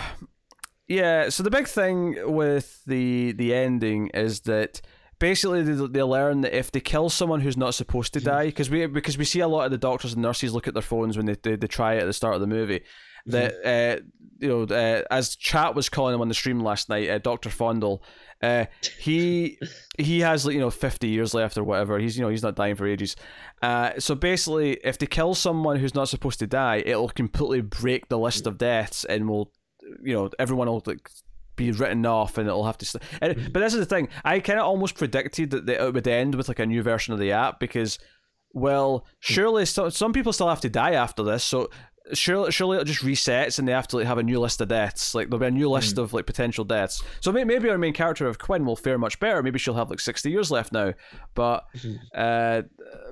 yeah, 0.87 1.29
so 1.29 1.43
the 1.43 1.49
big 1.49 1.67
thing 1.67 2.17
with 2.33 2.83
the 2.85 3.31
the 3.33 3.53
ending 3.53 4.07
is 4.07 4.41
that 4.41 4.81
basically 5.19 5.63
they, 5.63 5.87
they 5.87 6.03
learn 6.03 6.41
that 6.41 6.57
if 6.57 6.71
they 6.71 6.79
kill 6.79 7.09
someone 7.09 7.41
who's 7.41 7.57
not 7.57 7.73
supposed 7.73 8.13
to 8.13 8.19
mm-hmm. 8.19 8.29
die, 8.29 8.45
because 8.47 8.69
we 8.69 8.85
because 8.87 9.17
we 9.17 9.25
see 9.25 9.39
a 9.39 9.47
lot 9.47 9.65
of 9.65 9.71
the 9.71 9.77
doctors 9.77 10.13
and 10.13 10.21
nurses 10.21 10.53
look 10.53 10.67
at 10.67 10.73
their 10.73 10.83
phones 10.83 11.15
when 11.15 11.25
they 11.25 11.35
they, 11.41 11.55
they 11.55 11.67
try 11.67 11.93
it 11.93 12.01
at 12.01 12.05
the 12.05 12.13
start 12.13 12.35
of 12.35 12.41
the 12.41 12.47
movie. 12.47 12.81
That 13.27 13.53
mm-hmm. 13.63 14.03
uh, 14.03 14.09
you 14.39 14.47
know, 14.49 14.75
uh, 14.75 15.03
as 15.11 15.35
chat 15.35 15.75
was 15.75 15.89
calling 15.89 16.15
him 16.15 16.21
on 16.21 16.27
the 16.27 16.33
stream 16.33 16.59
last 16.59 16.89
night, 16.89 17.09
uh, 17.09 17.17
Doctor 17.19 17.49
Fondle 17.49 18.03
uh, 18.41 18.65
he 18.99 19.57
he 19.97 20.19
has 20.19 20.45
like 20.45 20.53
you 20.53 20.59
know 20.59 20.69
fifty 20.69 21.07
years 21.07 21.33
left 21.33 21.57
or 21.57 21.63
whatever. 21.63 21.97
He's 21.97 22.17
you 22.17 22.23
know 22.23 22.29
he's 22.29 22.43
not 22.43 22.55
dying 22.55 22.75
for 22.75 22.85
ages. 22.85 23.15
Uh, 23.61 23.93
so 23.99 24.13
basically, 24.13 24.73
if 24.83 24.99
they 24.99 25.07
kill 25.07 25.33
someone 25.33 25.77
who's 25.77 25.95
not 25.95 26.09
supposed 26.09 26.39
to 26.39 26.47
die, 26.47 26.83
it'll 26.85 27.09
completely 27.09 27.61
break 27.61 28.09
the 28.09 28.19
list 28.19 28.45
of 28.45 28.57
deaths, 28.57 29.05
and 29.05 29.27
will 29.27 29.51
you 30.03 30.13
know 30.13 30.29
everyone 30.37 30.67
will 30.67 30.83
like 30.85 31.09
be 31.55 31.71
written 31.71 32.05
off 32.05 32.37
and 32.37 32.47
it'll 32.47 32.65
have 32.65 32.77
to 32.77 32.85
st- 32.85 33.01
and, 33.19 33.51
but 33.51 33.61
this 33.61 33.73
is 33.73 33.79
the 33.79 33.85
thing 33.85 34.07
i 34.23 34.39
kind 34.39 34.59
of 34.59 34.65
almost 34.67 34.93
predicted 34.93 35.49
that 35.49 35.67
it 35.67 35.91
would 35.91 36.07
end 36.07 36.35
with 36.35 36.47
like 36.47 36.59
a 36.59 36.65
new 36.67 36.83
version 36.83 37.15
of 37.15 37.19
the 37.19 37.31
app 37.31 37.59
because 37.59 37.97
well 38.53 39.07
surely 39.21 39.65
so, 39.65 39.89
some 39.89 40.13
people 40.13 40.31
still 40.31 40.49
have 40.49 40.61
to 40.61 40.69
die 40.69 40.91
after 40.91 41.23
this 41.23 41.43
so 41.43 41.67
surely, 42.13 42.51
surely 42.51 42.77
it 42.77 42.85
just 42.85 43.03
resets 43.03 43.59
and 43.59 43.67
they 43.67 43.71
have 43.71 43.87
to 43.89 43.97
like 43.97 44.07
have 44.07 44.17
a 44.17 44.23
new 44.23 44.39
list 44.39 44.61
of 44.61 44.67
deaths. 44.67 45.13
Like 45.15 45.29
there'll 45.29 45.39
be 45.39 45.47
a 45.47 45.51
new 45.51 45.69
list 45.69 45.95
mm. 45.95 46.03
of 46.03 46.13
like 46.13 46.25
potential 46.25 46.65
deaths. 46.65 47.03
So 47.21 47.31
maybe 47.31 47.69
our 47.69 47.77
main 47.77 47.93
character 47.93 48.27
of 48.27 48.39
Quinn 48.39 48.65
will 48.65 48.75
fare 48.75 48.97
much 48.97 49.19
better. 49.19 49.41
Maybe 49.43 49.59
she'll 49.59 49.75
have 49.75 49.89
like 49.89 49.99
sixty 49.99 50.31
years 50.31 50.51
left 50.51 50.71
now. 50.71 50.93
But 51.33 51.65
uh, 52.15 52.63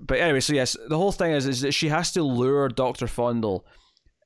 but 0.02 0.20
anyway, 0.20 0.40
so 0.40 0.54
yes, 0.54 0.76
the 0.88 0.98
whole 0.98 1.12
thing 1.12 1.32
is 1.32 1.46
is 1.48 1.62
that 1.62 1.74
she 1.74 1.90
has 1.90 2.12
to 2.14 2.24
lure 2.24 2.70
Doctor 2.70 3.08
Fondle 3.08 3.66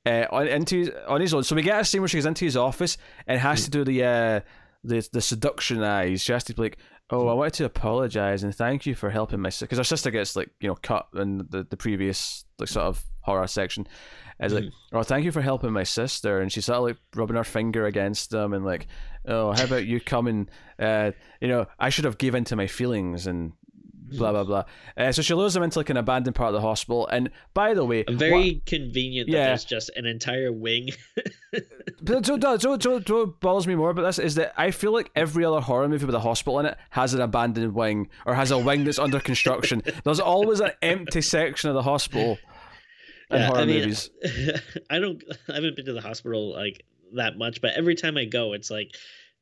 uh, 0.06 0.26
on 0.30 0.48
into 0.48 0.78
his, 0.78 0.90
on 1.06 1.20
his 1.20 1.34
own. 1.34 1.42
So 1.42 1.54
we 1.54 1.62
get 1.62 1.80
a 1.80 1.84
scene 1.84 2.00
where 2.00 2.08
she 2.08 2.16
goes 2.16 2.26
into 2.26 2.44
his 2.44 2.56
office 2.56 2.96
and 3.26 3.38
has 3.40 3.64
to 3.64 3.70
do 3.70 3.84
the 3.84 4.04
uh, 4.04 4.40
the 4.84 5.08
the 5.12 5.20
seduction 5.20 5.82
eyes. 5.82 6.22
She 6.22 6.32
has 6.32 6.44
to 6.44 6.54
be 6.54 6.62
like, 6.62 6.78
"Oh, 7.10 7.28
I 7.28 7.34
wanted 7.34 7.54
to 7.54 7.64
apologize 7.66 8.42
and 8.42 8.54
thank 8.54 8.86
you 8.86 8.94
for 8.94 9.10
helping 9.10 9.40
my 9.40 9.50
sister," 9.50 9.66
because 9.66 9.78
her 9.78 9.84
sister 9.84 10.10
gets 10.10 10.36
like 10.36 10.50
you 10.60 10.68
know 10.68 10.76
cut 10.76 11.08
in 11.14 11.46
the 11.50 11.66
the 11.68 11.76
previous 11.76 12.44
like 12.58 12.68
sort 12.68 12.86
of 12.86 13.04
horror 13.20 13.46
section. 13.46 13.86
It's 14.40 14.54
like, 14.54 14.64
mm-hmm. 14.64 14.96
"Oh, 14.96 15.02
thank 15.02 15.24
you 15.24 15.32
for 15.32 15.42
helping 15.42 15.72
my 15.72 15.82
sister," 15.82 16.40
and 16.40 16.50
she's 16.50 16.64
sort 16.64 16.78
of 16.78 16.84
like 16.84 16.96
rubbing 17.14 17.36
her 17.36 17.44
finger 17.44 17.86
against 17.86 18.30
them 18.30 18.52
and 18.54 18.64
like, 18.64 18.86
"Oh, 19.26 19.52
how 19.52 19.64
about 19.64 19.86
you 19.86 20.00
come 20.00 20.26
and 20.26 20.50
uh, 20.78 21.12
you 21.40 21.48
know, 21.48 21.66
I 21.78 21.90
should 21.90 22.06
have 22.06 22.18
given 22.18 22.44
to 22.44 22.56
my 22.56 22.66
feelings 22.66 23.26
and 23.26 23.52
blah 24.18 24.32
blah 24.32 24.44
blah. 24.44 24.64
Uh, 24.96 25.12
so 25.12 25.22
she 25.22 25.34
lures 25.34 25.54
them 25.54 25.62
into 25.62 25.78
like 25.78 25.90
an 25.90 25.96
abandoned 25.96 26.34
part 26.34 26.48
of 26.48 26.54
the 26.54 26.60
hospital. 26.60 27.06
And 27.06 27.30
by 27.54 27.74
the 27.74 27.84
way, 27.84 28.04
very 28.08 28.54
what, 28.54 28.66
convenient 28.66 29.30
that 29.30 29.36
yeah. 29.36 29.46
there's 29.48 29.64
just 29.64 29.90
an 29.96 30.06
entire 30.06 30.52
wing. 30.52 30.90
but 32.02 32.26
so, 32.26 32.38
so, 32.40 32.56
so, 32.58 32.78
so 32.78 33.18
what 33.18 33.40
bothers 33.40 33.66
me 33.66 33.74
more 33.74 33.90
about 33.90 34.02
this 34.02 34.18
is 34.18 34.34
that 34.36 34.52
I 34.56 34.70
feel 34.70 34.92
like 34.92 35.10
every 35.14 35.44
other 35.44 35.60
horror 35.60 35.88
movie 35.88 36.06
with 36.06 36.14
a 36.14 36.20
hospital 36.20 36.58
in 36.60 36.66
it 36.66 36.76
has 36.90 37.14
an 37.14 37.20
abandoned 37.20 37.74
wing 37.74 38.08
or 38.26 38.34
has 38.34 38.50
a 38.50 38.58
wing 38.58 38.84
that's 38.84 38.98
under 38.98 39.20
construction. 39.20 39.82
There's 40.04 40.20
always 40.20 40.60
an 40.60 40.72
empty 40.82 41.22
section 41.22 41.70
of 41.70 41.74
the 41.74 41.82
hospital. 41.82 42.38
In 43.30 43.38
yeah, 43.38 43.46
horror 43.46 43.60
I 43.60 43.64
mean, 43.64 43.80
movies. 43.80 44.10
I 44.90 44.98
don't. 44.98 45.22
I 45.48 45.54
haven't 45.54 45.76
been 45.76 45.86
to 45.86 45.92
the 45.92 46.00
hospital 46.00 46.52
like 46.52 46.84
that 47.14 47.38
much, 47.38 47.60
but 47.60 47.74
every 47.74 47.94
time 47.94 48.16
I 48.16 48.24
go, 48.24 48.52
it's 48.52 48.70
like 48.70 48.94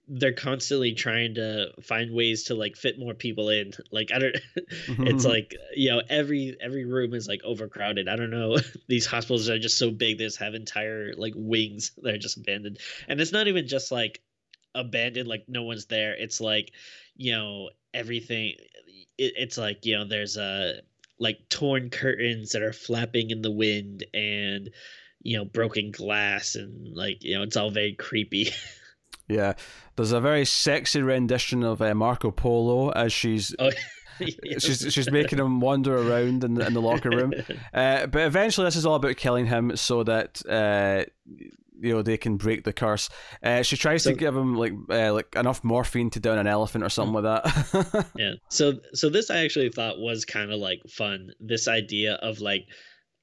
they're 0.08 0.32
constantly 0.32 0.94
trying 0.94 1.34
to 1.34 1.70
find 1.82 2.12
ways 2.12 2.44
to 2.44 2.54
like 2.54 2.76
fit 2.76 2.98
more 2.98 3.12
people 3.12 3.50
in 3.50 3.72
like 3.92 4.10
i 4.14 4.18
don't 4.18 4.36
it's 5.00 5.24
like 5.24 5.54
you 5.76 5.90
know 5.90 6.00
every 6.08 6.56
every 6.60 6.86
room 6.86 7.12
is 7.12 7.28
like 7.28 7.40
overcrowded 7.44 8.08
i 8.08 8.16
don't 8.16 8.30
know 8.30 8.56
these 8.88 9.04
hospitals 9.04 9.50
are 9.50 9.58
just 9.58 9.76
so 9.76 9.90
big 9.90 10.16
they 10.16 10.24
just 10.24 10.38
have 10.38 10.54
entire 10.54 11.12
like 11.16 11.34
wings 11.36 11.92
that 12.02 12.14
are 12.14 12.18
just 12.18 12.38
abandoned 12.38 12.78
and 13.06 13.20
it's 13.20 13.32
not 13.32 13.48
even 13.48 13.68
just 13.68 13.92
like 13.92 14.22
abandoned 14.74 15.28
like 15.28 15.44
no 15.46 15.62
one's 15.62 15.86
there 15.86 16.14
it's 16.14 16.40
like 16.40 16.72
you 17.16 17.32
know 17.32 17.68
everything 17.92 18.54
it, 19.18 19.34
it's 19.36 19.58
like 19.58 19.84
you 19.84 19.96
know 19.96 20.06
there's 20.06 20.38
a 20.38 20.42
uh, 20.42 20.72
like 21.18 21.48
torn 21.48 21.90
curtains 21.90 22.52
that 22.52 22.62
are 22.62 22.72
flapping 22.72 23.30
in 23.30 23.42
the 23.42 23.50
wind 23.50 24.04
and 24.14 24.70
you 25.22 25.36
know 25.36 25.44
broken 25.44 25.90
glass 25.90 26.54
and 26.54 26.96
like 26.96 27.22
you 27.22 27.36
know 27.36 27.42
it's 27.42 27.56
all 27.56 27.70
very 27.70 27.94
creepy 27.94 28.50
Yeah, 29.28 29.54
there's 29.96 30.12
a 30.12 30.20
very 30.20 30.44
sexy 30.44 31.02
rendition 31.02 31.62
of 31.62 31.82
uh, 31.82 31.94
Marco 31.94 32.30
Polo 32.30 32.90
as 32.90 33.12
she's. 33.12 33.54
Oh. 33.58 33.70
she's 34.58 34.92
she's 34.92 35.10
making 35.12 35.38
him 35.38 35.60
wander 35.60 35.96
around 35.96 36.42
in 36.42 36.54
the, 36.54 36.66
in 36.66 36.74
the 36.74 36.80
locker 36.80 37.08
room, 37.08 37.32
uh, 37.74 38.04
but 38.06 38.22
eventually 38.22 38.64
this 38.64 38.74
is 38.74 38.84
all 38.84 38.96
about 38.96 39.16
killing 39.16 39.46
him 39.46 39.76
so 39.76 40.02
that 40.02 40.42
uh, 40.48 41.04
you 41.80 41.92
know 41.92 42.02
they 42.02 42.16
can 42.16 42.36
break 42.36 42.64
the 42.64 42.72
curse. 42.72 43.08
Uh, 43.42 43.62
she 43.62 43.76
tries 43.76 44.02
so, 44.02 44.10
to 44.10 44.16
give 44.16 44.36
him 44.36 44.56
like 44.56 44.72
uh, 44.90 45.12
like 45.12 45.34
enough 45.36 45.62
morphine 45.64 46.10
to 46.10 46.20
down 46.20 46.38
an 46.38 46.46
elephant 46.46 46.84
or 46.84 46.88
something 46.88 47.22
like 47.22 47.42
that. 47.42 48.06
yeah. 48.16 48.32
So 48.50 48.74
so 48.92 49.08
this 49.10 49.30
I 49.30 49.44
actually 49.44 49.70
thought 49.70 49.98
was 49.98 50.24
kind 50.24 50.52
of 50.52 50.58
like 50.58 50.80
fun. 50.88 51.30
This 51.40 51.68
idea 51.68 52.14
of 52.14 52.40
like 52.40 52.66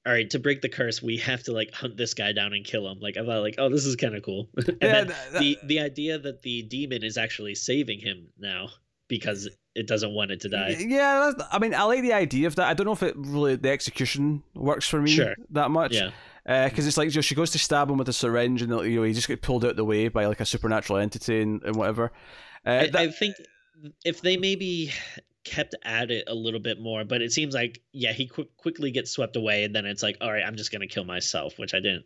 all 0.05 0.13
right, 0.13 0.29
to 0.29 0.39
break 0.39 0.61
the 0.61 0.69
curse, 0.69 1.01
we 1.01 1.17
have 1.17 1.41
to 1.43 1.51
like 1.51 1.73
hunt 1.73 1.97
this 1.97 2.13
guy 2.13 2.31
down 2.31 2.53
and 2.53 2.63
kill 2.63 2.87
him. 2.87 2.99
Like 2.99 3.17
I 3.17 3.25
thought, 3.25 3.41
like, 3.41 3.55
oh, 3.57 3.69
this 3.69 3.85
is 3.85 3.95
kind 3.95 4.15
of 4.15 4.21
cool. 4.21 4.49
and 4.57 4.77
yeah, 4.81 5.03
then 5.03 5.07
that, 5.07 5.39
the 5.39 5.57
the 5.63 5.79
idea 5.79 6.19
that 6.19 6.43
the 6.43 6.61
demon 6.63 7.03
is 7.03 7.17
actually 7.17 7.55
saving 7.55 7.99
him 7.99 8.27
now 8.37 8.69
because 9.07 9.49
it 9.73 9.87
doesn't 9.87 10.13
want 10.13 10.31
it 10.31 10.41
to 10.41 10.49
die. 10.49 10.75
Yeah, 10.79 11.31
I 11.51 11.59
mean, 11.59 11.73
I 11.73 11.83
like 11.83 12.01
the 12.01 12.13
idea 12.13 12.47
of 12.47 12.55
that. 12.55 12.67
I 12.67 12.73
don't 12.73 12.85
know 12.85 12.93
if 12.93 13.03
it 13.03 13.15
really 13.17 13.55
the 13.55 13.69
execution 13.69 14.43
works 14.53 14.87
for 14.87 15.01
me 15.01 15.11
sure. 15.11 15.35
that 15.51 15.71
much. 15.71 15.93
Yeah. 15.93 16.11
Because 16.45 16.85
uh, 16.85 16.87
it's 16.87 16.97
like 16.97 17.11
she 17.11 17.35
goes 17.35 17.49
to 17.51 17.59
stab 17.59 17.89
him 17.89 17.97
with 17.97 18.07
a 18.07 18.13
syringe, 18.13 18.61
and 18.61 18.71
you 18.71 18.97
know 18.97 19.03
he 19.03 19.13
just 19.13 19.27
get 19.27 19.41
pulled 19.41 19.65
out 19.65 19.75
the 19.75 19.85
way 19.85 20.09
by 20.09 20.27
like 20.27 20.39
a 20.39 20.45
supernatural 20.45 20.99
entity 20.99 21.41
and, 21.41 21.63
and 21.63 21.75
whatever. 21.75 22.11
Uh, 22.65 22.69
I, 22.69 22.87
that, 22.87 22.95
I 22.95 23.11
think 23.11 23.35
if 24.03 24.21
they 24.21 24.37
maybe 24.37 24.93
kept 25.43 25.75
at 25.83 26.11
it 26.11 26.25
a 26.27 26.35
little 26.35 26.59
bit 26.59 26.79
more, 26.79 27.03
but 27.03 27.21
it 27.21 27.31
seems 27.31 27.55
like 27.55 27.81
yeah, 27.93 28.13
he 28.13 28.27
qu- 28.27 28.47
quickly 28.57 28.91
gets 28.91 29.11
swept 29.11 29.35
away, 29.35 29.63
and 29.63 29.75
then 29.75 29.85
it's 29.85 30.03
like, 30.03 30.17
all 30.21 30.31
right, 30.31 30.43
I'm 30.45 30.55
just 30.55 30.71
gonna 30.71 30.87
kill 30.87 31.03
myself, 31.03 31.57
which 31.57 31.73
I 31.73 31.79
didn't 31.79 32.05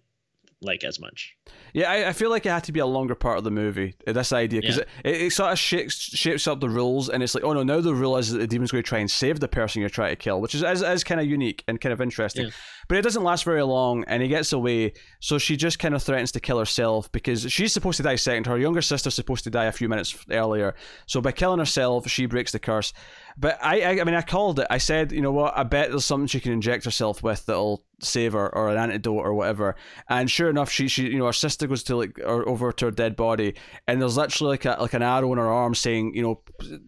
like 0.62 0.84
as 0.84 1.00
much. 1.00 1.36
Yeah, 1.74 1.90
I, 1.90 2.10
I 2.10 2.14
feel 2.14 2.30
like 2.30 2.46
it 2.46 2.50
had 2.50 2.64
to 2.66 2.72
be 2.72 2.80
a 2.80 2.86
longer 2.86 3.16
part 3.16 3.38
of 3.38 3.44
the 3.44 3.52
movie. 3.52 3.96
Uh, 4.06 4.14
this 4.14 4.34
idea 4.34 4.62
because 4.62 4.78
yeah. 4.78 4.84
it, 5.04 5.16
it, 5.16 5.22
it, 5.24 5.32
sort 5.32 5.52
of 5.52 5.60
shakes 5.60 5.96
shapes 5.96 6.48
up 6.48 6.60
the 6.60 6.70
rules, 6.70 7.10
and 7.10 7.24
it's 7.24 7.36
like, 7.36 7.44
oh 7.44 7.54
no, 7.54 7.64
now 7.64 7.82
the 7.82 7.94
rule 7.94 8.18
is 8.18 8.32
that 8.32 8.40
the 8.40 8.48
demon's 8.48 8.72
going 8.72 8.84
to 8.84 8.88
try 8.88 9.00
and 9.00 9.10
save 9.10 9.40
the 9.40 9.48
person 9.48 9.80
you're 9.80 9.90
trying 9.90 10.12
to 10.12 10.16
kill, 10.16 10.42
which 10.42 10.56
is 10.56 10.64
is, 10.64 10.82
is 10.82 11.04
kind 11.04 11.22
of 11.22 11.28
unique 11.28 11.64
and 11.68 11.80
kind 11.80 11.94
of 11.94 12.02
interesting. 12.02 12.46
Yeah. 12.46 12.52
But 12.90 12.98
it 12.98 13.04
doesn't 13.04 13.24
last 13.24 13.44
very 13.44 13.62
long, 13.62 14.04
and 14.08 14.22
he 14.24 14.28
gets 14.28 14.52
away. 14.52 14.94
So 15.20 15.38
she 15.38 15.56
just 15.56 15.78
kind 15.78 15.94
of 15.94 16.02
threatens 16.02 16.32
to 16.32 16.40
kill 16.40 16.58
herself 16.58 17.10
because 17.12 17.50
she's 17.52 17.72
supposed 17.72 17.98
to 17.98 18.04
die 18.04 18.16
second. 18.16 18.48
Her 18.48 18.58
younger 18.58 18.82
sister's 18.82 19.14
supposed 19.14 19.44
to 19.44 19.52
die 19.52 19.66
a 19.66 19.72
few 19.72 19.88
minutes 19.88 20.26
earlier. 20.32 20.74
So 21.06 21.22
by 21.22 21.32
killing 21.32 21.60
herself, 21.60 22.10
she 22.10 22.26
breaks 22.26 22.52
the 22.52 22.58
curse. 22.60 22.92
But 23.38 23.58
I, 23.62 23.82
I, 23.82 24.02
I 24.02 24.04
mean, 24.04 24.16
I 24.16 24.22
called 24.22 24.60
it. 24.60 24.68
I 24.70 24.78
said, 24.78 25.12
you 25.12 25.22
know 25.22 25.32
what? 25.32 25.58
I 25.58 25.64
bet 25.64 25.90
there's 25.90 26.06
something 26.06 26.28
she 26.28 26.40
can 26.40 26.52
inject 26.52 26.86
herself 26.86 27.24
with 27.24 27.46
that'll 27.46 27.84
save 28.02 28.34
her, 28.34 28.54
or 28.56 28.70
an 28.70 28.78
antidote, 28.78 29.26
or 29.26 29.34
whatever. 29.34 29.76
And 30.08 30.32
sure 30.32 30.50
enough, 30.50 30.70
she, 30.72 30.88
she, 30.88 31.04
you 31.04 31.20
know, 31.20 31.26
her 31.26 31.34
sister 31.34 31.68
goes 31.68 31.84
to 31.84 31.96
like, 31.96 32.18
or 32.20 32.48
over 32.48 32.72
to 32.72 32.86
her 32.86 32.92
dead 32.92 33.16
body, 33.16 33.56
and 33.88 34.02
there's 34.02 34.18
literally 34.18 34.52
like 34.52 34.66
a, 34.66 34.78
like 34.80 34.94
an 34.94 35.02
arrow 35.02 35.32
in 35.34 35.38
her 35.38 35.50
arm 35.50 35.76
saying, 35.76 36.14
you 36.16 36.22
know, 36.22 36.42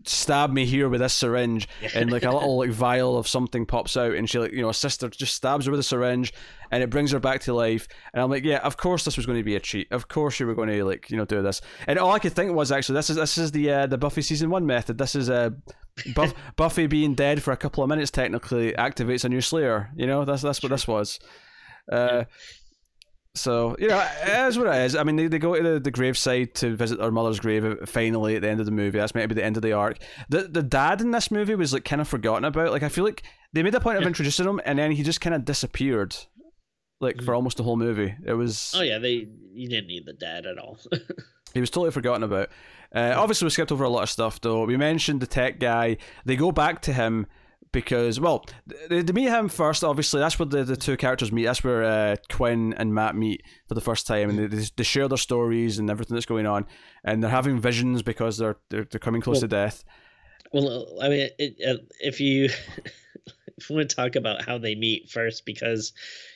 stab 0.05 0.51
me 0.51 0.65
here 0.65 0.87
with 0.89 1.01
this 1.01 1.13
syringe, 1.13 1.67
and 1.93 2.11
like 2.11 2.23
a 2.23 2.31
little 2.31 2.57
like 2.57 2.69
vial 2.71 3.17
of 3.17 3.27
something 3.27 3.65
pops 3.65 3.97
out, 3.97 4.13
and 4.13 4.29
she 4.29 4.39
like, 4.39 4.53
you 4.53 4.61
know, 4.61 4.67
her 4.67 4.73
sister 4.73 5.09
just 5.09 5.35
stabs 5.35 5.65
her 5.65 5.71
with 5.71 5.81
a 5.81 5.83
syringe, 5.83 6.33
and 6.71 6.81
it 6.81 6.89
brings 6.89 7.11
her 7.11 7.19
back 7.19 7.41
to 7.41 7.53
life. 7.53 7.87
And 8.13 8.23
I'm 8.23 8.29
like, 8.29 8.45
yeah, 8.45 8.59
of 8.59 8.77
course 8.77 9.03
this 9.03 9.17
was 9.17 9.25
going 9.25 9.37
to 9.37 9.43
be 9.43 9.55
a 9.55 9.59
cheat. 9.59 9.91
Of 9.91 10.07
course 10.07 10.39
you 10.39 10.47
were 10.47 10.55
going 10.55 10.69
to 10.69 10.83
like, 10.85 11.11
you 11.11 11.17
know, 11.17 11.25
do 11.25 11.41
this. 11.41 11.61
And 11.87 11.99
all 11.99 12.11
I 12.11 12.19
could 12.19 12.33
think 12.33 12.53
was 12.53 12.71
actually, 12.71 12.95
this 12.95 13.09
is 13.09 13.17
this 13.17 13.37
is 13.37 13.51
the 13.51 13.71
uh, 13.71 13.87
the 13.87 13.97
Buffy 13.97 14.21
season 14.21 14.49
one 14.49 14.65
method. 14.65 14.97
This 14.97 15.15
is 15.15 15.29
a 15.29 15.35
uh, 15.35 15.49
Buff- 16.15 16.33
Buffy 16.55 16.87
being 16.87 17.15
dead 17.15 17.43
for 17.43 17.51
a 17.51 17.57
couple 17.57 17.83
of 17.83 17.89
minutes 17.89 18.11
technically 18.11 18.73
activates 18.73 19.25
a 19.25 19.29
new 19.29 19.41
Slayer. 19.41 19.89
You 19.95 20.07
know, 20.07 20.25
that's 20.25 20.41
that's 20.41 20.63
what 20.63 20.69
this 20.69 20.87
was. 20.87 21.19
Uh, 21.91 22.25
so 23.33 23.77
you 23.79 23.87
know, 23.87 24.05
it 24.23 24.47
is 24.47 24.57
what 24.57 24.67
it 24.67 24.81
is. 24.81 24.95
I 24.95 25.03
mean, 25.03 25.15
they, 25.15 25.27
they 25.27 25.39
go 25.39 25.55
to 25.55 25.63
the, 25.73 25.79
the 25.79 25.91
graveside 25.91 26.53
to 26.55 26.75
visit 26.75 26.99
their 26.99 27.11
mother's 27.11 27.39
grave. 27.39 27.77
Finally, 27.85 28.35
at 28.35 28.41
the 28.41 28.49
end 28.49 28.59
of 28.59 28.65
the 28.65 28.73
movie, 28.73 28.97
that's 28.97 29.15
maybe 29.15 29.33
the 29.33 29.43
end 29.43 29.55
of 29.55 29.63
the 29.63 29.71
arc. 29.71 29.99
The 30.29 30.43
the 30.43 30.63
dad 30.63 30.99
in 30.99 31.11
this 31.11 31.31
movie 31.31 31.55
was 31.55 31.71
like 31.71 31.85
kind 31.85 32.01
of 32.01 32.07
forgotten 32.07 32.43
about. 32.43 32.71
Like 32.71 32.83
I 32.83 32.89
feel 32.89 33.05
like 33.05 33.23
they 33.53 33.63
made 33.63 33.73
a 33.73 33.79
point 33.79 33.97
of 33.97 34.03
introducing 34.03 34.47
him, 34.47 34.59
and 34.65 34.77
then 34.77 34.91
he 34.91 35.03
just 35.03 35.21
kind 35.21 35.33
of 35.33 35.45
disappeared, 35.45 36.15
like 36.99 37.17
mm-hmm. 37.17 37.25
for 37.25 37.33
almost 37.33 37.55
the 37.55 37.63
whole 37.63 37.77
movie. 37.77 38.13
It 38.25 38.33
was. 38.33 38.73
Oh 38.75 38.81
yeah, 38.81 38.97
they 38.97 39.29
you 39.53 39.69
didn't 39.69 39.87
need 39.87 40.05
the 40.05 40.13
dad 40.13 40.45
at 40.45 40.57
all. 40.57 40.77
he 41.53 41.61
was 41.61 41.69
totally 41.69 41.91
forgotten 41.91 42.23
about. 42.23 42.49
Uh, 42.93 43.13
obviously, 43.15 43.45
we 43.45 43.49
skipped 43.49 43.71
over 43.71 43.83
a 43.83 43.89
lot 43.89 44.03
of 44.03 44.09
stuff, 44.09 44.41
though. 44.41 44.65
We 44.65 44.77
mentioned 44.77 45.21
the 45.21 45.27
tech 45.27 45.59
guy. 45.59 45.97
They 46.25 46.35
go 46.35 46.51
back 46.51 46.81
to 46.83 46.93
him 46.93 47.25
because, 47.71 48.19
well, 48.19 48.45
they, 48.89 49.01
they 49.01 49.13
meet 49.13 49.29
him 49.29 49.47
first. 49.47 49.83
Obviously, 49.83 50.19
that's 50.19 50.37
where 50.37 50.45
the, 50.45 50.63
the 50.63 50.75
two 50.75 50.97
characters 50.97 51.31
meet. 51.31 51.45
That's 51.45 51.63
where 51.63 51.83
uh, 51.83 52.15
Quinn 52.29 52.73
and 52.77 52.93
Matt 52.93 53.15
meet 53.15 53.43
for 53.67 53.75
the 53.75 53.81
first 53.81 54.07
time, 54.07 54.29
and 54.29 54.51
they, 54.51 54.65
they 54.75 54.83
share 54.83 55.07
their 55.07 55.17
stories 55.17 55.79
and 55.79 55.89
everything 55.89 56.15
that's 56.15 56.25
going 56.25 56.45
on. 56.45 56.65
And 57.03 57.23
they're 57.23 57.31
having 57.31 57.59
visions 57.59 58.01
because 58.01 58.37
they're 58.37 58.57
they're, 58.69 58.85
they're 58.85 58.99
coming 58.99 59.21
close 59.21 59.35
well, 59.35 59.41
to 59.41 59.47
death. 59.47 59.83
Well, 60.51 60.97
I 61.01 61.07
mean, 61.07 61.29
it, 61.39 61.87
if 62.01 62.19
you 62.19 62.45
if 63.57 63.69
you 63.69 63.75
want 63.75 63.89
to 63.89 63.95
talk 63.95 64.17
about 64.17 64.43
how 64.43 64.57
they 64.57 64.75
meet 64.75 65.09
first, 65.09 65.45
because 65.45 65.93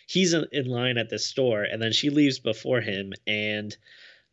he's 0.08 0.34
in 0.34 0.68
line 0.68 0.98
at 0.98 1.10
the 1.10 1.20
store, 1.20 1.64
and 1.64 1.82
then 1.82 1.92
she 1.92 2.10
leaves 2.10 2.40
before 2.40 2.80
him, 2.80 3.12
and 3.28 3.76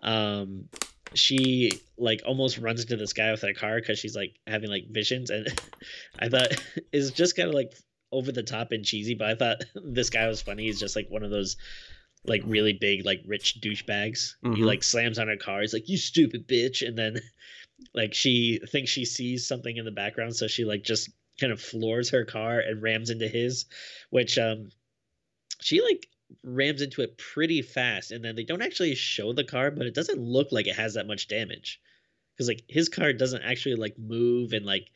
um 0.04 0.68
she 1.14 1.72
like 1.98 2.22
almost 2.26 2.58
runs 2.58 2.82
into 2.82 2.96
this 2.96 3.12
guy 3.12 3.30
with 3.30 3.42
her 3.42 3.52
car 3.52 3.76
because 3.76 3.98
she's 3.98 4.16
like 4.16 4.34
having 4.46 4.70
like 4.70 4.86
visions 4.90 5.30
and 5.30 5.48
i 6.18 6.28
thought 6.28 6.48
it's 6.92 7.10
just 7.10 7.36
kind 7.36 7.48
of 7.48 7.54
like 7.54 7.72
over 8.10 8.32
the 8.32 8.42
top 8.42 8.72
and 8.72 8.84
cheesy 8.84 9.14
but 9.14 9.28
i 9.28 9.34
thought 9.34 9.64
this 9.74 10.10
guy 10.10 10.26
was 10.26 10.42
funny. 10.42 10.64
He's 10.64 10.80
just 10.80 10.96
like 10.96 11.08
one 11.08 11.22
of 11.22 11.30
those 11.30 11.56
like 12.24 12.42
really 12.44 12.72
big 12.72 13.04
like 13.04 13.22
rich 13.26 13.60
douchebags. 13.60 14.34
Mm-hmm. 14.44 14.54
he 14.54 14.62
like 14.62 14.84
slams 14.84 15.18
on 15.18 15.28
her 15.28 15.36
car. 15.36 15.60
He's 15.60 15.72
like 15.72 15.88
you 15.88 15.96
stupid 15.96 16.46
bitch. 16.46 16.86
And 16.86 16.96
then 16.96 17.20
like 17.94 18.14
she 18.14 18.60
thinks 18.70 18.90
she 18.90 19.04
sees 19.04 19.46
something 19.46 19.76
in 19.76 19.84
the 19.84 19.90
background 19.90 20.36
so 20.36 20.46
she 20.46 20.64
like 20.64 20.84
just 20.84 21.10
kind 21.40 21.52
of 21.52 21.60
floors 21.60 22.10
her 22.10 22.24
car 22.24 22.60
and 22.60 22.82
rams 22.82 23.10
into 23.10 23.26
his 23.26 23.64
which 24.10 24.38
um 24.38 24.68
she 25.60 25.82
like 25.82 26.06
rams 26.42 26.82
into 26.82 27.02
it 27.02 27.18
pretty 27.18 27.62
fast 27.62 28.10
and 28.10 28.24
then 28.24 28.36
they 28.36 28.44
don't 28.44 28.62
actually 28.62 28.94
show 28.94 29.32
the 29.32 29.44
car 29.44 29.70
but 29.70 29.86
it 29.86 29.94
doesn't 29.94 30.20
look 30.20 30.48
like 30.52 30.66
it 30.66 30.76
has 30.76 30.94
that 30.94 31.06
much 31.06 31.28
damage. 31.28 31.80
Because 32.34 32.48
like 32.48 32.62
his 32.68 32.88
car 32.88 33.12
doesn't 33.12 33.42
actually 33.42 33.74
like 33.76 33.98
move 33.98 34.52
and 34.52 34.64
like 34.64 34.88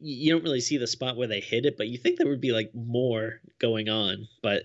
you 0.00 0.32
don't 0.32 0.44
really 0.44 0.60
see 0.60 0.76
the 0.76 0.86
spot 0.86 1.16
where 1.16 1.28
they 1.28 1.40
hit 1.40 1.66
it 1.66 1.76
but 1.76 1.88
you 1.88 1.98
think 1.98 2.18
there 2.18 2.28
would 2.28 2.40
be 2.40 2.52
like 2.52 2.70
more 2.74 3.40
going 3.58 3.88
on. 3.88 4.28
But 4.42 4.64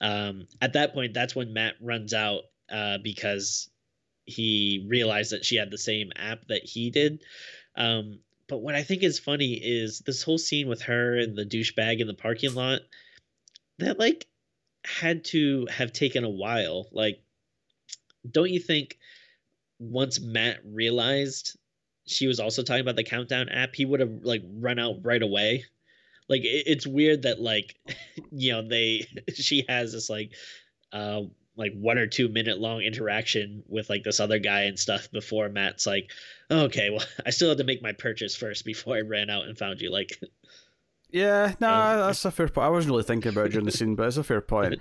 um 0.00 0.46
at 0.60 0.72
that 0.72 0.94
point 0.94 1.14
that's 1.14 1.36
when 1.36 1.52
matt 1.52 1.74
runs 1.80 2.12
out 2.12 2.42
uh 2.70 2.98
because 2.98 3.70
he 4.26 4.84
realized 4.88 5.32
that 5.32 5.44
she 5.44 5.56
had 5.56 5.70
the 5.70 5.78
same 5.78 6.10
app 6.16 6.46
that 6.48 6.64
he 6.64 6.90
did. 6.90 7.22
Um 7.76 8.20
but 8.48 8.58
what 8.58 8.74
i 8.74 8.82
think 8.82 9.02
is 9.02 9.18
funny 9.18 9.54
is 9.54 10.00
this 10.00 10.22
whole 10.22 10.38
scene 10.38 10.68
with 10.68 10.82
her 10.82 11.16
and 11.18 11.36
the 11.36 11.46
douchebag 11.46 12.00
in 12.00 12.06
the 12.06 12.14
parking 12.14 12.54
lot 12.54 12.80
that 13.78 13.98
like 13.98 14.26
had 14.84 15.24
to 15.24 15.66
have 15.70 15.92
taken 15.92 16.24
a 16.24 16.30
while. 16.30 16.88
Like, 16.92 17.22
don't 18.30 18.50
you 18.50 18.60
think 18.60 18.98
once 19.78 20.20
Matt 20.20 20.60
realized 20.64 21.58
she 22.06 22.26
was 22.26 22.40
also 22.40 22.62
talking 22.62 22.82
about 22.82 22.96
the 22.96 23.04
countdown 23.04 23.48
app, 23.48 23.74
he 23.74 23.84
would 23.84 24.00
have 24.00 24.20
like 24.22 24.42
run 24.46 24.78
out 24.78 24.96
right 25.02 25.22
away. 25.22 25.64
Like 26.28 26.42
it, 26.42 26.64
it's 26.66 26.86
weird 26.86 27.22
that 27.22 27.40
like 27.40 27.76
you 28.30 28.52
know 28.52 28.62
they 28.62 29.06
she 29.34 29.64
has 29.68 29.92
this 29.92 30.10
like 30.10 30.32
uh 30.92 31.22
like 31.56 31.72
one 31.74 31.98
or 31.98 32.06
two 32.06 32.28
minute 32.28 32.58
long 32.58 32.80
interaction 32.80 33.62
with 33.68 33.88
like 33.88 34.02
this 34.02 34.20
other 34.20 34.38
guy 34.38 34.62
and 34.62 34.78
stuff 34.78 35.10
before 35.12 35.48
Matt's 35.48 35.86
like, 35.86 36.10
okay, 36.50 36.90
well 36.90 37.04
I 37.26 37.30
still 37.30 37.50
had 37.50 37.58
to 37.58 37.64
make 37.64 37.82
my 37.82 37.92
purchase 37.92 38.34
first 38.34 38.64
before 38.64 38.96
I 38.96 39.00
ran 39.00 39.30
out 39.30 39.46
and 39.46 39.56
found 39.56 39.80
you. 39.80 39.90
Like, 39.90 40.20
yeah, 41.14 41.54
no, 41.60 41.68
nah, 41.68 42.06
that's 42.06 42.24
a 42.24 42.30
fair 42.32 42.48
point. 42.48 42.66
I 42.66 42.70
wasn't 42.70 42.90
really 42.90 43.04
thinking 43.04 43.30
about 43.30 43.46
it 43.46 43.52
during 43.52 43.66
the 43.66 43.72
scene, 43.72 43.94
but 43.94 44.08
it's 44.08 44.16
a 44.16 44.24
fair 44.24 44.40
point. 44.54 44.80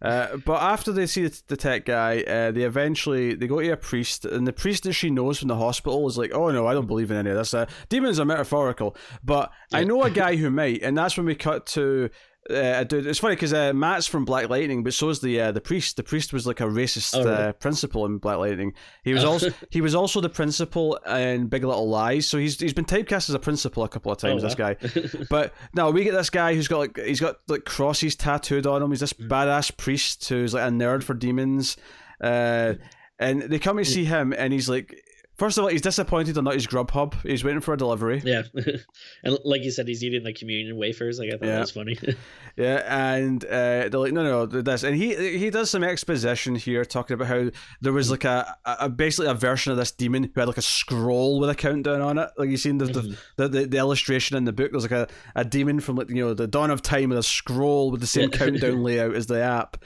Uh, 0.00 0.38
but 0.38 0.62
after 0.62 0.92
they 0.92 1.06
see 1.06 1.26
the 1.26 1.56
tech 1.56 1.84
guy, 1.84 2.22
uh, 2.22 2.50
they 2.50 2.62
eventually 2.62 3.34
they 3.34 3.46
go 3.46 3.60
to 3.60 3.70
a 3.70 3.76
priest, 3.76 4.24
and 4.24 4.46
the 4.46 4.52
priest 4.52 4.84
that 4.84 4.94
she 4.94 5.10
knows 5.10 5.38
from 5.38 5.48
the 5.48 5.56
hospital 5.56 6.08
is 6.08 6.16
like, 6.16 6.32
"Oh 6.32 6.50
no, 6.50 6.66
I 6.66 6.72
don't 6.72 6.86
believe 6.86 7.10
in 7.10 7.18
any 7.18 7.30
of 7.30 7.36
this. 7.36 7.52
Uh, 7.52 7.66
demons 7.90 8.18
are 8.18 8.24
metaphorical." 8.24 8.96
But. 9.22 9.52
I 9.72 9.84
know 9.84 10.02
a 10.02 10.10
guy 10.10 10.36
who 10.40 10.50
might, 10.50 10.82
and 10.82 10.96
that's 10.96 11.16
when 11.18 11.26
we 11.26 11.34
cut 11.34 11.66
to 11.66 12.08
uh, 12.50 12.84
dude, 12.84 13.06
it's 13.06 13.18
funny 13.18 13.34
because 13.34 13.54
uh, 13.54 13.72
Matt's 13.72 14.06
from 14.06 14.26
Black 14.26 14.50
Lightning, 14.50 14.82
but 14.82 14.92
so 14.92 15.08
is 15.08 15.20
the 15.20 15.40
uh, 15.40 15.52
the 15.52 15.62
priest. 15.62 15.96
The 15.96 16.02
priest 16.02 16.32
was 16.32 16.46
like 16.46 16.60
a 16.60 16.64
racist 16.64 17.16
oh, 17.16 17.24
really? 17.24 17.34
uh, 17.34 17.52
principal 17.52 18.04
in 18.04 18.18
Black 18.18 18.36
Lightning. 18.36 18.74
He 19.02 19.14
was 19.14 19.24
also 19.24 19.50
he 19.70 19.80
was 19.80 19.94
also 19.94 20.20
the 20.20 20.28
principal 20.28 20.96
in 20.96 21.46
Big 21.46 21.64
Little 21.64 21.88
Lies. 21.88 22.28
So 22.28 22.36
he's 22.36 22.60
he's 22.60 22.74
been 22.74 22.84
typecast 22.84 23.30
as 23.30 23.34
a 23.34 23.38
principal 23.38 23.82
a 23.82 23.88
couple 23.88 24.12
of 24.12 24.18
times. 24.18 24.44
Oh, 24.44 24.46
this 24.46 24.54
guy, 24.54 24.76
but 25.30 25.54
now 25.74 25.90
we 25.90 26.04
get 26.04 26.12
this 26.12 26.28
guy 26.28 26.54
who's 26.54 26.68
got 26.68 26.78
like 26.78 26.98
he's 26.98 27.20
got 27.20 27.36
like 27.48 27.64
crosses 27.64 28.14
tattooed 28.14 28.66
on 28.66 28.82
him. 28.82 28.90
He's 28.90 29.00
this 29.00 29.14
mm. 29.14 29.26
badass 29.26 29.74
priest 29.78 30.28
who's 30.28 30.52
like 30.52 30.68
a 30.68 30.72
nerd 30.72 31.02
for 31.02 31.14
demons. 31.14 31.78
Uh, 32.20 32.74
and 33.18 33.42
they 33.42 33.58
come 33.58 33.78
to 33.78 33.84
see 33.84 34.04
him, 34.04 34.34
and 34.36 34.52
he's 34.52 34.68
like 34.68 35.02
First 35.36 35.58
of 35.58 35.64
all, 35.64 35.70
he's 35.70 35.82
disappointed 35.82 36.38
on 36.38 36.44
not 36.44 36.54
his 36.54 36.66
Grubhub. 36.66 37.20
He's 37.22 37.42
waiting 37.42 37.60
for 37.60 37.74
a 37.74 37.76
delivery. 37.76 38.22
Yeah, 38.24 38.42
and 39.24 39.38
like 39.44 39.64
you 39.64 39.72
said, 39.72 39.88
he's 39.88 40.04
eating 40.04 40.22
the 40.22 40.32
communion 40.32 40.76
wafers. 40.76 41.18
Like 41.18 41.30
I 41.30 41.32
thought 41.32 41.46
yeah. 41.46 41.54
that 41.54 41.60
was 41.60 41.70
funny. 41.72 41.98
yeah, 42.56 43.16
and 43.16 43.44
uh, 43.44 43.88
they're 43.88 43.90
like, 43.90 44.12
no, 44.12 44.22
no, 44.22 44.46
no, 44.46 44.62
this, 44.62 44.84
and 44.84 44.94
he 44.94 45.36
he 45.36 45.50
does 45.50 45.70
some 45.70 45.82
exposition 45.82 46.54
here, 46.54 46.84
talking 46.84 47.14
about 47.14 47.26
how 47.26 47.50
there 47.80 47.92
was 47.92 48.12
like 48.12 48.22
a, 48.22 48.56
a 48.64 48.88
basically 48.88 49.26
a 49.26 49.34
version 49.34 49.72
of 49.72 49.76
this 49.78 49.90
demon 49.90 50.22
who 50.22 50.40
had 50.40 50.46
like 50.46 50.56
a 50.56 50.62
scroll 50.62 51.40
with 51.40 51.50
a 51.50 51.54
countdown 51.56 52.00
on 52.00 52.16
it. 52.16 52.30
Like 52.38 52.50
you 52.50 52.56
seen 52.56 52.78
the 52.78 52.84
mm-hmm. 52.84 53.14
the, 53.36 53.48
the, 53.48 53.66
the, 53.66 53.78
illustration 53.78 54.36
in 54.36 54.44
the 54.44 54.52
book. 54.52 54.70
There's 54.70 54.88
like 54.88 54.92
a, 54.92 55.08
a 55.34 55.44
demon 55.44 55.80
from 55.80 55.96
like 55.96 56.10
you 56.10 56.24
know 56.24 56.34
the 56.34 56.46
dawn 56.46 56.70
of 56.70 56.80
time 56.80 57.08
with 57.08 57.18
a 57.18 57.24
scroll 57.24 57.90
with 57.90 58.00
the 58.00 58.06
same 58.06 58.30
countdown 58.30 58.82
layout 58.84 59.16
as 59.16 59.26
the 59.26 59.42
app, 59.42 59.82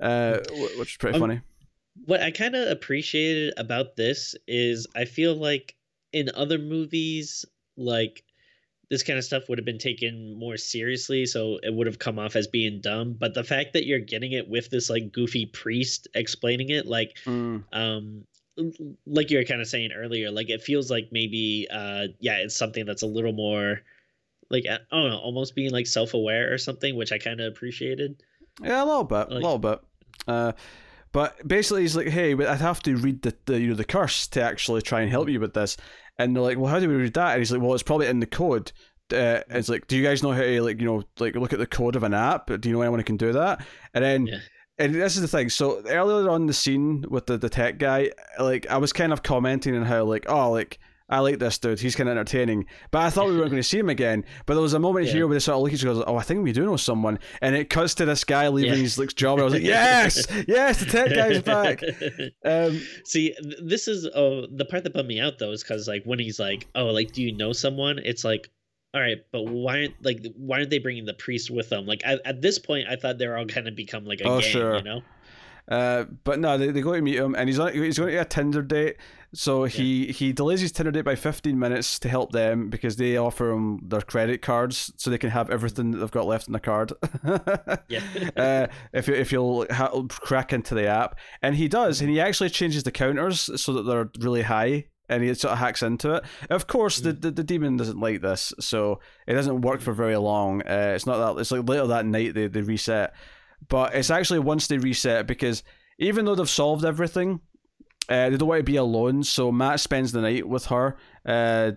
uh, 0.00 0.38
which 0.78 0.92
is 0.92 0.96
pretty 0.96 1.16
um, 1.16 1.20
funny 1.20 1.40
what 2.04 2.20
I 2.20 2.30
kind 2.30 2.54
of 2.54 2.68
appreciated 2.68 3.54
about 3.56 3.96
this 3.96 4.34
is 4.46 4.86
I 4.96 5.04
feel 5.04 5.34
like 5.34 5.76
in 6.12 6.30
other 6.34 6.58
movies, 6.58 7.44
like 7.76 8.24
this 8.90 9.02
kind 9.02 9.18
of 9.18 9.24
stuff 9.24 9.48
would 9.48 9.58
have 9.58 9.64
been 9.64 9.78
taken 9.78 10.38
more 10.38 10.56
seriously, 10.56 11.24
so 11.24 11.58
it 11.62 11.72
would 11.72 11.86
have 11.86 11.98
come 11.98 12.18
off 12.18 12.36
as 12.36 12.46
being 12.46 12.80
dumb. 12.80 13.16
But 13.18 13.34
the 13.34 13.44
fact 13.44 13.72
that 13.72 13.86
you're 13.86 13.98
getting 14.00 14.32
it 14.32 14.48
with 14.48 14.68
this 14.70 14.90
like 14.90 15.12
goofy 15.12 15.46
priest 15.46 16.08
explaining 16.14 16.68
it, 16.68 16.86
like, 16.86 17.16
mm. 17.24 17.64
um, 17.72 18.24
like 19.06 19.30
you 19.30 19.38
were 19.38 19.44
kind 19.44 19.62
of 19.62 19.66
saying 19.66 19.92
earlier, 19.96 20.30
like 20.30 20.50
it 20.50 20.62
feels 20.62 20.90
like 20.90 21.08
maybe, 21.10 21.66
uh, 21.70 22.08
yeah, 22.20 22.36
it's 22.36 22.56
something 22.56 22.84
that's 22.84 23.02
a 23.02 23.06
little 23.06 23.32
more, 23.32 23.80
like 24.50 24.64
I 24.68 24.78
don't 24.90 25.10
know, 25.10 25.18
almost 25.18 25.54
being 25.54 25.70
like 25.70 25.86
self 25.86 26.12
aware 26.12 26.52
or 26.52 26.58
something, 26.58 26.94
which 26.94 27.12
I 27.12 27.18
kind 27.18 27.40
of 27.40 27.50
appreciated. 27.50 28.22
Yeah, 28.62 28.82
a 28.82 28.84
little 28.84 29.04
bit, 29.04 29.30
like, 29.30 29.30
a 29.30 29.34
little 29.34 29.58
bit. 29.58 29.80
Uh, 30.28 30.52
but 31.12 31.46
basically, 31.46 31.82
he's 31.82 31.96
like, 31.96 32.08
"Hey, 32.08 32.34
but 32.34 32.46
I'd 32.46 32.60
have 32.60 32.82
to 32.84 32.96
read 32.96 33.22
the, 33.22 33.34
the 33.46 33.60
you 33.60 33.68
know 33.68 33.74
the 33.74 33.84
curse 33.84 34.26
to 34.28 34.42
actually 34.42 34.82
try 34.82 35.02
and 35.02 35.10
help 35.10 35.28
you 35.28 35.40
with 35.40 35.54
this." 35.54 35.76
And 36.18 36.34
they're 36.34 36.42
like, 36.42 36.58
"Well, 36.58 36.70
how 36.70 36.80
do 36.80 36.88
we 36.88 36.94
read 36.94 37.14
that?" 37.14 37.32
And 37.32 37.38
he's 37.40 37.52
like, 37.52 37.60
"Well, 37.60 37.74
it's 37.74 37.82
probably 37.82 38.06
in 38.08 38.20
the 38.20 38.26
code." 38.26 38.72
Uh, 39.12 39.40
it's 39.50 39.68
like, 39.68 39.86
"Do 39.86 39.96
you 39.96 40.02
guys 40.02 40.22
know 40.22 40.32
how 40.32 40.40
to 40.40 40.62
like 40.62 40.80
you 40.80 40.86
know 40.86 41.02
like 41.18 41.34
look 41.34 41.52
at 41.52 41.58
the 41.58 41.66
code 41.66 41.96
of 41.96 42.02
an 42.02 42.14
app? 42.14 42.46
Do 42.46 42.68
you 42.68 42.74
know 42.74 42.82
anyone 42.82 43.00
who 43.00 43.04
can 43.04 43.16
do 43.16 43.32
that?" 43.32 43.64
And 43.94 44.04
then. 44.04 44.26
Yeah. 44.26 44.38
And 44.78 44.94
this 44.94 45.16
is 45.16 45.22
the 45.22 45.28
thing. 45.28 45.50
So 45.50 45.82
earlier 45.86 46.30
on 46.30 46.46
the 46.46 46.54
scene 46.54 47.04
with 47.08 47.26
the, 47.26 47.36
the 47.36 47.50
tech 47.50 47.78
guy, 47.78 48.10
like 48.40 48.66
I 48.68 48.78
was 48.78 48.92
kind 48.92 49.12
of 49.12 49.22
commenting 49.22 49.76
on 49.76 49.84
how 49.84 50.04
like, 50.04 50.24
oh, 50.28 50.50
like 50.50 50.80
I 51.12 51.18
like 51.18 51.38
this 51.38 51.58
dude. 51.58 51.78
He's 51.78 51.94
kind 51.94 52.08
of 52.08 52.16
entertaining. 52.16 52.64
But 52.90 53.02
I 53.02 53.10
thought 53.10 53.26
we 53.26 53.36
weren't 53.36 53.50
going 53.50 53.62
to 53.62 53.68
see 53.68 53.78
him 53.78 53.90
again. 53.90 54.24
But 54.46 54.54
there 54.54 54.62
was 54.62 54.72
a 54.72 54.78
moment 54.78 55.06
yeah. 55.06 55.12
here 55.12 55.26
where 55.26 55.34
they 55.34 55.40
sort 55.40 55.56
of 55.56 55.62
look 55.62 55.72
at 55.72 55.78
each 55.78 55.84
other, 55.84 56.02
oh, 56.06 56.16
I 56.16 56.22
think 56.22 56.42
we 56.42 56.52
do 56.52 56.64
know 56.64 56.78
someone. 56.78 57.18
And 57.42 57.54
it 57.54 57.68
cuts 57.68 57.94
to 57.96 58.06
this 58.06 58.24
guy 58.24 58.48
leaving 58.48 58.72
yeah. 58.72 58.78
his 58.78 58.98
like, 58.98 59.14
job. 59.14 59.38
I 59.38 59.42
was 59.42 59.52
like, 59.52 59.62
yes, 59.62 60.26
yes, 60.48 60.80
the 60.80 60.86
tech 60.86 61.10
guy's 61.10 61.42
back. 61.42 61.82
Um, 62.46 62.80
see, 63.04 63.34
this 63.62 63.88
is 63.88 64.08
oh, 64.14 64.46
the 64.46 64.64
part 64.64 64.84
that 64.84 64.94
bummed 64.94 65.08
me 65.08 65.20
out 65.20 65.38
though, 65.38 65.52
is 65.52 65.62
because 65.62 65.86
like 65.86 66.02
when 66.04 66.18
he's 66.18 66.40
like, 66.40 66.66
oh, 66.74 66.86
like, 66.86 67.12
do 67.12 67.22
you 67.22 67.36
know 67.36 67.52
someone? 67.52 67.98
It's 68.02 68.24
like, 68.24 68.50
all 68.94 69.00
right, 69.02 69.18
but 69.32 69.42
why 69.42 69.80
aren't 69.80 70.04
like 70.04 70.24
why 70.36 70.58
aren't 70.58 70.70
they 70.70 70.78
bringing 70.78 71.04
the 71.04 71.14
priest 71.14 71.50
with 71.50 71.68
them? 71.68 71.84
Like 71.84 72.00
at, 72.06 72.20
at 72.24 72.40
this 72.40 72.58
point, 72.58 72.88
I 72.88 72.96
thought 72.96 73.18
they're 73.18 73.36
all 73.36 73.46
kind 73.46 73.68
of 73.68 73.76
become 73.76 74.06
like 74.06 74.20
a 74.20 74.28
oh, 74.28 74.40
gang, 74.40 74.50
sure. 74.50 74.76
you 74.76 74.82
know. 74.82 75.02
Uh, 75.68 76.04
but 76.24 76.38
no, 76.38 76.58
they, 76.58 76.70
they 76.70 76.80
go 76.80 76.94
to 76.94 77.00
meet 77.00 77.16
him, 77.16 77.34
and 77.34 77.48
he's 77.48 77.58
on, 77.58 77.72
he's 77.72 77.98
going 77.98 78.08
to 78.08 78.16
get 78.16 78.26
a 78.26 78.28
Tinder 78.28 78.62
date. 78.62 78.96
So 79.34 79.64
he 79.64 80.06
yeah. 80.06 80.12
he 80.12 80.32
delays 80.32 80.60
his 80.60 80.72
Tinder 80.72 80.90
date 80.90 81.04
by 81.06 81.14
fifteen 81.14 81.58
minutes 81.58 81.98
to 82.00 82.08
help 82.08 82.32
them 82.32 82.68
because 82.68 82.96
they 82.96 83.16
offer 83.16 83.50
him 83.50 83.80
their 83.82 84.02
credit 84.02 84.42
cards 84.42 84.92
so 84.96 85.08
they 85.08 85.18
can 85.18 85.30
have 85.30 85.48
everything 85.48 85.92
that 85.92 85.98
they've 85.98 86.10
got 86.10 86.26
left 86.26 86.46
in 86.48 86.52
the 86.52 86.60
card. 86.60 86.92
yeah. 87.88 88.02
uh, 88.36 88.66
if 88.92 89.08
if 89.08 89.32
you'll 89.32 89.66
ha- 89.72 90.02
crack 90.08 90.52
into 90.52 90.74
the 90.74 90.86
app, 90.86 91.18
and 91.40 91.56
he 91.56 91.68
does, 91.68 92.00
and 92.00 92.10
he 92.10 92.20
actually 92.20 92.50
changes 92.50 92.82
the 92.82 92.92
counters 92.92 93.48
so 93.60 93.72
that 93.72 93.82
they're 93.84 94.10
really 94.18 94.42
high 94.42 94.86
and 95.08 95.22
he 95.22 95.34
sort 95.34 95.52
of 95.52 95.58
hacks 95.58 95.82
into 95.82 96.14
it. 96.14 96.24
Of 96.48 96.66
course, 96.66 97.00
mm. 97.00 97.04
the, 97.04 97.12
the, 97.12 97.30
the 97.30 97.44
demon 97.44 97.76
doesn't 97.76 98.00
like 98.00 98.20
this, 98.20 98.52
so 98.60 99.00
it 99.26 99.34
doesn't 99.34 99.60
work 99.60 99.80
for 99.80 99.92
very 99.92 100.16
long. 100.16 100.62
Uh, 100.62 100.92
it's 100.94 101.06
not 101.06 101.34
that 101.34 101.40
it's 101.40 101.50
like 101.50 101.68
later 101.68 101.86
that 101.88 102.06
night 102.06 102.34
they, 102.34 102.46
they 102.46 102.62
reset, 102.62 103.14
but 103.68 103.94
it's 103.94 104.10
actually 104.10 104.40
once 104.40 104.66
they 104.66 104.78
reset 104.78 105.26
because 105.26 105.62
even 105.98 106.24
though 106.24 106.34
they've 106.34 106.48
solved 106.48 106.84
everything, 106.84 107.40
uh, 108.08 108.30
they 108.30 108.36
don't 108.36 108.48
want 108.48 108.58
to 108.58 108.64
be 108.64 108.76
alone, 108.76 109.22
so 109.22 109.52
Matt 109.52 109.80
spends 109.80 110.12
the 110.12 110.20
night 110.20 110.46
with 110.46 110.66
her. 110.66 110.96
Uh, 111.24 111.70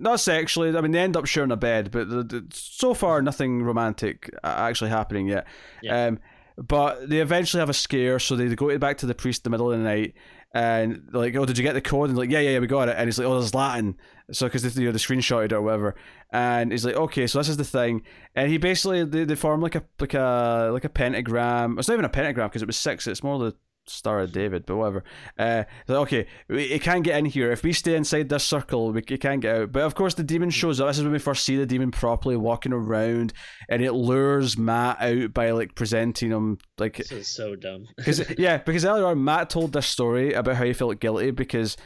not 0.00 0.20
sexually. 0.20 0.76
I 0.76 0.80
mean, 0.80 0.92
they 0.92 1.00
end 1.00 1.16
up 1.16 1.26
sharing 1.26 1.52
a 1.52 1.56
bed, 1.56 1.90
but 1.90 2.08
the, 2.08 2.22
the, 2.22 2.46
so 2.50 2.94
far 2.94 3.20
nothing 3.20 3.62
romantic 3.62 4.30
actually 4.42 4.90
happening 4.90 5.28
yet. 5.28 5.46
Yeah. 5.82 6.06
Um, 6.06 6.18
but 6.56 7.08
they 7.08 7.18
eventually 7.18 7.60
have 7.60 7.68
a 7.68 7.74
scare, 7.74 8.18
so 8.18 8.34
they 8.34 8.54
go 8.54 8.76
back 8.78 8.98
to 8.98 9.06
the 9.06 9.14
priest 9.14 9.40
in 9.40 9.44
the 9.44 9.50
middle 9.50 9.70
of 9.70 9.78
the 9.78 9.84
night, 9.84 10.14
and 10.54 11.08
like, 11.12 11.36
"Oh, 11.36 11.44
did 11.44 11.58
you 11.58 11.64
get 11.64 11.74
the 11.74 11.80
code?" 11.80 12.08
And 12.08 12.18
like, 12.18 12.30
"Yeah, 12.30 12.40
yeah, 12.40 12.50
yeah, 12.50 12.58
we 12.58 12.66
got 12.66 12.88
it." 12.88 12.96
And 12.96 13.06
he's 13.06 13.18
like, 13.18 13.26
"Oh, 13.26 13.38
there's 13.38 13.54
Latin." 13.54 13.96
So 14.32 14.46
because 14.46 14.62
they, 14.62 14.80
you 14.80 14.88
know 14.88 14.92
the 14.92 14.98
screenshot 14.98 15.52
or 15.52 15.62
whatever, 15.62 15.94
and 16.32 16.72
he's 16.72 16.84
like, 16.84 16.96
"Okay, 16.96 17.26
so 17.26 17.38
this 17.38 17.48
is 17.48 17.56
the 17.56 17.64
thing." 17.64 18.02
And 18.34 18.50
he 18.50 18.58
basically 18.58 19.04
they, 19.04 19.24
they 19.24 19.34
form 19.34 19.60
like 19.60 19.74
a 19.74 19.84
like 20.00 20.14
a 20.14 20.70
like 20.72 20.84
a 20.84 20.88
pentagram. 20.88 21.78
It's 21.78 21.88
not 21.88 21.94
even 21.94 22.04
a 22.04 22.10
pentagram 22.10 22.48
because 22.48 22.62
it 22.62 22.66
was 22.66 22.76
six. 22.76 23.06
It's 23.06 23.22
more 23.22 23.38
the 23.38 23.54
Star 23.86 24.20
of 24.20 24.32
David, 24.32 24.66
but 24.66 24.76
whatever. 24.76 25.04
Uh, 25.38 25.64
okay, 25.88 26.26
it 26.48 26.82
can't 26.82 27.04
get 27.04 27.18
in 27.18 27.24
here. 27.24 27.50
If 27.52 27.62
we 27.62 27.72
stay 27.72 27.96
inside 27.96 28.28
this 28.28 28.44
circle, 28.44 28.92
we 28.92 29.00
it 29.00 29.20
can't 29.20 29.40
get 29.40 29.56
out. 29.56 29.72
But 29.72 29.82
of 29.82 29.94
course, 29.94 30.14
the 30.14 30.22
demon 30.22 30.50
shows 30.50 30.80
up. 30.80 30.88
This 30.88 30.98
is 30.98 31.04
when 31.04 31.12
we 31.12 31.18
first 31.18 31.44
see 31.44 31.56
the 31.56 31.66
demon 31.66 31.90
properly 31.90 32.36
walking 32.36 32.72
around, 32.72 33.32
and 33.68 33.82
it 33.82 33.92
lures 33.92 34.58
Matt 34.58 35.00
out 35.00 35.34
by 35.34 35.50
like 35.50 35.74
presenting 35.74 36.30
him 36.30 36.58
like. 36.78 36.96
This 36.96 37.12
is 37.12 37.28
so 37.28 37.56
dumb. 37.56 37.86
Because 37.96 38.22
yeah, 38.38 38.58
because 38.58 38.84
earlier 38.84 39.06
on 39.06 39.22
Matt 39.22 39.50
told 39.50 39.72
this 39.72 39.86
story 39.86 40.32
about 40.32 40.56
how 40.56 40.64
he 40.64 40.72
felt 40.72 41.00
guilty 41.00 41.30
because 41.30 41.76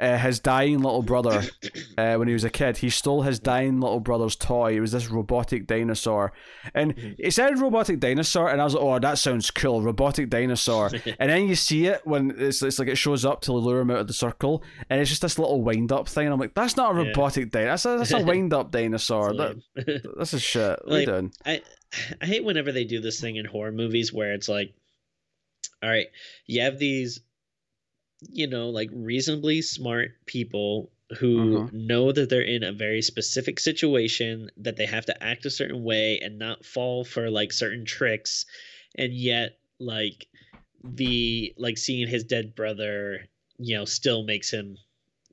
uh, 0.00 0.18
his 0.18 0.40
dying 0.40 0.80
little 0.80 1.02
brother, 1.02 1.42
uh, 1.98 2.16
when 2.16 2.28
he 2.28 2.34
was 2.34 2.44
a 2.44 2.50
kid, 2.50 2.78
he 2.78 2.90
stole 2.90 3.22
his 3.22 3.38
dying 3.38 3.80
little 3.80 4.00
brother's 4.00 4.36
toy. 4.36 4.76
It 4.76 4.80
was 4.80 4.92
this 4.92 5.10
robotic 5.10 5.66
dinosaur, 5.66 6.32
and 6.74 6.96
mm-hmm. 6.96 7.12
it 7.18 7.32
said 7.32 7.58
robotic 7.58 8.00
dinosaur, 8.00 8.48
and 8.48 8.60
I 8.60 8.64
was 8.64 8.74
like, 8.74 8.82
"Oh, 8.82 8.98
that 8.98 9.18
sounds 9.18 9.50
cool, 9.50 9.82
robotic 9.82 10.30
dinosaur." 10.30 10.90
and 11.18 11.30
then 11.30 11.48
you 11.48 11.54
see 11.54 11.86
it 11.86 12.02
when 12.04 12.34
it's, 12.38 12.62
it's 12.62 12.78
like 12.78 12.88
it 12.88 12.96
shows 12.98 13.24
up 13.24 13.42
to 13.42 13.52
lure 13.52 13.80
him 13.80 13.90
out 13.90 13.98
of 13.98 14.06
the 14.06 14.12
circle, 14.12 14.62
and 14.90 15.00
it's 15.00 15.10
just 15.10 15.22
this 15.22 15.38
little 15.38 15.62
wind 15.62 15.92
up 15.92 16.08
thing. 16.08 16.26
And 16.26 16.32
I'm 16.32 16.40
like, 16.40 16.54
"That's 16.54 16.76
not 16.76 16.92
a 16.92 16.94
robotic 16.94 17.54
yeah. 17.54 17.62
dinosaur. 17.62 17.98
That's 17.98 18.10
a, 18.10 18.14
that's 18.14 18.24
a 18.24 18.26
wind 18.30 18.52
up 18.52 18.70
dinosaur. 18.70 19.34
that, 19.34 19.56
this 20.18 20.34
is 20.34 20.42
shit. 20.42 20.78
What 20.84 20.88
like, 20.88 21.06
doing?" 21.06 21.32
I 21.44 21.62
I 22.20 22.26
hate 22.26 22.44
whenever 22.44 22.72
they 22.72 22.84
do 22.84 23.00
this 23.00 23.20
thing 23.20 23.36
in 23.36 23.44
horror 23.44 23.72
movies 23.72 24.12
where 24.12 24.32
it's 24.32 24.48
like, 24.48 24.74
all 25.82 25.88
right, 25.88 26.08
you 26.46 26.62
have 26.62 26.78
these 26.78 27.20
you 28.20 28.46
know, 28.46 28.68
like 28.68 28.90
reasonably 28.92 29.62
smart 29.62 30.12
people 30.26 30.90
who 31.18 31.36
mm-hmm. 31.36 31.86
know 31.86 32.10
that 32.10 32.28
they're 32.28 32.40
in 32.40 32.64
a 32.64 32.72
very 32.72 33.02
specific 33.02 33.60
situation 33.60 34.50
that 34.56 34.76
they 34.76 34.86
have 34.86 35.06
to 35.06 35.22
act 35.22 35.46
a 35.46 35.50
certain 35.50 35.84
way 35.84 36.18
and 36.20 36.38
not 36.38 36.64
fall 36.64 37.04
for 37.04 37.30
like 37.30 37.52
certain 37.52 37.84
tricks 37.84 38.44
and 38.96 39.12
yet 39.12 39.58
like 39.78 40.26
the 40.82 41.54
like 41.58 41.78
seeing 41.78 42.08
his 42.08 42.24
dead 42.24 42.56
brother 42.56 43.24
you 43.58 43.76
know 43.76 43.84
still 43.84 44.24
makes 44.24 44.50
him 44.50 44.76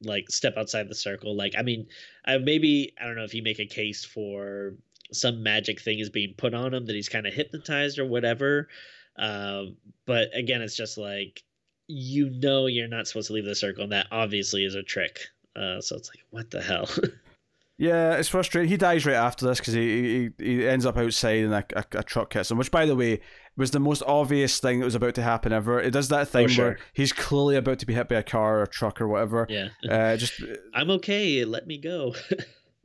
like 0.03 0.29
step 0.29 0.53
outside 0.57 0.87
the 0.87 0.95
circle 0.95 1.35
like 1.35 1.53
i 1.57 1.63
mean 1.63 1.87
I, 2.23 2.37
maybe 2.37 2.93
i 3.01 3.05
don't 3.05 3.15
know 3.15 3.23
if 3.23 3.33
you 3.33 3.41
make 3.41 3.59
a 3.59 3.65
case 3.65 4.05
for 4.05 4.75
some 5.11 5.41
magic 5.41 5.81
thing 5.81 5.97
is 5.97 6.09
being 6.11 6.35
put 6.37 6.53
on 6.53 6.73
him 6.73 6.85
that 6.85 6.95
he's 6.95 7.09
kind 7.09 7.25
of 7.25 7.33
hypnotized 7.33 7.97
or 7.97 8.05
whatever 8.05 8.67
Um, 9.15 9.77
but 10.05 10.29
again, 10.33 10.61
it's 10.61 10.75
just 10.75 10.97
like 10.97 11.43
you 11.87 12.29
know 12.29 12.67
you're 12.67 12.87
not 12.87 13.07
supposed 13.07 13.27
to 13.27 13.33
leave 13.33 13.45
the 13.45 13.55
circle, 13.55 13.83
and 13.83 13.91
that 13.91 14.07
obviously 14.11 14.65
is 14.65 14.75
a 14.75 14.83
trick. 14.83 15.19
Uh, 15.55 15.81
so 15.81 15.95
it's 15.95 16.09
like, 16.09 16.23
what 16.31 16.49
the 16.51 16.61
hell? 16.61 16.89
yeah, 17.77 18.13
it's 18.13 18.29
frustrating. 18.29 18.69
He 18.69 18.77
dies 18.77 19.05
right 19.05 19.15
after 19.15 19.45
this 19.45 19.59
because 19.59 19.73
he, 19.73 20.31
he 20.39 20.45
he 20.45 20.67
ends 20.67 20.85
up 20.85 20.97
outside 20.97 21.43
and 21.43 21.53
a, 21.53 21.65
a, 21.75 21.85
a, 21.99 22.03
truck 22.03 22.33
hits 22.33 22.49
him, 22.49 22.57
which, 22.57 22.71
by 22.71 22.85
the 22.85 22.95
way, 22.95 23.19
was 23.55 23.71
the 23.71 23.79
most 23.79 24.01
obvious 24.07 24.59
thing 24.59 24.79
that 24.79 24.85
was 24.85 24.95
about 24.95 25.15
to 25.15 25.23
happen 25.23 25.53
ever. 25.53 25.79
It 25.79 25.91
does 25.91 26.09
that 26.09 26.27
thing 26.27 26.45
oh, 26.45 26.47
sure. 26.47 26.65
where 26.65 26.79
he's 26.93 27.13
clearly 27.13 27.55
about 27.55 27.79
to 27.79 27.85
be 27.85 27.93
hit 27.93 28.09
by 28.09 28.15
a 28.15 28.23
car 28.23 28.59
or 28.59 28.63
a 28.63 28.67
truck 28.67 28.99
or 28.99 29.07
whatever. 29.07 29.45
Yeah. 29.49 29.69
Uh, 29.87 30.17
just 30.17 30.41
I'm 30.73 30.89
okay. 30.91 31.45
Let 31.45 31.67
me 31.67 31.77
go. 31.77 32.15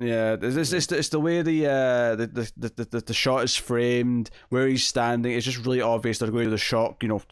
Yeah, 0.01 0.37
it's, 0.41 0.73
it's, 0.73 0.93
it's 0.93 1.09
the 1.09 1.19
way 1.19 1.43
the, 1.43 1.67
uh, 1.67 2.15
the, 2.15 2.53
the, 2.57 2.85
the, 2.85 3.01
the, 3.01 3.13
shot 3.13 3.43
is 3.43 3.57
framed, 3.57 4.31
where 4.49 4.69
he's 4.69 4.85
standing. 4.85 5.33
It's 5.33 5.45
just 5.45 5.59
really 5.59 5.81
obvious 5.81 6.19
they're 6.19 6.31
going 6.31 6.45
to 6.45 6.51
the 6.51 6.57
shock. 6.57 7.03
You 7.03 7.09
know, 7.09 7.23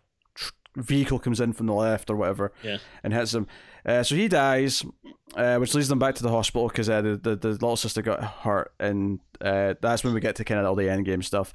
vehicle 0.76 1.18
comes 1.18 1.40
in 1.40 1.52
from 1.52 1.66
the 1.66 1.74
left 1.74 2.10
or 2.10 2.16
whatever, 2.16 2.52
yeah, 2.62 2.78
and 3.02 3.12
hits 3.12 3.34
him. 3.34 3.46
Uh, 3.84 4.02
so 4.02 4.14
he 4.14 4.28
dies, 4.28 4.84
uh, 5.36 5.56
which 5.56 5.74
leads 5.74 5.88
them 5.88 5.98
back 5.98 6.14
to 6.16 6.22
the 6.22 6.30
hospital 6.30 6.68
because 6.68 6.88
uh, 6.88 7.00
the, 7.00 7.16
the 7.16 7.36
the 7.36 7.48
little 7.50 7.76
sister 7.76 8.02
got 8.02 8.22
hurt, 8.22 8.72
and 8.78 9.20
uh, 9.40 9.74
that's 9.80 10.04
when 10.04 10.14
we 10.14 10.20
get 10.20 10.36
to 10.36 10.44
kind 10.44 10.60
of 10.60 10.66
all 10.66 10.74
the 10.74 10.90
end 10.90 11.04
game 11.04 11.22
stuff. 11.22 11.52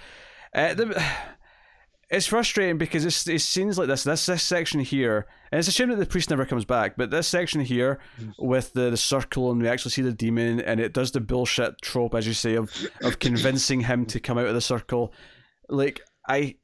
Uh, 0.53 0.73
the, 0.73 1.03
it's 2.10 2.27
frustrating 2.27 2.77
because 2.77 3.05
it's, 3.05 3.25
it 3.27 3.39
seems 3.39 3.77
like 3.77 3.88
this, 3.88 4.03
this 4.03 4.25
this 4.25 4.43
section 4.43 4.79
here, 4.81 5.27
and 5.51 5.60
it's 5.60 5.67
a 5.67 5.71
shame 5.71 5.89
that 5.89 5.95
the 5.95 6.05
priest 6.05 6.29
never 6.29 6.45
comes 6.45 6.65
back. 6.65 6.95
But 6.97 7.10
this 7.10 7.27
section 7.27 7.62
here 7.62 7.99
mm. 8.19 8.34
with 8.39 8.73
the, 8.73 8.89
the 8.89 8.97
circle, 8.97 9.51
and 9.51 9.62
we 9.62 9.67
actually 9.67 9.91
see 9.91 10.01
the 10.01 10.13
demon, 10.13 10.60
and 10.62 10.79
it 10.79 10.93
does 10.93 11.12
the 11.12 11.21
bullshit 11.21 11.81
trope, 11.81 12.15
as 12.15 12.27
you 12.27 12.34
say, 12.34 12.55
of 12.55 12.71
of 13.01 13.19
convincing 13.19 13.81
him 13.81 14.05
to 14.07 14.19
come 14.19 14.38
out 14.38 14.47
of 14.47 14.53
the 14.53 14.62
circle. 14.62 15.13
Like 15.69 16.01
I, 16.27 16.55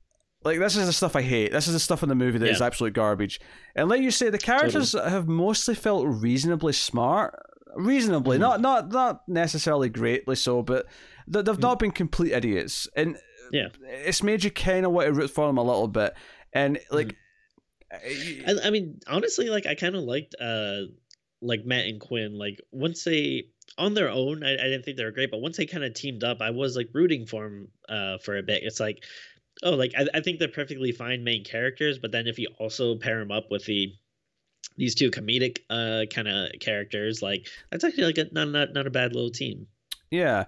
like 0.47 0.59
this 0.59 0.75
is 0.75 0.87
the 0.87 0.93
stuff 0.93 1.15
I 1.15 1.21
hate. 1.21 1.51
This 1.51 1.67
is 1.67 1.73
the 1.73 1.79
stuff 1.79 2.03
in 2.03 2.09
the 2.09 2.15
movie 2.15 2.39
that 2.39 2.45
yeah. 2.45 2.51
is 2.51 2.61
absolute 2.61 2.93
garbage. 2.93 3.39
And 3.75 3.89
like 3.89 4.01
you 4.01 4.11
say, 4.11 4.29
the 4.29 4.37
characters 4.37 4.93
totally. 4.93 5.11
have 5.11 5.27
mostly 5.27 5.75
felt 5.75 6.05
reasonably 6.07 6.73
smart, 6.73 7.39
reasonably, 7.75 8.37
mm. 8.37 8.41
not 8.41 8.61
not 8.61 8.89
not 8.89 9.21
necessarily 9.27 9.89
greatly 9.89 10.35
so, 10.35 10.63
but 10.63 10.87
they've 11.27 11.43
mm. 11.43 11.59
not 11.59 11.79
been 11.79 11.91
complete 11.91 12.31
idiots. 12.31 12.87
And 12.95 13.17
yeah, 13.51 13.67
it's 13.83 14.23
made 14.23 14.43
you 14.43 14.51
kind 14.51 14.85
of 14.85 14.91
want 14.91 15.07
to 15.07 15.13
root 15.13 15.29
for 15.29 15.47
them 15.47 15.57
a 15.57 15.63
little 15.63 15.87
bit, 15.87 16.13
and 16.53 16.79
like. 16.91 17.07
Mm-hmm. 17.07 17.17
I, 18.49 18.67
I 18.67 18.69
mean, 18.69 18.99
honestly, 19.07 19.49
like 19.49 19.65
I 19.65 19.73
kind 19.73 19.95
of 19.95 20.03
liked 20.03 20.35
uh 20.41 20.81
like 21.41 21.63
Matt 21.63 21.85
and 21.85 22.01
Quinn. 22.01 22.37
Like 22.37 22.61
once 22.71 23.05
they 23.05 23.45
on 23.77 23.93
their 23.93 24.09
own, 24.09 24.43
I, 24.43 24.53
I 24.55 24.63
didn't 24.63 24.83
think 24.83 24.97
they 24.97 25.05
were 25.05 25.11
great, 25.11 25.31
but 25.31 25.39
once 25.39 25.55
they 25.55 25.65
kind 25.65 25.85
of 25.85 25.93
teamed 25.93 26.23
up, 26.23 26.41
I 26.41 26.49
was 26.49 26.75
like 26.75 26.89
rooting 26.93 27.25
for 27.25 27.43
them 27.45 27.67
uh 27.87 28.17
for 28.17 28.37
a 28.37 28.43
bit. 28.43 28.63
It's 28.63 28.81
like, 28.81 29.05
oh, 29.63 29.71
like 29.71 29.93
I, 29.97 30.07
I 30.15 30.21
think 30.21 30.39
they're 30.39 30.47
perfectly 30.47 30.91
fine 30.91 31.23
main 31.23 31.43
characters, 31.43 31.99
but 31.99 32.11
then 32.11 32.27
if 32.27 32.39
you 32.39 32.47
also 32.59 32.95
pair 32.95 33.19
them 33.19 33.31
up 33.31 33.49
with 33.49 33.65
the 33.65 33.93
these 34.75 34.95
two 34.95 35.09
comedic 35.09 35.59
uh 35.69 36.05
kind 36.13 36.27
of 36.27 36.51
characters, 36.59 37.21
like 37.21 37.47
that's 37.71 37.83
actually 37.83 38.05
like 38.05 38.17
a 38.17 38.25
not 38.31 38.49
not 38.49 38.73
not 38.73 38.87
a 38.87 38.91
bad 38.91 39.13
little 39.13 39.31
team. 39.31 39.67
Yeah. 40.11 40.45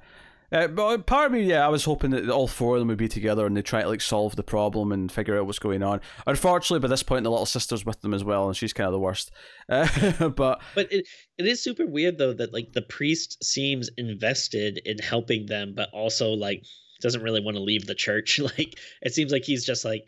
Uh, 0.51 0.67
but 0.67 1.05
part 1.05 1.27
of 1.27 1.31
me, 1.31 1.43
yeah, 1.43 1.63
I 1.63 1.69
was 1.69 1.85
hoping 1.85 2.09
that 2.11 2.27
all 2.29 2.47
four 2.47 2.75
of 2.75 2.81
them 2.81 2.87
would 2.87 2.97
be 2.97 3.07
together 3.07 3.45
and 3.45 3.55
they 3.55 3.61
try 3.61 3.83
to 3.83 3.87
like 3.87 4.01
solve 4.01 4.35
the 4.35 4.43
problem 4.43 4.91
and 4.91 5.11
figure 5.11 5.37
out 5.37 5.45
what's 5.45 5.59
going 5.59 5.83
on. 5.83 6.01
Unfortunately, 6.25 6.79
by 6.79 6.87
this 6.87 7.03
point, 7.03 7.23
the 7.23 7.29
little 7.29 7.45
sister's 7.45 7.85
with 7.85 8.01
them 8.01 8.15
as 8.15 8.23
well, 8.23 8.47
and 8.47 8.57
she's 8.57 8.73
kind 8.73 8.87
of 8.87 8.93
the 8.93 8.99
worst. 8.99 9.31
Uh, 9.67 10.29
but 10.29 10.61
but 10.73 10.91
it, 10.91 11.07
it 11.37 11.45
is 11.45 11.63
super 11.63 11.85
weird 11.85 12.17
though 12.17 12.33
that 12.33 12.51
like 12.51 12.73
the 12.73 12.81
priest 12.81 13.43
seems 13.43 13.89
invested 13.97 14.81
in 14.85 14.97
helping 14.97 15.45
them, 15.45 15.73
but 15.75 15.89
also 15.93 16.31
like 16.31 16.63
doesn't 17.01 17.23
really 17.23 17.41
want 17.41 17.55
to 17.57 17.63
leave 17.63 17.85
the 17.85 17.95
church. 17.95 18.39
Like 18.57 18.79
it 19.01 19.13
seems 19.13 19.31
like 19.31 19.43
he's 19.43 19.65
just 19.65 19.85
like, 19.85 20.07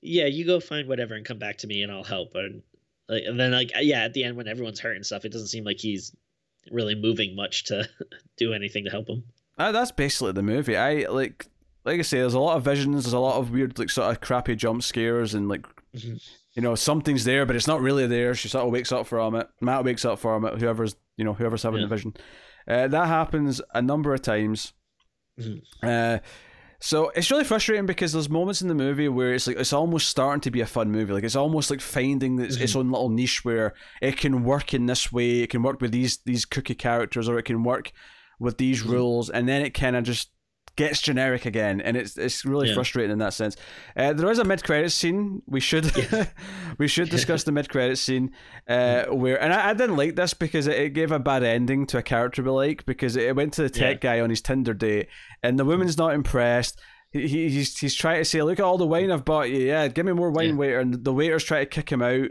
yeah, 0.00 0.26
you 0.26 0.44
go 0.44 0.60
find 0.60 0.88
whatever 0.88 1.14
and 1.14 1.24
come 1.24 1.38
back 1.38 1.58
to 1.58 1.66
me 1.66 1.82
and 1.82 1.92
I'll 1.92 2.04
help. 2.04 2.34
And 2.34 2.62
like, 3.08 3.24
and 3.26 3.38
then 3.38 3.52
like 3.52 3.72
yeah, 3.80 4.04
at 4.04 4.14
the 4.14 4.24
end 4.24 4.36
when 4.36 4.48
everyone's 4.48 4.80
hurt 4.80 4.96
and 4.96 5.06
stuff, 5.06 5.24
it 5.24 5.32
doesn't 5.32 5.48
seem 5.48 5.64
like 5.64 5.78
he's 5.78 6.14
really 6.70 6.94
moving 6.94 7.34
much 7.34 7.64
to 7.64 7.88
do 8.36 8.52
anything 8.52 8.84
to 8.84 8.90
help 8.90 9.08
him. 9.08 9.24
Uh, 9.58 9.72
that's 9.72 9.92
basically 9.92 10.32
the 10.32 10.42
movie. 10.42 10.76
I 10.76 11.06
like, 11.08 11.46
like 11.84 11.98
I 11.98 12.02
say, 12.02 12.18
there's 12.18 12.34
a 12.34 12.40
lot 12.40 12.56
of 12.56 12.64
visions. 12.64 13.04
There's 13.04 13.12
a 13.12 13.18
lot 13.18 13.38
of 13.38 13.50
weird, 13.50 13.78
like, 13.78 13.90
sort 13.90 14.10
of 14.10 14.20
crappy 14.20 14.56
jump 14.56 14.82
scares, 14.82 15.34
and 15.34 15.48
like, 15.48 15.66
mm-hmm. 15.94 16.14
you 16.54 16.62
know, 16.62 16.74
something's 16.74 17.24
there, 17.24 17.44
but 17.44 17.56
it's 17.56 17.66
not 17.66 17.80
really 17.80 18.06
there. 18.06 18.34
She 18.34 18.48
sort 18.48 18.64
of 18.64 18.72
wakes 18.72 18.92
up 18.92 19.06
from 19.06 19.34
it. 19.34 19.48
Matt 19.60 19.84
wakes 19.84 20.04
up 20.04 20.18
from 20.18 20.44
it. 20.44 20.58
Whoever's, 20.58 20.96
you 21.16 21.24
know, 21.24 21.34
whoever's 21.34 21.62
having 21.62 21.80
yeah. 21.80 21.86
the 21.86 21.94
vision. 21.94 22.14
Uh, 22.66 22.88
that 22.88 23.08
happens 23.08 23.60
a 23.74 23.82
number 23.82 24.14
of 24.14 24.22
times. 24.22 24.72
Mm-hmm. 25.40 25.86
Uh, 25.86 26.18
so 26.80 27.10
it's 27.10 27.30
really 27.30 27.44
frustrating 27.44 27.86
because 27.86 28.12
there's 28.12 28.28
moments 28.28 28.60
in 28.60 28.66
the 28.66 28.74
movie 28.74 29.08
where 29.08 29.34
it's 29.34 29.46
like 29.46 29.56
it's 29.56 29.72
almost 29.72 30.08
starting 30.08 30.40
to 30.40 30.50
be 30.50 30.60
a 30.60 30.66
fun 30.66 30.90
movie. 30.90 31.12
Like 31.12 31.22
it's 31.22 31.36
almost 31.36 31.70
like 31.70 31.80
finding 31.80 32.40
its, 32.40 32.56
mm-hmm. 32.56 32.64
its 32.64 32.74
own 32.74 32.90
little 32.90 33.08
niche 33.08 33.44
where 33.44 33.74
it 34.00 34.16
can 34.16 34.42
work 34.42 34.74
in 34.74 34.86
this 34.86 35.12
way. 35.12 35.40
It 35.40 35.50
can 35.50 35.62
work 35.62 35.80
with 35.80 35.92
these 35.92 36.18
these 36.26 36.44
cookie 36.44 36.74
characters, 36.74 37.28
or 37.28 37.38
it 37.38 37.44
can 37.44 37.62
work 37.62 37.92
with 38.40 38.58
these 38.58 38.82
mm-hmm. 38.82 38.92
rules, 38.92 39.30
and 39.30 39.48
then 39.48 39.62
it 39.62 39.70
kind 39.70 39.94
of 39.94 40.02
just 40.02 40.30
gets 40.76 41.00
generic 41.00 41.44
again, 41.44 41.80
and 41.80 41.96
it's 41.96 42.16
it's 42.16 42.44
really 42.44 42.68
yeah. 42.68 42.74
frustrating 42.74 43.12
in 43.12 43.18
that 43.18 43.34
sense. 43.34 43.56
Uh, 43.96 44.12
there 44.12 44.30
is 44.30 44.38
a 44.38 44.44
mid 44.44 44.64
credit 44.64 44.90
scene. 44.90 45.42
We 45.46 45.60
should 45.60 45.94
yeah. 45.96 46.26
we 46.78 46.88
should 46.88 47.10
discuss 47.10 47.44
the 47.44 47.52
mid 47.52 47.68
credit 47.68 47.96
scene 47.96 48.32
uh, 48.68 48.72
mm-hmm. 48.72 49.20
where, 49.20 49.42
and 49.42 49.52
I, 49.52 49.70
I, 49.70 49.74
didn't 49.74 49.96
like 49.96 50.16
this 50.16 50.34
because 50.34 50.66
it, 50.66 50.78
it, 50.78 50.90
gave 50.90 51.12
a 51.12 51.18
bad 51.18 51.42
ending 51.42 51.86
to 51.88 51.98
a 51.98 52.02
character 52.02 52.42
we 52.42 52.50
like 52.50 52.86
because 52.86 53.16
it 53.16 53.36
went 53.36 53.52
to 53.54 53.62
the 53.62 53.70
tech 53.70 54.02
yeah. 54.02 54.14
guy 54.14 54.20
on 54.20 54.30
his 54.30 54.40
Tinder 54.40 54.74
date, 54.74 55.08
and 55.42 55.58
the 55.58 55.64
woman's 55.64 55.98
not 55.98 56.14
impressed. 56.14 56.80
He, 57.10 57.26
he's 57.26 57.78
he's 57.78 57.94
trying 57.94 58.20
to 58.20 58.24
say, 58.24 58.42
"Look 58.42 58.58
at 58.58 58.64
all 58.64 58.78
the 58.78 58.86
wine 58.86 59.10
I've 59.10 59.24
bought 59.24 59.50
you. 59.50 59.58
Yeah, 59.58 59.88
give 59.88 60.06
me 60.06 60.12
more 60.12 60.30
wine, 60.30 60.56
waiter." 60.56 60.80
And 60.80 61.04
the 61.04 61.12
waiter's 61.12 61.44
trying 61.44 61.62
to 61.62 61.70
kick 61.70 61.90
him 61.90 62.02
out 62.02 62.30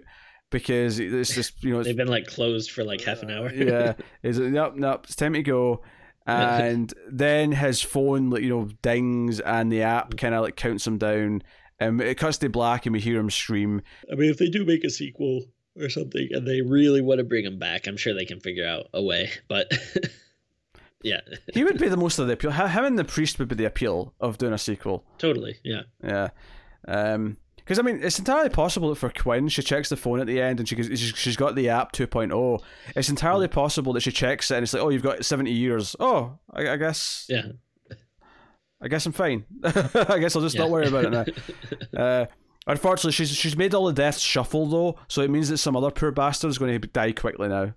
because 0.49 0.99
it's 0.99 1.33
just 1.33 1.63
you 1.63 1.73
know 1.73 1.83
they've 1.83 1.95
been 1.95 2.07
like 2.07 2.25
closed 2.27 2.71
for 2.71 2.83
like 2.83 3.01
half 3.01 3.21
an 3.21 3.29
hour. 3.29 3.51
yeah, 3.53 3.93
is 4.23 4.39
it? 4.39 4.49
Nope, 4.51 4.75
nope. 4.75 5.05
It's 5.05 5.15
time 5.15 5.33
to 5.33 5.43
go 5.43 5.81
and 6.27 6.93
then 7.09 7.51
his 7.51 7.81
phone 7.81 8.29
like 8.29 8.43
you 8.43 8.49
know 8.49 8.69
dings 8.81 9.39
and 9.39 9.71
the 9.71 9.81
app 9.81 10.17
kind 10.17 10.35
of 10.35 10.41
like 10.43 10.55
counts 10.55 10.85
him 10.85 10.97
down. 10.97 11.43
And 11.79 11.99
it 11.99 12.19
cuts 12.19 12.37
to 12.37 12.49
black 12.49 12.85
and 12.85 12.93
we 12.93 12.99
hear 12.99 13.19
him 13.19 13.31
scream. 13.31 13.81
I 14.11 14.15
mean 14.15 14.29
if 14.29 14.37
they 14.37 14.49
do 14.49 14.65
make 14.65 14.83
a 14.83 14.89
sequel 14.89 15.45
or 15.79 15.89
something 15.89 16.27
and 16.31 16.47
they 16.47 16.61
really 16.61 17.01
want 17.01 17.19
to 17.19 17.23
bring 17.23 17.45
him 17.45 17.57
back 17.57 17.87
i'm 17.87 17.95
sure 17.95 18.13
they 18.13 18.25
can 18.25 18.41
figure 18.41 18.67
out 18.67 18.87
a 18.93 19.01
way 19.01 19.31
but 19.47 19.71
yeah. 21.03 21.21
He 21.53 21.63
would 21.63 21.77
be 21.77 21.87
the 21.89 21.97
most 21.97 22.19
of 22.19 22.27
the 22.27 22.33
appeal. 22.33 22.51
Him 22.51 22.85
and 22.85 22.97
the 22.97 23.03
priest 23.03 23.39
would 23.39 23.47
be 23.47 23.55
the 23.55 23.65
appeal 23.65 24.13
of 24.19 24.37
doing 24.37 24.53
a 24.53 24.57
sequel. 24.57 25.03
Totally 25.17 25.57
yeah. 25.63 25.83
Yeah. 26.03 26.29
Um 26.87 27.37
because 27.71 27.79
I 27.79 27.83
mean, 27.83 28.03
it's 28.03 28.19
entirely 28.19 28.49
possible 28.49 28.89
that 28.89 28.97
for 28.97 29.09
Quinn, 29.09 29.47
she 29.47 29.61
checks 29.61 29.87
the 29.87 29.95
phone 29.95 30.19
at 30.19 30.27
the 30.27 30.41
end 30.41 30.59
and 30.59 30.67
she 30.67 30.75
goes, 30.75 30.99
she's 30.99 31.37
got 31.37 31.55
the 31.55 31.69
app 31.69 31.93
2.0. 31.93 32.61
It's 32.97 33.07
entirely 33.07 33.47
mm. 33.47 33.51
possible 33.51 33.93
that 33.93 34.01
she 34.01 34.11
checks 34.11 34.51
it 34.51 34.55
and 34.55 34.63
it's 34.63 34.73
like, 34.73 34.83
oh, 34.83 34.89
you've 34.89 35.01
got 35.01 35.23
70 35.23 35.49
years. 35.49 35.95
Oh, 35.97 36.37
I, 36.53 36.71
I 36.71 36.75
guess. 36.75 37.27
Yeah. 37.29 37.43
I 38.81 38.89
guess 38.89 39.05
I'm 39.05 39.13
fine. 39.13 39.45
I 39.63 40.19
guess 40.19 40.35
I'll 40.35 40.41
just 40.41 40.55
yeah. 40.55 40.63
not 40.63 40.69
worry 40.69 40.87
about 40.87 41.05
it 41.05 41.11
now. 41.11 41.25
Uh, 41.97 42.25
unfortunately, 42.67 43.13
she's 43.13 43.29
she's 43.29 43.55
made 43.55 43.73
all 43.73 43.85
the 43.85 43.93
deaths 43.93 44.19
shuffle 44.19 44.65
though, 44.65 44.99
so 45.07 45.21
it 45.21 45.29
means 45.29 45.47
that 45.47 45.57
some 45.57 45.77
other 45.77 45.91
poor 45.91 46.11
bastard 46.11 46.49
is 46.49 46.57
going 46.57 46.81
to 46.81 46.87
die 46.89 47.13
quickly 47.13 47.47
now. 47.47 47.73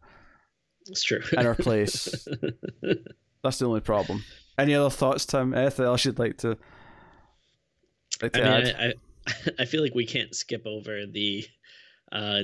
It's 0.89 1.05
true. 1.05 1.21
In 1.39 1.45
her 1.45 1.55
place. 1.55 2.27
That's 3.45 3.61
the 3.61 3.69
only 3.69 3.81
problem. 3.81 4.25
Any 4.59 4.75
other 4.75 4.91
thoughts, 4.91 5.25
Tim? 5.25 5.55
Anything 5.55 5.85
else 5.85 6.05
you'd 6.05 6.19
like 6.19 6.39
to? 6.39 6.59
Like 8.21 8.33
to 8.33 8.43
I 8.43 8.61
mean, 8.61 8.75
I, 8.75 8.87
I, 8.89 8.93
I 9.59 9.65
feel 9.65 9.83
like 9.83 9.95
we 9.95 10.07
can't 10.07 10.35
skip 10.35 10.67
over 10.67 11.07
the 11.07 11.45
uh 12.13 12.43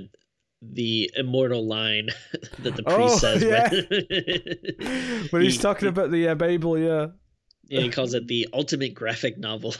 the 0.63 1.11
immortal 1.17 1.67
line 1.67 2.09
that 2.59 2.77
the 2.77 2.83
priest 2.83 2.99
oh, 2.99 3.19
says 3.19 3.43
yeah. 3.43 3.71
when, 3.71 5.29
when 5.31 5.43
he's 5.43 5.57
he, 5.57 5.63
talking 5.63 5.89
about 5.89 6.11
the 6.11 6.29
uh, 6.29 6.35
Bible, 6.35 6.79
yeah. 6.79 7.07
Yeah, 7.69 7.81
he 7.81 7.89
calls 7.89 8.15
it 8.15 8.27
the 8.27 8.49
ultimate 8.53 8.95
graphic 8.95 9.39
novel. 9.39 9.75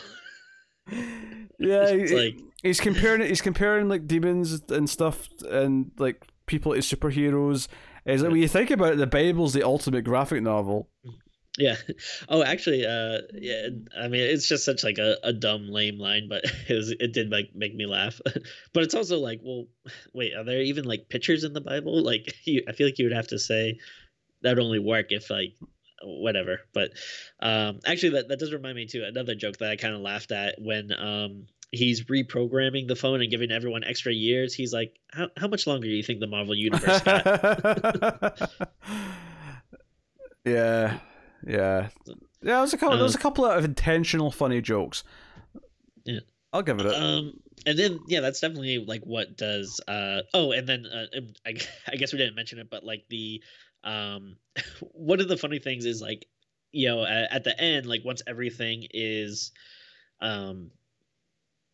yeah, 1.59 1.89
it's 1.89 2.13
like 2.13 2.39
he's 2.63 2.81
comparing 2.81 3.21
it. 3.21 3.29
He's 3.29 3.43
comparing 3.43 3.89
like 3.89 4.07
demons 4.07 4.63
and 4.69 4.89
stuff, 4.89 5.29
and 5.51 5.91
like 5.99 6.25
people 6.47 6.73
as 6.73 6.87
superheroes. 6.87 7.67
Is 8.07 8.23
like 8.23 8.31
when 8.31 8.41
you 8.41 8.49
think 8.49 8.71
about 8.71 8.93
it, 8.93 8.97
the 8.97 9.09
Bible's 9.09 9.55
the 9.55 9.65
ultimate 9.65 10.05
graphic 10.05 10.41
novel. 10.41 10.89
Yeah. 11.59 11.77
Oh, 12.29 12.43
actually, 12.45 12.87
uh, 12.87 13.19
yeah. 13.35 13.69
I 13.99 14.09
mean, 14.09 14.21
it's 14.21 14.47
just 14.47 14.65
such 14.65 14.85
like 14.85 14.99
a, 14.99 15.17
a 15.25 15.33
dumb, 15.33 15.69
lame 15.69 15.99
line, 15.99 16.29
but 16.29 16.45
it 16.69 16.75
was 16.75 16.91
it 16.91 17.13
did 17.13 17.29
make 17.29 17.55
make 17.55 17.75
me 17.75 17.87
laugh. 17.87 18.21
but 18.73 18.83
it's 18.85 18.95
also 18.95 19.19
like, 19.19 19.41
well, 19.43 19.67
wait, 20.13 20.35
are 20.35 20.45
there 20.45 20.63
even 20.63 20.85
like 20.85 21.09
pictures 21.09 21.45
in 21.45 21.53
the 21.53 21.61
Bible? 21.61 22.03
Like, 22.05 22.35
you, 22.45 22.63
I 22.69 22.73
feel 22.73 22.87
like 22.87 22.99
you 22.99 23.07
would 23.07 23.17
have 23.17 23.29
to 23.29 23.39
say 23.39 23.79
that 24.43 24.57
would 24.57 24.63
only 24.63 24.79
work 24.79 25.07
if 25.11 25.31
like 25.31 25.55
whatever. 26.03 26.61
But 26.73 26.91
um, 27.41 27.81
actually, 27.85 28.11
that 28.11 28.29
that 28.29 28.39
does 28.39 28.53
remind 28.53 28.77
me 28.77 28.87
too 28.87 29.05
another 29.05 29.35
joke 29.35 29.57
that 29.59 29.71
I 29.71 29.77
kind 29.77 29.95
of 29.95 30.01
laughed 30.01 30.33
at 30.33 30.57
when 30.61 30.93
um 30.93 31.47
he's 31.73 32.05
reprogramming 32.05 32.89
the 32.89 32.97
phone 32.97 33.21
and 33.23 33.31
giving 33.31 33.51
everyone 33.51 33.83
extra 33.83 34.13
years. 34.13 34.55
He's 34.55 34.73
like, 34.73 34.95
how 35.13 35.29
how 35.37 35.49
much 35.49 35.67
longer 35.67 35.87
do 35.87 35.93
you 35.93 36.03
think 36.03 36.21
the 36.21 36.27
Marvel 36.27 36.55
universe 36.55 37.01
got? 37.01 38.51
yeah. 40.45 40.99
Yeah, 41.47 41.89
yeah. 42.07 42.59
There's 42.59 42.75
a 42.75 42.79
couple. 42.79 42.95
Uh, 42.95 42.99
there's 42.99 43.15
a 43.15 43.19
couple 43.19 43.45
of 43.45 43.65
intentional 43.65 44.31
funny 44.31 44.61
jokes. 44.61 45.05
Yeah. 46.05 46.21
I'll 46.53 46.63
give 46.63 46.81
it 46.81 46.87
a. 46.87 46.99
Um, 46.99 47.41
and 47.67 47.79
then 47.79 48.01
yeah, 48.09 48.21
that's 48.21 48.41
definitely 48.41 48.79
like 48.79 49.03
what 49.05 49.37
does. 49.37 49.81
Uh, 49.87 50.23
oh, 50.35 50.53
and 50.53 50.69
then 50.69 50.87
uh, 50.87 51.07
I, 51.47 51.55
I 51.93 51.97
guess 51.97 52.13
we 52.13 52.19
didn't 52.19 52.37
mention 52.37 52.59
it, 52.59 52.69
but 52.71 52.85
like 52.85 53.05
the 53.09 53.43
um, 53.85 54.37
one 54.93 55.21
of 55.21 55.29
the 55.29 55.37
funny 55.37 55.59
things 55.59 55.85
is 55.85 56.01
like, 56.01 56.27
you 56.73 56.89
know, 56.89 57.05
at, 57.05 57.33
at 57.33 57.45
the 57.45 57.59
end, 57.59 57.87
like 57.87 58.03
once 58.05 58.23
everything 58.27 58.87
is, 58.93 59.53
um, 60.21 60.71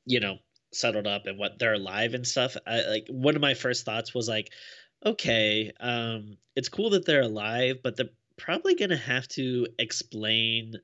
you 0.05 0.21
know, 0.21 0.39
settled 0.73 1.07
up 1.07 1.27
and 1.27 1.39
what 1.39 1.59
they're 1.59 1.75
alive 1.75 2.15
and 2.15 2.27
stuff. 2.27 2.57
I, 2.67 2.83
like 2.83 3.07
one 3.09 3.35
of 3.35 3.43
my 3.43 3.55
first 3.55 3.85
thoughts 3.85 4.15
was 4.15 4.29
like, 4.29 4.51
okay, 5.05 5.73
um, 5.81 6.37
it's 6.55 6.69
cool 6.69 6.91
that 6.91 7.07
they're 7.07 7.23
alive, 7.23 7.77
but 7.83 7.97
they're 7.97 8.11
probably 8.37 8.75
gonna 8.75 8.97
have 8.97 9.29
to 9.29 9.67
explain 9.79 10.75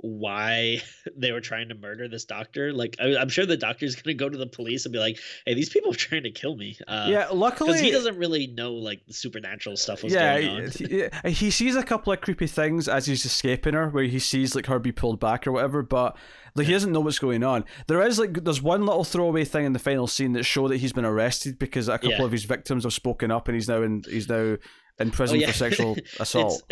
why 0.00 0.80
they 1.16 1.32
were 1.32 1.40
trying 1.40 1.68
to 1.68 1.74
murder 1.74 2.08
this 2.08 2.24
doctor. 2.24 2.72
Like, 2.72 2.96
I, 3.00 3.20
am 3.20 3.28
sure 3.28 3.46
the 3.46 3.56
doctor's 3.56 3.96
gonna 3.96 4.14
go 4.14 4.28
to 4.28 4.38
the 4.38 4.46
police 4.46 4.86
and 4.86 4.92
be 4.92 4.98
like, 4.98 5.18
"Hey, 5.44 5.54
these 5.54 5.68
people 5.68 5.92
are 5.92 5.96
trying 5.96 6.22
to 6.22 6.30
kill 6.30 6.56
me." 6.56 6.78
Uh, 6.86 7.06
yeah, 7.10 7.28
luckily 7.32 7.70
Because 7.70 7.80
he 7.80 7.90
doesn't 7.90 8.16
really 8.16 8.46
know 8.46 8.74
like 8.74 9.04
the 9.06 9.14
supernatural 9.14 9.76
stuff 9.76 10.02
was 10.02 10.12
yeah, 10.12 10.40
going 10.40 10.64
on. 10.64 10.70
He, 10.70 11.30
he 11.30 11.50
sees 11.50 11.76
a 11.76 11.82
couple 11.82 12.12
of 12.12 12.20
creepy 12.20 12.46
things 12.46 12.88
as 12.88 13.06
he's 13.06 13.24
escaping 13.24 13.74
her, 13.74 13.88
where 13.88 14.04
he 14.04 14.18
sees 14.18 14.54
like 14.54 14.66
her 14.66 14.78
be 14.78 14.92
pulled 14.92 15.20
back 15.20 15.46
or 15.46 15.52
whatever, 15.52 15.82
but. 15.82 16.16
Like 16.54 16.66
he 16.66 16.72
doesn't 16.72 16.90
know 16.90 16.98
what's 16.98 17.20
going 17.20 17.44
on. 17.44 17.64
There 17.86 18.02
is 18.02 18.18
like 18.18 18.42
there's 18.42 18.60
one 18.60 18.84
little 18.84 19.04
throwaway 19.04 19.44
thing 19.44 19.64
in 19.64 19.74
the 19.74 19.78
final 19.78 20.08
scene 20.08 20.32
that 20.32 20.42
show 20.42 20.66
that 20.66 20.78
he's 20.78 20.92
been 20.92 21.04
arrested 21.04 21.56
because 21.56 21.86
a 21.86 21.98
couple 21.98 22.18
yeah. 22.18 22.24
of 22.24 22.32
his 22.32 22.46
victims 22.46 22.82
have 22.82 22.92
spoken 22.92 23.30
up 23.30 23.46
and 23.46 23.54
he's 23.54 23.68
now 23.68 23.82
in 23.82 24.02
he's 24.08 24.28
now 24.28 24.56
in 24.98 25.10
prison 25.10 25.36
oh, 25.36 25.40
yeah. 25.40 25.46
for 25.48 25.52
sexual 25.52 25.96
assault 26.20 26.62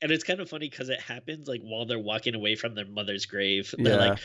and 0.00 0.12
it's 0.12 0.24
kind 0.24 0.40
of 0.40 0.48
funny 0.48 0.68
because 0.68 0.88
it 0.88 1.00
happens 1.00 1.48
like 1.48 1.62
while 1.62 1.86
they're 1.86 1.98
walking 1.98 2.34
away 2.34 2.54
from 2.54 2.74
their 2.74 2.86
mother's 2.86 3.26
grave. 3.26 3.74
They're 3.76 3.98
yeah. 3.98 4.10
like, 4.10 4.18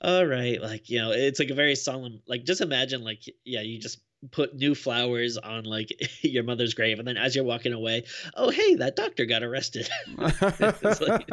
all 0.00 0.26
right, 0.26 0.60
like 0.60 0.90
you 0.90 1.00
know, 1.00 1.12
it's 1.12 1.38
like 1.38 1.50
a 1.50 1.54
very 1.54 1.74
solemn. 1.74 2.20
Like 2.26 2.44
just 2.44 2.60
imagine, 2.60 3.02
like 3.02 3.22
yeah, 3.44 3.60
you 3.60 3.78
just 3.78 4.00
put 4.30 4.54
new 4.54 4.74
flowers 4.74 5.36
on 5.36 5.64
like 5.64 5.90
your 6.22 6.44
mother's 6.44 6.74
grave, 6.74 6.98
and 6.98 7.08
then 7.08 7.16
as 7.16 7.34
you're 7.34 7.44
walking 7.44 7.72
away, 7.72 8.04
oh 8.34 8.50
hey, 8.50 8.74
that 8.76 8.96
doctor 8.96 9.24
got 9.24 9.42
arrested. 9.42 9.88
like, 10.18 11.30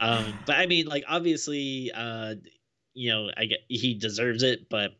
um, 0.00 0.38
but 0.46 0.56
I 0.56 0.66
mean, 0.66 0.86
like 0.86 1.04
obviously, 1.08 1.92
uh, 1.94 2.34
you 2.94 3.10
know, 3.10 3.30
I 3.36 3.46
get 3.46 3.60
he 3.68 3.94
deserves 3.94 4.42
it, 4.42 4.68
but 4.68 4.92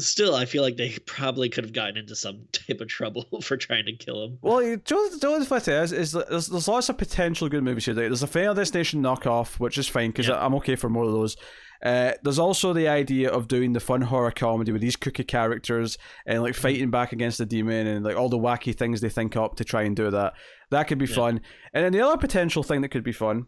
still, 0.00 0.34
I 0.34 0.44
feel 0.44 0.62
like 0.62 0.76
they 0.76 0.96
probably 1.06 1.48
could 1.48 1.64
have 1.64 1.72
gotten 1.72 1.96
into 1.96 2.14
some 2.14 2.46
type 2.52 2.80
of 2.80 2.88
trouble 2.88 3.26
for 3.42 3.56
trying 3.56 3.86
to 3.86 3.92
kill 3.92 4.24
him. 4.24 4.38
Well, 4.42 4.62
you 4.62 4.76
the 4.76 5.44
funny 5.46 5.60
thing 5.60 5.74
is, 5.74 5.92
is 5.92 6.12
there's, 6.12 6.48
there's 6.48 6.68
lots 6.68 6.88
of 6.88 6.98
potential 6.98 7.48
good 7.48 7.64
movies 7.64 7.86
here. 7.86 7.94
There's 7.94 8.22
a 8.22 8.26
Final 8.26 8.54
Destination 8.54 9.02
knockoff, 9.02 9.58
which 9.58 9.78
is 9.78 9.88
fine 9.88 10.10
because 10.10 10.28
yeah. 10.28 10.44
I'm 10.44 10.54
okay 10.56 10.76
for 10.76 10.88
more 10.88 11.04
of 11.04 11.12
those. 11.12 11.36
Uh, 11.80 12.12
there's 12.24 12.40
also 12.40 12.72
the 12.72 12.88
idea 12.88 13.30
of 13.30 13.46
doing 13.46 13.72
the 13.72 13.78
fun 13.80 14.00
horror 14.00 14.32
comedy 14.32 14.72
with 14.72 14.82
these 14.82 14.96
cookie 14.96 15.22
characters 15.22 15.96
and 16.26 16.42
like 16.42 16.54
mm-hmm. 16.54 16.62
fighting 16.62 16.90
back 16.90 17.12
against 17.12 17.38
the 17.38 17.46
demon 17.46 17.86
and 17.86 18.04
like 18.04 18.16
all 18.16 18.28
the 18.28 18.38
wacky 18.38 18.76
things 18.76 19.00
they 19.00 19.08
think 19.08 19.36
up 19.36 19.54
to 19.54 19.64
try 19.64 19.82
and 19.82 19.94
do 19.94 20.10
that. 20.10 20.32
That 20.70 20.84
could 20.88 20.98
be 20.98 21.06
yeah. 21.06 21.14
fun. 21.14 21.40
And 21.72 21.84
then 21.84 21.92
the 21.92 22.00
other 22.00 22.16
potential 22.16 22.64
thing 22.64 22.80
that 22.80 22.88
could 22.88 23.04
be 23.04 23.12
fun 23.12 23.46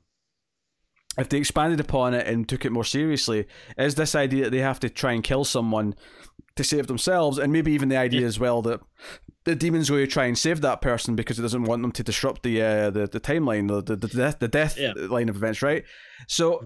if 1.18 1.28
they 1.28 1.38
expanded 1.38 1.80
upon 1.80 2.14
it 2.14 2.26
and 2.26 2.48
took 2.48 2.64
it 2.64 2.70
more 2.70 2.84
seriously, 2.84 3.46
is 3.76 3.94
this 3.94 4.14
idea 4.14 4.44
that 4.44 4.50
they 4.50 4.58
have 4.58 4.80
to 4.80 4.88
try 4.88 5.12
and 5.12 5.24
kill 5.24 5.44
someone 5.44 5.94
to 6.56 6.64
save 6.64 6.86
themselves, 6.86 7.38
and 7.38 7.52
maybe 7.52 7.72
even 7.72 7.88
the 7.88 7.96
idea 7.96 8.22
yeah. 8.22 8.26
as 8.26 8.38
well 8.38 8.62
that 8.62 8.80
the 9.44 9.54
demon's 9.54 9.88
going 9.88 10.04
to 10.04 10.10
try 10.10 10.26
and 10.26 10.38
save 10.38 10.60
that 10.60 10.80
person 10.80 11.16
because 11.16 11.38
it 11.38 11.42
doesn't 11.42 11.64
want 11.64 11.82
them 11.82 11.92
to 11.92 12.02
disrupt 12.02 12.42
the 12.42 12.60
uh, 12.62 12.90
the, 12.90 13.06
the 13.06 13.20
timeline, 13.20 13.68
the 13.68 13.82
the, 13.82 13.96
the 13.96 14.08
death 14.08 14.38
the 14.38 14.48
death 14.48 14.76
yeah. 14.78 14.92
line 14.96 15.28
of 15.28 15.36
events, 15.36 15.62
right? 15.62 15.84
So 16.28 16.64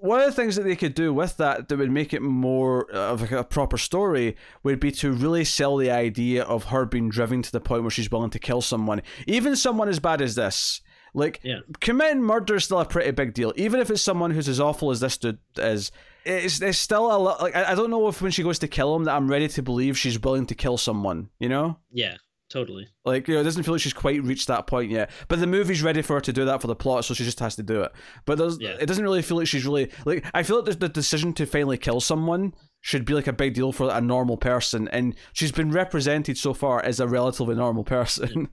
one 0.00 0.20
of 0.20 0.26
the 0.26 0.32
things 0.32 0.56
that 0.56 0.62
they 0.62 0.76
could 0.76 0.94
do 0.94 1.12
with 1.12 1.36
that 1.36 1.68
that 1.68 1.76
would 1.76 1.90
make 1.90 2.12
it 2.12 2.22
more 2.22 2.90
of 2.90 3.30
a 3.32 3.44
proper 3.44 3.76
story 3.76 4.36
would 4.62 4.80
be 4.80 4.90
to 4.90 5.12
really 5.12 5.44
sell 5.44 5.76
the 5.76 5.90
idea 5.90 6.42
of 6.42 6.64
her 6.64 6.86
being 6.86 7.10
driven 7.10 7.42
to 7.42 7.52
the 7.52 7.60
point 7.60 7.82
where 7.82 7.90
she's 7.90 8.10
willing 8.10 8.30
to 8.30 8.38
kill 8.38 8.62
someone, 8.62 9.02
even 9.26 9.54
someone 9.54 9.88
as 9.88 10.00
bad 10.00 10.22
as 10.22 10.34
this. 10.34 10.80
Like 11.12 11.40
yeah. 11.42 11.58
committing 11.80 12.22
murder 12.22 12.56
is 12.56 12.64
still 12.64 12.80
a 12.80 12.84
pretty 12.84 13.10
big 13.10 13.34
deal, 13.34 13.52
even 13.56 13.80
if 13.80 13.90
it's 13.90 14.02
someone 14.02 14.30
who's 14.30 14.48
as 14.48 14.60
awful 14.60 14.90
as 14.90 15.00
this 15.00 15.18
dude 15.18 15.38
is 15.56 15.90
it's, 16.24 16.60
it's 16.60 16.78
still 16.78 17.06
a 17.06 17.18
lot 17.18 17.42
like 17.42 17.54
I, 17.56 17.72
I 17.72 17.74
don't 17.74 17.90
know 17.90 18.08
if 18.08 18.20
when 18.20 18.30
she 18.30 18.42
goes 18.42 18.58
to 18.60 18.68
kill 18.68 18.94
him 18.94 19.04
that 19.04 19.14
I'm 19.14 19.28
ready 19.28 19.48
to 19.48 19.62
believe 19.62 19.98
she's 19.98 20.20
willing 20.20 20.46
to 20.46 20.54
kill 20.54 20.78
someone, 20.78 21.30
you 21.38 21.48
know? 21.48 21.78
Yeah, 21.90 22.16
totally. 22.50 22.88
Like, 23.04 23.28
you 23.28 23.34
know, 23.34 23.40
it 23.40 23.44
doesn't 23.44 23.62
feel 23.62 23.74
like 23.74 23.80
she's 23.80 23.92
quite 23.92 24.22
reached 24.22 24.48
that 24.48 24.66
point 24.66 24.90
yet. 24.90 25.10
But 25.28 25.40
the 25.40 25.46
movie's 25.46 25.82
ready 25.82 26.02
for 26.02 26.14
her 26.14 26.20
to 26.20 26.32
do 26.32 26.44
that 26.44 26.60
for 26.60 26.66
the 26.66 26.76
plot, 26.76 27.04
so 27.04 27.14
she 27.14 27.24
just 27.24 27.40
has 27.40 27.56
to 27.56 27.62
do 27.62 27.82
it. 27.82 27.92
But 28.24 28.38
there's 28.38 28.58
yeah. 28.60 28.76
it 28.80 28.86
doesn't 28.86 29.04
really 29.04 29.22
feel 29.22 29.38
like 29.38 29.46
she's 29.46 29.64
really 29.64 29.90
like 30.04 30.24
I 30.34 30.42
feel 30.42 30.62
like 30.62 30.78
the 30.78 30.88
decision 30.88 31.32
to 31.34 31.46
finally 31.46 31.78
kill 31.78 32.00
someone 32.00 32.54
should 32.80 33.04
be 33.04 33.14
like 33.14 33.26
a 33.26 33.32
big 33.32 33.54
deal 33.54 33.72
for 33.72 33.90
a 33.90 34.00
normal 34.00 34.38
person 34.38 34.88
and 34.88 35.14
she's 35.34 35.52
been 35.52 35.70
represented 35.70 36.38
so 36.38 36.54
far 36.54 36.82
as 36.82 36.98
a 36.98 37.06
relatively 37.06 37.54
normal 37.54 37.84
person. 37.84 38.48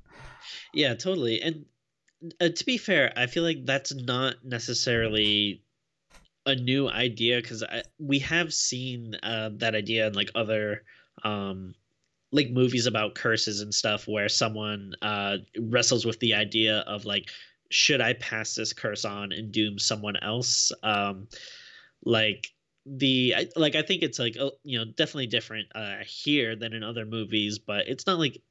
Yeah, 0.74 0.94
totally. 0.94 1.42
And 1.42 1.66
uh, 2.40 2.50
to 2.50 2.66
be 2.66 2.78
fair, 2.78 3.12
I 3.16 3.28
feel 3.28 3.44
like 3.44 3.66
that's 3.66 3.94
not 3.94 4.36
necessarily 4.44 5.64
a 6.48 6.56
new 6.56 6.90
idea 6.90 7.42
because 7.42 7.64
we 8.00 8.20
have 8.20 8.54
seen 8.54 9.14
uh, 9.22 9.50
that 9.58 9.76
idea 9.76 10.08
in 10.08 10.14
like 10.14 10.32
other 10.34 10.84
um, 11.24 11.76
like 12.32 12.50
movies 12.50 12.88
about 12.88 13.16
curses 13.16 13.60
and 13.60 13.74
stuff 13.74 14.08
where 14.08 14.30
someone 14.30 14.94
uh, 15.02 15.38
wrestles 15.60 16.06
with 16.06 16.20
the 16.22 16.34
idea 16.34 16.80
of 16.88 17.06
like 17.06 17.30
should 17.70 18.00
i 18.00 18.14
pass 18.14 18.56
this 18.56 18.72
curse 18.72 19.04
on 19.04 19.34
and 19.34 19.52
doom 19.52 19.78
someone 19.78 20.16
else 20.22 20.72
um, 20.84 21.28
like 22.06 22.48
the 22.86 23.36
like 23.58 23.76
i 23.76 23.82
think 23.82 24.02
it's 24.02 24.18
like 24.18 24.38
you 24.64 24.80
know 24.80 24.86
definitely 24.96 25.28
different 25.28 25.68
uh, 25.76 25.98
here 26.06 26.56
than 26.56 26.74
in 26.74 26.82
other 26.82 27.06
movies 27.06 27.60
but 27.60 27.86
it's 27.90 28.08
not 28.08 28.18
like 28.18 28.42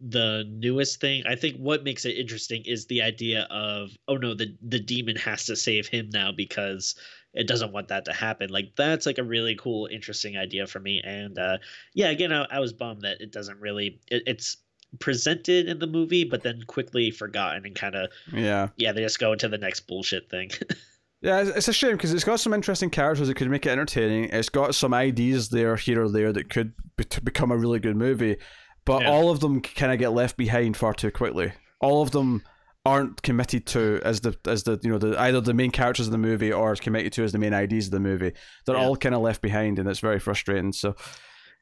the 0.00 0.44
newest 0.48 1.00
thing. 1.00 1.24
I 1.26 1.36
think 1.36 1.56
what 1.56 1.84
makes 1.84 2.04
it 2.04 2.16
interesting 2.16 2.62
is 2.64 2.86
the 2.86 3.02
idea 3.02 3.42
of 3.50 3.90
oh 4.08 4.16
no, 4.16 4.34
the 4.34 4.56
the 4.62 4.80
demon 4.80 5.16
has 5.16 5.44
to 5.46 5.56
save 5.56 5.86
him 5.86 6.08
now 6.12 6.32
because 6.32 6.94
it 7.32 7.46
doesn't 7.46 7.72
want 7.72 7.88
that 7.88 8.04
to 8.06 8.12
happen. 8.12 8.50
Like 8.50 8.74
that's 8.76 9.06
like 9.06 9.18
a 9.18 9.22
really 9.22 9.54
cool, 9.54 9.86
interesting 9.90 10.36
idea 10.36 10.66
for 10.66 10.80
me. 10.80 11.00
And 11.04 11.38
uh, 11.38 11.58
yeah, 11.94 12.10
again, 12.10 12.32
I, 12.32 12.46
I 12.50 12.58
was 12.58 12.72
bummed 12.72 13.02
that 13.02 13.20
it 13.20 13.32
doesn't 13.32 13.60
really. 13.60 14.00
It, 14.08 14.24
it's 14.26 14.56
presented 14.98 15.68
in 15.68 15.78
the 15.78 15.86
movie, 15.86 16.24
but 16.24 16.42
then 16.42 16.62
quickly 16.66 17.10
forgotten 17.10 17.64
and 17.64 17.74
kind 17.74 17.94
of 17.94 18.10
yeah, 18.32 18.68
yeah. 18.76 18.92
They 18.92 19.02
just 19.02 19.18
go 19.18 19.32
into 19.32 19.48
the 19.48 19.58
next 19.58 19.80
bullshit 19.86 20.28
thing. 20.28 20.50
yeah, 21.20 21.44
it's 21.54 21.68
a 21.68 21.72
shame 21.72 21.92
because 21.92 22.12
it's 22.12 22.24
got 22.24 22.40
some 22.40 22.52
interesting 22.52 22.90
characters 22.90 23.28
that 23.28 23.34
could 23.34 23.50
make 23.50 23.66
it 23.66 23.70
entertaining. 23.70 24.24
It's 24.24 24.48
got 24.48 24.74
some 24.74 24.92
ideas 24.92 25.50
there, 25.50 25.76
here 25.76 26.04
or 26.04 26.08
there, 26.08 26.32
that 26.32 26.50
could 26.50 26.72
be- 26.96 27.04
become 27.22 27.52
a 27.52 27.56
really 27.56 27.78
good 27.78 27.96
movie. 27.96 28.36
But 28.84 29.02
yeah. 29.02 29.10
all 29.10 29.30
of 29.30 29.40
them 29.40 29.60
kind 29.60 29.92
of 29.92 29.98
get 29.98 30.08
left 30.08 30.36
behind 30.36 30.76
far 30.76 30.94
too 30.94 31.10
quickly. 31.10 31.52
All 31.80 32.02
of 32.02 32.10
them 32.10 32.42
aren't 32.86 33.22
committed 33.22 33.66
to 33.66 34.00
as 34.04 34.20
the 34.20 34.36
as 34.46 34.62
the 34.62 34.78
you 34.82 34.90
know 34.90 34.98
the 34.98 35.20
either 35.20 35.40
the 35.40 35.52
main 35.54 35.70
characters 35.70 36.06
of 36.06 36.12
the 36.12 36.18
movie 36.18 36.52
or 36.52 36.74
committed 36.76 37.12
to 37.12 37.24
as 37.24 37.32
the 37.32 37.38
main 37.38 37.54
ideas 37.54 37.86
of 37.86 37.92
the 37.92 38.00
movie. 38.00 38.32
They're 38.64 38.76
yeah. 38.76 38.84
all 38.84 38.96
kind 38.96 39.14
of 39.14 39.20
left 39.20 39.42
behind, 39.42 39.78
and 39.78 39.88
it's 39.88 40.00
very 40.00 40.18
frustrating. 40.18 40.72
So 40.72 40.96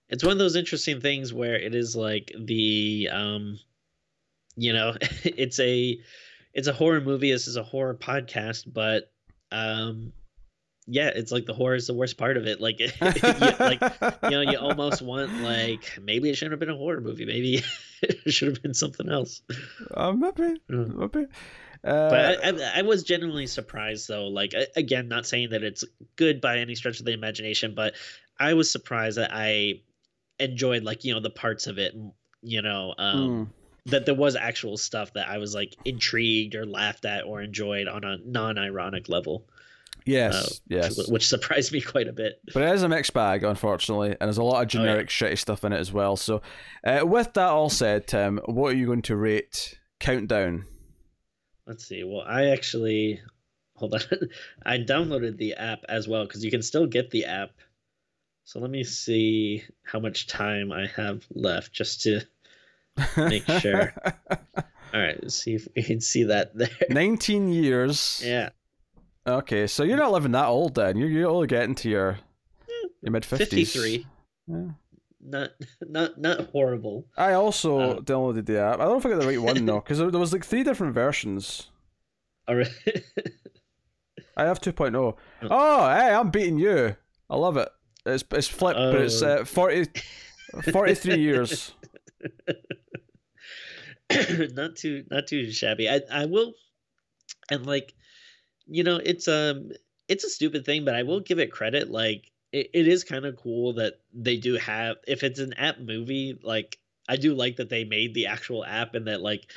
it's 0.09 0.25
one 0.25 0.33
of 0.33 0.39
those 0.39 0.57
interesting 0.57 1.01
things 1.01 1.33
where 1.33 1.57
it 1.57 1.75
is 1.75 1.97
like 1.97 2.33
the 2.39 3.09
um, 3.12 3.59
you 4.57 4.73
know, 4.73 4.95
it's 5.25 5.59
a 5.61 5.99
it's 6.55 6.69
a 6.69 6.73
horror 6.73 7.01
movie. 7.01 7.33
This 7.33 7.49
is 7.49 7.57
a 7.57 7.62
horror 7.62 7.95
podcast, 7.95 8.73
but 8.73 9.11
um, 9.53 10.12
yeah, 10.91 11.09
it's 11.14 11.30
like 11.30 11.45
the 11.45 11.53
horror 11.53 11.74
is 11.74 11.86
the 11.86 11.95
worst 11.95 12.16
part 12.16 12.36
of 12.39 12.47
it. 12.47 12.61
Like, 12.61 12.80
you, 12.80 12.89
like 13.61 13.80
you 14.22 14.30
know, 14.30 14.41
you 14.41 14.59
almost 14.59 15.03
want 15.03 15.32
like 15.43 15.99
maybe 16.03 16.30
it 16.30 16.36
shouldn't 16.36 16.53
have 16.53 16.61
been 16.61 16.70
a 16.70 16.76
horror 16.76 17.01
movie. 17.01 17.26
Maybe 17.26 17.62
it 18.03 18.32
should 18.32 18.49
have 18.49 18.62
been 18.62 18.74
something 18.74 19.09
else. 19.09 19.43
Uh, 19.93 20.12
maybe, 20.12 20.61
mm. 20.70 20.95
maybe. 20.95 21.26
Uh, 21.84 22.11
but 22.11 22.45
I, 22.45 22.49
I, 22.49 22.78
I, 22.78 22.82
was 22.82 23.05
genuinely 23.05 23.47
surprised 23.47 24.09
though. 24.09 24.26
Like 24.26 24.55
again, 24.74 25.09
not 25.09 25.26
saying 25.26 25.51
that 25.51 25.62
it's 25.62 25.84
good 26.16 26.41
by 26.41 26.59
any 26.59 26.74
stretch 26.74 26.99
of 26.99 27.07
the 27.07 27.12
imagination, 27.12 27.74
but 27.74 27.95
I 28.41 28.55
was 28.55 28.70
surprised 28.70 29.18
that 29.18 29.30
I 29.32 29.82
enjoyed 30.41 30.82
like 30.82 31.05
you 31.05 31.14
know 31.14 31.20
the 31.20 31.30
parts 31.30 31.66
of 31.66 31.78
it. 31.78 31.95
You 32.41 32.62
know, 32.62 32.95
um, 32.99 33.18
mm 33.18 33.49
that 33.91 34.05
there 34.05 34.14
was 34.14 34.36
actual 34.36 34.76
stuff 34.76 35.14
that 35.14 35.28
I 35.28 35.39
was 35.39 35.55
like 35.55 35.74
intrigued 35.84 36.55
or 36.55 36.66
laughed 36.66 37.07
at 37.07 37.24
or 37.24 37.41
enjoyed 37.41 37.89
on 37.89 38.05
a 38.05 38.18
non-ironic 38.18 39.09
level. 39.09 39.47
Yes, 40.09 40.34
uh, 40.34 40.54
yes, 40.68 40.98
which, 40.98 41.09
which, 41.09 41.28
surprised 41.28 41.72
me 41.72 41.80
quite 41.80 42.09
a 42.09 42.12
bit. 42.12 42.40
But 42.54 42.62
it 42.62 42.74
is 42.74 42.82
a 42.82 42.88
mixed 42.88 43.12
bag, 43.12 43.44
unfortunately, 43.44 44.11
and 44.11 44.20
there's 44.20 44.38
a 44.38 44.42
lot 44.42 44.62
of 44.62 44.68
generic 44.68 45.11
oh, 45.11 45.24
yeah. 45.24 45.32
shitty 45.32 45.38
stuff 45.38 45.64
in 45.64 45.72
it 45.72 45.78
as 45.78 45.92
well. 45.92 46.16
So, 46.16 46.40
uh, 46.84 47.00
with 47.04 47.34
that 47.34 47.48
all 47.48 47.70
said, 47.70 48.06
Tim, 48.06 48.40
what 48.46 48.72
are 48.72 48.76
you 48.76 48.86
going 48.86 49.02
to 49.02 49.16
rate 49.16 49.78
Countdown? 50.00 50.64
Let's 51.66 51.86
see. 51.86 52.02
Well, 52.04 52.24
I 52.26 52.46
actually 52.46 53.20
hold 53.78 53.94
on. 53.94 54.00
I 54.66 54.78
downloaded 54.78 55.38
the 55.38 55.54
app 55.54 55.84
as 55.88 56.09
well 56.09 56.24
because 56.24 56.44
you 56.44 56.50
can 56.50 56.62
still 56.62 56.86
get 56.86 57.11
the 57.11 57.24
app. 57.24 57.52
So 58.44 58.61
let 58.61 58.70
me 58.70 58.84
see 58.84 59.62
how 59.84 60.00
much 60.00 60.26
time 60.26 60.72
I 60.72 60.86
have 60.96 61.24
left 61.30 61.72
just 61.72 62.02
to 62.02 62.22
make 63.16 63.46
sure. 63.46 63.92
All 64.30 65.00
right, 65.00 65.22
let's 65.22 65.34
see 65.34 65.54
if 65.54 65.68
we 65.76 65.82
can 65.82 66.00
see 66.00 66.24
that 66.24 66.56
there. 66.56 66.68
19 66.88 67.50
years. 67.50 68.22
Yeah. 68.24 68.50
Okay, 69.29 69.66
so 69.66 69.83
you're 69.83 69.99
not 69.99 70.12
living 70.12 70.33
that 70.33 70.47
old 70.47 70.74
then. 70.74 70.97
You're 70.97 71.11
you're 71.11 71.29
only 71.29 71.47
getting 71.47 71.74
to 71.76 71.91
your 71.91 72.18
your 73.03 73.12
mid 73.12 73.24
fifties. 73.24 73.49
Fifty 73.51 73.64
three. 73.64 74.07
Yeah. 74.47 74.70
Not 75.20 75.51
not 75.83 76.18
not 76.18 76.47
horrible. 76.51 77.07
I 77.16 77.35
also 77.35 77.79
uh, 77.79 78.01
downloaded 78.01 78.47
the 78.47 78.61
app. 78.61 78.76
I 78.76 78.85
don't 78.85 78.93
know 78.93 78.99
if 78.99 79.07
I 79.07 79.11
got 79.11 79.20
the 79.20 79.26
right 79.26 79.43
one 79.43 79.66
though, 79.66 79.81
because 79.81 79.99
there, 79.99 80.11
there 80.11 80.20
was 80.20 80.33
like 80.33 80.45
three 80.45 80.62
different 80.62 80.95
versions. 80.95 81.68
Alright. 82.49 82.70
I 84.37 84.45
have 84.45 84.61
2.0. 84.61 84.95
Oh. 84.95 85.16
oh, 85.43 85.89
hey, 85.89 86.14
I'm 86.14 86.31
beating 86.31 86.59
you. 86.59 86.97
I 87.29 87.37
love 87.37 87.57
it. 87.57 87.68
It's 88.07 88.24
it's 88.31 88.47
flipped, 88.47 88.79
but 88.79 89.01
it's 89.03 89.20
uh, 89.20 89.45
40, 89.45 89.91
43 90.72 91.16
years. 91.20 91.72
not 94.55 94.76
too 94.76 95.05
not 95.11 95.26
too 95.26 95.51
shabby. 95.51 95.91
I 95.91 96.01
I 96.11 96.26
will 96.26 96.55
and 97.51 97.66
like 97.66 97.93
you 98.69 98.85
know, 98.85 98.97
it's 98.97 99.29
um 99.29 99.71
it's 100.09 100.25
a 100.25 100.31
stupid 100.31 100.64
thing, 100.64 100.85
but 100.85 100.95
I 100.95 101.03
will 101.03 101.21
give 101.21 101.39
it 101.39 101.53
credit 101.53 101.91
like 101.91 102.31
it, 102.53 102.71
it 102.73 102.89
is 102.89 103.05
kind 103.05 103.27
of 103.27 103.37
cool 103.37 103.75
that 103.75 103.95
they 104.12 104.37
do 104.37 104.55
have 104.55 104.97
if 105.07 105.23
it's 105.23 105.41
an 105.41 105.55
app 105.55 105.79
movie, 105.79 106.39
like 106.43 106.79
I 107.09 107.16
do 107.16 107.35
like 107.35 107.57
that 107.57 107.69
they 107.69 107.85
made 107.85 108.14
the 108.14 108.27
actual 108.27 108.64
app 108.64 108.95
and 108.95 109.07
that 109.07 109.21
like 109.21 109.51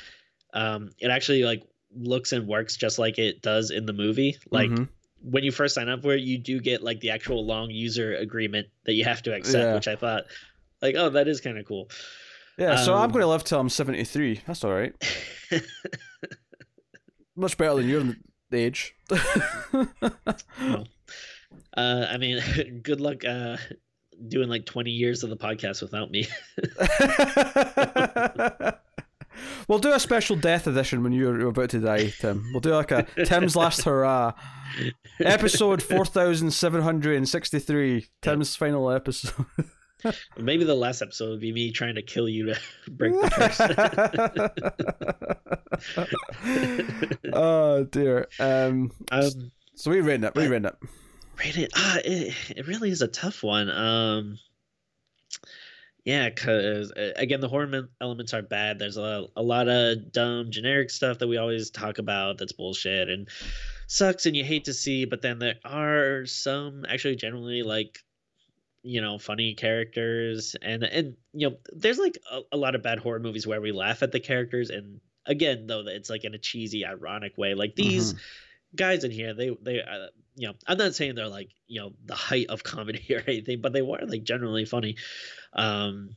um 0.54 0.90
it 0.98 1.10
actually 1.10 1.44
like 1.44 1.62
looks 1.94 2.32
and 2.32 2.46
works 2.46 2.76
just 2.76 2.98
like 2.98 3.18
it 3.18 3.42
does 3.42 3.70
in 3.70 3.86
the 3.86 3.92
movie. 3.92 4.36
Like 4.50 4.70
mm-hmm 4.70 4.84
when 5.22 5.44
you 5.44 5.52
first 5.52 5.74
sign 5.74 5.88
up 5.88 6.02
for 6.02 6.14
it, 6.14 6.20
you 6.20 6.38
do 6.38 6.60
get 6.60 6.82
like 6.82 7.00
the 7.00 7.10
actual 7.10 7.46
long 7.46 7.70
user 7.70 8.14
agreement 8.14 8.68
that 8.84 8.94
you 8.94 9.04
have 9.04 9.22
to 9.22 9.34
accept, 9.34 9.64
yeah. 9.64 9.74
which 9.74 9.88
I 9.88 9.96
thought, 9.96 10.24
like, 10.80 10.96
oh, 10.96 11.10
that 11.10 11.28
is 11.28 11.40
kind 11.40 11.58
of 11.58 11.64
cool. 11.64 11.88
Yeah, 12.58 12.76
so 12.76 12.94
um, 12.94 13.02
I'm 13.02 13.10
going 13.10 13.22
to 13.22 13.28
live 13.28 13.44
till 13.44 13.60
I'm 13.60 13.68
73. 13.68 14.42
That's 14.46 14.64
all 14.64 14.72
right. 14.72 14.94
Much 17.36 17.56
better 17.56 17.76
than 17.76 17.88
your 17.88 18.14
age. 18.54 18.94
well, 19.10 20.86
uh, 21.76 22.06
I 22.10 22.16
mean, 22.18 22.80
good 22.82 23.00
luck 23.00 23.24
uh, 23.24 23.56
doing 24.28 24.48
like 24.48 24.66
20 24.66 24.90
years 24.90 25.22
of 25.22 25.30
the 25.30 25.36
podcast 25.36 25.82
without 25.82 26.10
me. 26.10 26.26
We'll 29.68 29.78
do 29.78 29.92
a 29.92 30.00
special 30.00 30.36
death 30.36 30.66
edition 30.66 31.02
when 31.02 31.12
you're, 31.12 31.48
about 31.48 31.70
to 31.70 31.80
die, 31.80 32.12
Tim. 32.20 32.44
We'll 32.52 32.60
do 32.60 32.74
like 32.74 32.90
a 32.90 33.06
Tim's 33.24 33.56
last 33.56 33.82
hurrah. 33.82 34.34
Episode 35.20 35.82
four 35.82 36.04
thousand 36.04 36.50
seven 36.52 36.82
hundred 36.82 37.16
and 37.16 37.28
sixty-three. 37.28 38.06
Tim's 38.20 38.54
final 38.56 38.90
episode. 38.90 39.46
Maybe 40.38 40.64
the 40.64 40.74
last 40.74 41.02
episode 41.02 41.30
would 41.30 41.40
be 41.40 41.52
me 41.52 41.72
trying 41.72 41.94
to 41.96 42.02
kill 42.02 42.28
you 42.28 42.46
to 42.46 42.60
break 42.90 43.12
the 43.12 43.30
curse. 43.30 43.60
oh 47.32 47.84
dear. 47.84 48.28
Um, 48.38 48.92
um 49.10 49.52
so 49.74 49.90
we 49.90 50.00
rated 50.00 50.24
it. 50.24 50.34
We 50.34 50.46
rated 50.46 50.66
it. 50.66 50.76
Rated. 51.38 51.70
Ah, 51.74 51.98
it, 52.04 52.34
it 52.56 52.66
really 52.66 52.90
is 52.90 53.02
a 53.02 53.08
tough 53.08 53.42
one. 53.42 53.70
Um, 53.70 54.38
yeah, 56.04 56.28
because 56.28 56.90
uh, 56.92 57.12
again, 57.16 57.40
the 57.40 57.48
horror 57.48 57.88
elements 58.00 58.34
are 58.34 58.42
bad. 58.42 58.78
There's 58.78 58.96
a, 58.96 59.26
a 59.36 59.42
lot 59.42 59.68
of 59.68 60.10
dumb, 60.12 60.50
generic 60.50 60.90
stuff 60.90 61.18
that 61.18 61.28
we 61.28 61.36
always 61.36 61.70
talk 61.70 61.98
about 61.98 62.38
that's 62.38 62.52
bullshit 62.52 63.08
and 63.08 63.28
sucks 63.86 64.26
and 64.26 64.34
you 64.34 64.42
hate 64.44 64.64
to 64.64 64.74
see. 64.74 65.04
But 65.04 65.22
then 65.22 65.38
there 65.38 65.54
are 65.64 66.26
some 66.26 66.84
actually 66.88 67.16
generally 67.16 67.62
like, 67.62 68.00
you 68.82 69.00
know, 69.00 69.18
funny 69.18 69.54
characters. 69.54 70.56
And, 70.60 70.82
and 70.82 71.16
you 71.32 71.50
know, 71.50 71.56
there's 71.72 71.98
like 71.98 72.18
a, 72.30 72.40
a 72.52 72.56
lot 72.56 72.74
of 72.74 72.82
bad 72.82 72.98
horror 72.98 73.20
movies 73.20 73.46
where 73.46 73.60
we 73.60 73.72
laugh 73.72 74.02
at 74.02 74.12
the 74.12 74.20
characters. 74.20 74.70
And 74.70 75.00
again, 75.26 75.66
though, 75.66 75.84
it's 75.86 76.10
like 76.10 76.24
in 76.24 76.34
a 76.34 76.38
cheesy, 76.38 76.84
ironic 76.84 77.36
way. 77.38 77.54
Like 77.54 77.76
these. 77.76 78.12
Mm-hmm 78.12 78.22
guys 78.74 79.04
in 79.04 79.10
here 79.10 79.34
they 79.34 79.54
they 79.60 79.82
uh, 79.82 80.06
you 80.34 80.48
know 80.48 80.54
i'm 80.66 80.78
not 80.78 80.94
saying 80.94 81.14
they're 81.14 81.28
like 81.28 81.50
you 81.66 81.78
know 81.78 81.92
the 82.06 82.14
height 82.14 82.46
of 82.48 82.64
comedy 82.64 83.04
or 83.14 83.22
anything 83.26 83.60
but 83.60 83.74
they 83.74 83.82
were 83.82 83.98
like 84.06 84.24
generally 84.24 84.64
funny 84.64 84.96
um, 85.52 86.16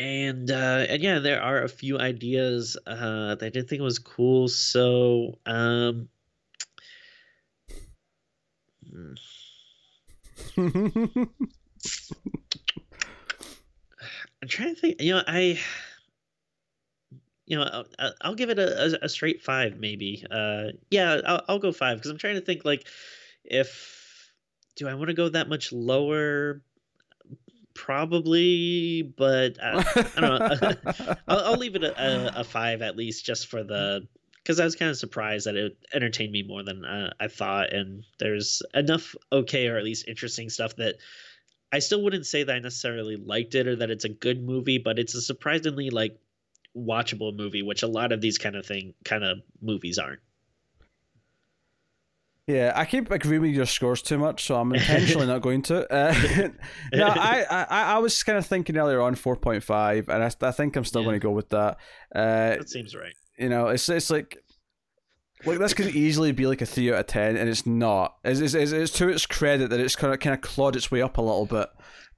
and 0.00 0.50
uh, 0.50 0.86
and 0.88 1.02
yeah, 1.02 1.18
there 1.18 1.42
are 1.42 1.62
a 1.62 1.68
few 1.68 1.98
ideas 1.98 2.76
uh, 2.86 3.34
that 3.34 3.42
I 3.42 3.48
did 3.50 3.68
think 3.68 3.82
was 3.82 3.98
cool. 3.98 4.48
So 4.48 5.38
um, 5.44 6.08
I'm 10.56 11.28
trying 14.48 14.74
to 14.74 14.80
think. 14.80 15.00
You 15.00 15.14
know, 15.14 15.22
I 15.26 15.58
you 17.46 17.58
know, 17.58 17.84
I'll, 17.98 18.12
I'll 18.20 18.34
give 18.34 18.50
it 18.50 18.58
a, 18.58 18.84
a, 18.84 19.06
a, 19.06 19.08
straight 19.08 19.42
five, 19.42 19.78
maybe. 19.78 20.24
Uh, 20.30 20.68
yeah, 20.90 21.20
I'll, 21.26 21.42
I'll 21.48 21.58
go 21.58 21.72
five 21.72 21.98
because 21.98 22.10
I'm 22.10 22.18
trying 22.18 22.36
to 22.36 22.40
think 22.40 22.64
like 22.64 22.86
if 23.44 24.32
do 24.76 24.88
I 24.88 24.94
want 24.94 25.08
to 25.08 25.14
go 25.14 25.28
that 25.28 25.48
much 25.48 25.72
lower? 25.72 26.62
probably, 27.74 29.02
but 29.02 29.56
I, 29.62 29.78
I 30.16 30.20
don't 30.20 30.38
know. 30.60 31.16
I'll, 31.28 31.38
I'll, 31.38 31.56
leave 31.56 31.76
it 31.76 31.84
a, 31.84 32.40
a, 32.40 32.44
five 32.44 32.82
at 32.82 32.94
least, 32.96 33.24
just 33.24 33.46
for 33.46 33.62
the 33.62 34.06
because 34.42 34.60
I 34.60 34.64
was 34.64 34.76
kind 34.76 34.90
of 34.90 34.96
surprised 34.96 35.46
that 35.46 35.56
it 35.56 35.76
entertained 35.92 36.32
me 36.32 36.42
more 36.42 36.62
than 36.62 36.84
uh, 36.84 37.12
I 37.20 37.28
thought, 37.28 37.72
and 37.72 38.04
there's 38.18 38.62
enough 38.74 39.14
okay 39.32 39.68
or 39.68 39.76
at 39.76 39.84
least 39.84 40.08
interesting 40.08 40.50
stuff 40.50 40.76
that 40.76 40.96
I 41.72 41.78
still 41.78 42.02
wouldn't 42.02 42.26
say 42.26 42.42
that 42.42 42.54
I 42.54 42.58
necessarily 42.58 43.16
liked 43.16 43.54
it 43.54 43.66
or 43.66 43.76
that 43.76 43.90
it's 43.90 44.04
a 44.04 44.08
good 44.08 44.42
movie, 44.42 44.78
but 44.78 44.98
it's 44.98 45.14
a 45.14 45.20
surprisingly 45.20 45.90
like 45.90 46.18
watchable 46.76 47.36
movie, 47.36 47.62
which 47.62 47.82
a 47.82 47.88
lot 47.88 48.12
of 48.12 48.20
these 48.20 48.38
kind 48.38 48.56
of 48.56 48.66
thing 48.66 48.94
kind 49.04 49.24
of 49.24 49.38
movies 49.60 49.98
aren't. 49.98 50.20
Yeah, 52.46 52.72
I 52.74 52.84
keep 52.84 53.08
agreeing 53.12 53.42
with 53.42 53.52
your 53.52 53.66
scores 53.66 54.02
too 54.02 54.18
much, 54.18 54.44
so 54.44 54.56
I'm 54.56 54.72
intentionally 54.74 55.26
not 55.26 55.40
going 55.40 55.62
to. 55.62 55.92
Uh, 55.92 56.48
no, 56.92 57.06
I, 57.06 57.44
I 57.48 57.64
I 57.94 57.98
was 57.98 58.20
kind 58.24 58.38
of 58.38 58.46
thinking 58.46 58.76
earlier 58.76 59.00
on 59.00 59.14
4.5, 59.14 60.08
and 60.08 60.24
I, 60.24 60.48
I 60.48 60.50
think 60.50 60.74
I'm 60.74 60.84
still 60.84 61.02
yeah. 61.02 61.06
going 61.06 61.20
to 61.20 61.24
go 61.24 61.30
with 61.30 61.50
that. 61.50 61.76
Uh, 62.12 62.56
that 62.56 62.68
seems 62.68 62.96
right. 62.96 63.14
You 63.40 63.48
know, 63.48 63.68
it's 63.68 63.88
it's 63.88 64.10
like 64.10 64.36
like 65.46 65.58
this 65.58 65.72
could 65.74 65.94
easily 65.96 66.32
be 66.32 66.46
like 66.46 66.60
a 66.60 66.66
three 66.66 66.92
out 66.92 67.00
of 67.00 67.06
ten, 67.06 67.36
and 67.36 67.48
it's 67.48 67.66
not. 67.66 68.16
It's, 68.22 68.54
it's, 68.54 68.72
it's, 68.72 68.92
to 68.92 69.08
its 69.08 69.24
credit 69.24 69.70
that 69.70 69.80
it's 69.80 69.96
kind 69.96 70.12
of 70.12 70.20
kind 70.20 70.34
of 70.34 70.42
clawed 70.42 70.76
its 70.76 70.90
way 70.90 71.00
up 71.00 71.16
a 71.16 71.22
little 71.22 71.46
bit, 71.46 71.68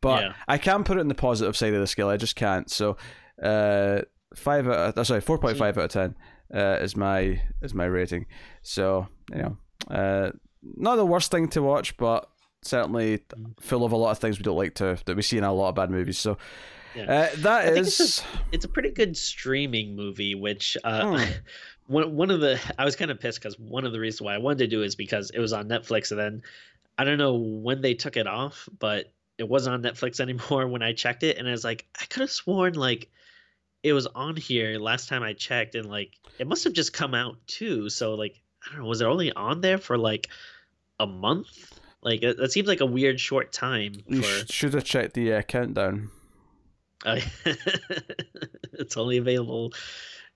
but 0.01 0.25
yeah. 0.25 0.33
I 0.49 0.59
can't 0.59 0.85
put 0.85 0.99
it 0.99 1.01
in 1.01 1.09
the 1.09 1.15
positive 1.15 1.57
side 1.57 1.75
of 1.75 1.81
the 1.81 1.87
scale. 1.87 2.09
I 2.09 2.17
just 2.17 2.35
can't. 2.35 2.69
So, 2.69 2.97
uh, 3.41 4.03
five 4.35 4.67
out. 4.67 4.75
Of, 4.75 4.99
uh, 4.99 5.05
sorry, 5.05 5.21
four 5.21 5.39
point 5.39 5.57
five 5.57 5.79
out 5.79 5.85
of 5.85 5.91
ten 5.91 6.17
uh, 6.53 6.79
is 6.81 6.97
my 6.97 7.41
is 7.63 7.73
my 7.73 7.85
rating. 7.85 8.27
So 8.63 9.07
you 9.31 9.43
know, 9.43 9.57
uh, 9.89 10.33
not 10.63 10.97
the 10.97 11.07
worst 11.07 11.31
thing 11.31 11.49
to 11.51 11.63
watch, 11.63 11.97
but 11.97 12.29
certainly 12.63 13.21
full 13.61 13.85
of 13.85 13.93
a 13.93 13.97
lot 13.97 14.11
of 14.11 14.19
things 14.19 14.39
we 14.39 14.45
don't 14.45 14.57
like 14.57 14.75
to 14.77 14.99
that 15.05 15.17
we 15.17 15.23
see 15.23 15.39
in 15.39 15.45
a 15.45 15.53
lot 15.53 15.69
of 15.69 15.75
bad 15.77 15.91
movies. 15.91 16.19
So 16.19 16.37
yeah. 16.95 17.03
uh, 17.03 17.29
that 17.39 17.67
I 17.67 17.71
is 17.71 18.01
it's 18.01 18.21
a, 18.21 18.25
it's 18.53 18.65
a, 18.65 18.69
pretty 18.69 18.91
good 18.91 19.17
streaming 19.17 19.97
movie. 19.97 20.35
Which 20.35 20.77
uh, 20.85 21.19
hmm. 21.19 21.33
one 21.87 22.17
one 22.17 22.31
of 22.31 22.41
the 22.41 22.61
I 22.79 22.85
was 22.85 22.97
kind 22.97 23.11
of 23.11 23.21
pissed 23.21 23.39
because 23.39 23.59
one 23.59 23.85
of 23.85 23.93
the 23.93 24.01
reasons 24.01 24.23
why 24.23 24.35
I 24.35 24.39
wanted 24.39 24.59
to 24.59 24.67
do 24.67 24.83
is 24.83 24.95
because 24.95 25.31
it 25.31 25.39
was 25.39 25.53
on 25.53 25.69
Netflix, 25.69 26.11
and 26.11 26.21
then 26.21 26.43
I 26.99 27.05
don't 27.05 27.19
know 27.19 27.35
when 27.35 27.81
they 27.81 27.95
took 27.95 28.17
it 28.17 28.27
off, 28.27 28.69
but 28.79 29.13
it 29.39 29.49
wasn't 29.49 29.75
on 29.75 29.83
Netflix 29.83 30.21
anymore 30.21 30.69
when 30.69 30.83
I 30.83 30.93
checked 30.93 31.23
it, 31.23 31.39
and 31.39 31.49
I 31.49 31.53
was 31.53 31.65
like, 31.65 31.87
I 32.01 32.05
could 32.07 32.21
have 32.21 32.31
sworn 32.31 32.75
like 32.75 33.11
it 33.83 33.93
was 33.93 34.07
on 34.07 34.37
here 34.37 34.79
last 34.79 35.09
time 35.09 35.23
I 35.23 35.33
checked, 35.33 35.75
and 35.75 35.89
like 35.89 36.13
it 36.39 36.47
must 36.47 36.65
have 36.65 36.73
just 36.73 36.93
come 36.93 37.15
out 37.15 37.37
too. 37.47 37.89
So 37.89 38.15
like 38.15 38.41
I 38.65 38.73
don't 38.73 38.83
know, 38.83 38.89
was 38.89 39.01
it 39.01 39.07
only 39.07 39.33
on 39.33 39.61
there 39.61 39.79
for 39.79 39.99
like 39.99 40.29
a 41.01 41.07
month? 41.07 41.81
Like 42.03 42.21
that 42.23 42.51
seems 42.51 42.67
like 42.67 42.81
a 42.81 42.87
weird 42.87 43.21
short 43.21 43.53
time. 43.53 43.95
You 44.07 44.23
should 44.23 44.75
have 44.75 44.85
checked 44.85 45.15
the 45.15 45.35
uh, 45.35 45.43
countdown. 45.43 46.11
It's 48.75 48.97
only 48.97 49.19
available. 49.19 49.73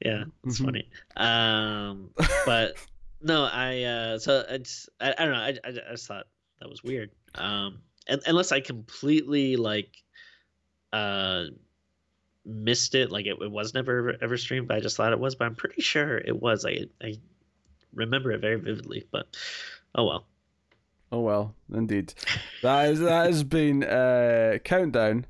Yeah, 0.04 0.24
it's 0.44 0.56
mm-hmm. 0.56 0.64
funny. 0.64 0.88
Um, 1.16 2.10
but 2.44 2.74
no, 3.22 3.44
I 3.44 3.82
uh, 3.82 4.18
so 4.18 4.44
I 4.48 4.58
just 4.58 4.88
I, 5.00 5.14
I 5.18 5.24
don't 5.24 5.32
know. 5.32 5.40
I, 5.40 5.58
I, 5.64 5.68
I 5.68 5.92
just 5.92 6.06
thought 6.06 6.26
that 6.60 6.68
was 6.68 6.84
weird. 6.84 7.10
Um, 7.34 7.78
and, 8.06 8.20
unless 8.26 8.52
I 8.52 8.60
completely 8.60 9.56
like 9.56 10.02
uh 10.92 11.44
missed 12.44 12.94
it, 12.94 13.10
like 13.10 13.26
it, 13.26 13.36
it 13.40 13.50
was 13.50 13.74
never 13.74 13.98
ever, 13.98 14.16
ever 14.22 14.36
streamed. 14.36 14.68
But 14.68 14.76
I 14.76 14.80
just 14.80 14.96
thought 14.96 15.12
it 15.12 15.18
was. 15.18 15.34
But 15.34 15.46
I'm 15.46 15.56
pretty 15.56 15.82
sure 15.82 16.18
it 16.18 16.40
was. 16.40 16.64
I 16.64 16.86
I 17.02 17.18
remember 17.94 18.32
it 18.32 18.40
very 18.40 18.56
vividly, 18.56 19.06
but 19.10 19.26
oh 19.94 20.04
well. 20.04 20.26
Oh 21.10 21.20
well, 21.20 21.54
indeed. 21.72 22.12
That 22.62 22.90
is 22.90 23.00
that 23.00 23.26
has 23.26 23.44
been 23.44 23.82
uh, 23.82 24.58
countdown. 24.62 25.24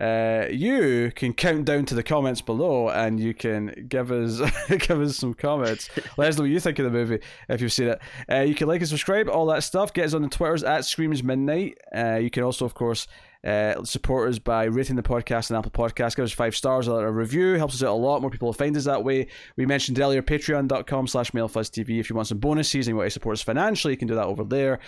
Uh, 0.00 0.46
you 0.50 1.12
can 1.14 1.32
count 1.34 1.64
down 1.66 1.84
to 1.86 1.94
the 1.94 2.02
comments 2.02 2.40
below, 2.40 2.88
and 2.88 3.20
you 3.20 3.34
can 3.34 3.86
give 3.88 4.10
us 4.10 4.40
give 4.68 5.00
us 5.00 5.16
some 5.16 5.34
comments. 5.34 5.90
Let 6.16 6.28
us 6.30 6.36
know 6.38 6.44
what 6.44 6.50
you 6.50 6.60
think 6.60 6.78
of 6.78 6.84
the 6.86 6.90
movie 6.90 7.20
if 7.48 7.60
you've 7.60 7.72
seen 7.72 7.88
it. 7.88 8.00
Uh, 8.30 8.40
you 8.40 8.54
can 8.54 8.68
like 8.68 8.80
and 8.80 8.88
subscribe, 8.88 9.28
all 9.28 9.46
that 9.46 9.62
stuff. 9.62 9.92
Get 9.92 10.06
us 10.06 10.14
on 10.14 10.22
the 10.22 10.28
Twitters 10.28 10.62
at 10.64 10.84
Screams 10.84 11.22
Midnight. 11.22 11.76
Uh, 11.94 12.16
you 12.16 12.30
can 12.30 12.42
also, 12.42 12.64
of 12.64 12.74
course, 12.74 13.06
Uh, 13.44 13.82
support 13.82 14.30
us 14.30 14.38
by 14.38 14.62
rating 14.66 14.94
the 14.94 15.02
podcast 15.02 15.50
on 15.50 15.56
Apple 15.56 15.72
Podcasts. 15.72 16.14
Give 16.14 16.24
us 16.24 16.30
five 16.32 16.54
stars, 16.54 16.86
a 16.86 17.10
review. 17.10 17.54
Helps 17.54 17.74
us 17.74 17.82
out 17.82 17.90
a 17.92 17.98
lot. 17.98 18.20
More 18.20 18.30
people 18.30 18.46
will 18.46 18.52
find 18.52 18.76
us 18.76 18.84
that 18.84 19.02
way. 19.02 19.26
We 19.56 19.66
mentioned 19.66 19.98
earlier 19.98 20.22
patreon.com 20.22 21.08
slash 21.08 21.32
mailfuzztv. 21.32 21.98
If 21.98 22.08
you 22.08 22.14
want 22.14 22.28
some 22.28 22.38
bonuses 22.38 22.86
and 22.86 22.92
you 22.94 22.96
want 22.98 23.06
to 23.08 23.10
support 23.10 23.34
us 23.34 23.42
financially, 23.42 23.94
you 23.94 23.98
can 23.98 24.06
do 24.06 24.14
that 24.14 24.26
over 24.26 24.44
there. 24.44 24.78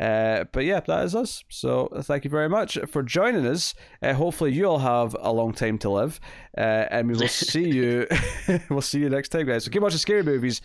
Uh, 0.00 0.44
but 0.52 0.64
yeah, 0.64 0.80
that 0.80 1.04
is 1.04 1.14
us. 1.14 1.44
So 1.48 1.88
thank 2.02 2.24
you 2.24 2.30
very 2.30 2.48
much 2.48 2.78
for 2.86 3.02
joining 3.02 3.46
us. 3.46 3.74
Uh, 4.02 4.14
hopefully, 4.14 4.52
you 4.52 4.64
all 4.66 4.78
have 4.78 5.16
a 5.18 5.32
long 5.32 5.52
time 5.52 5.78
to 5.78 5.90
live, 5.90 6.20
uh, 6.56 6.86
and 6.90 7.08
we 7.08 7.14
will 7.14 7.28
see 7.28 7.68
you. 7.68 8.06
we'll 8.70 8.80
see 8.80 9.00
you 9.00 9.08
next 9.08 9.30
time, 9.30 9.46
guys. 9.46 9.64
So 9.64 9.70
keep 9.70 9.82
watching 9.82 9.98
scary 9.98 10.22
movies. 10.22 10.60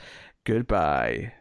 Goodbye. 0.45 1.33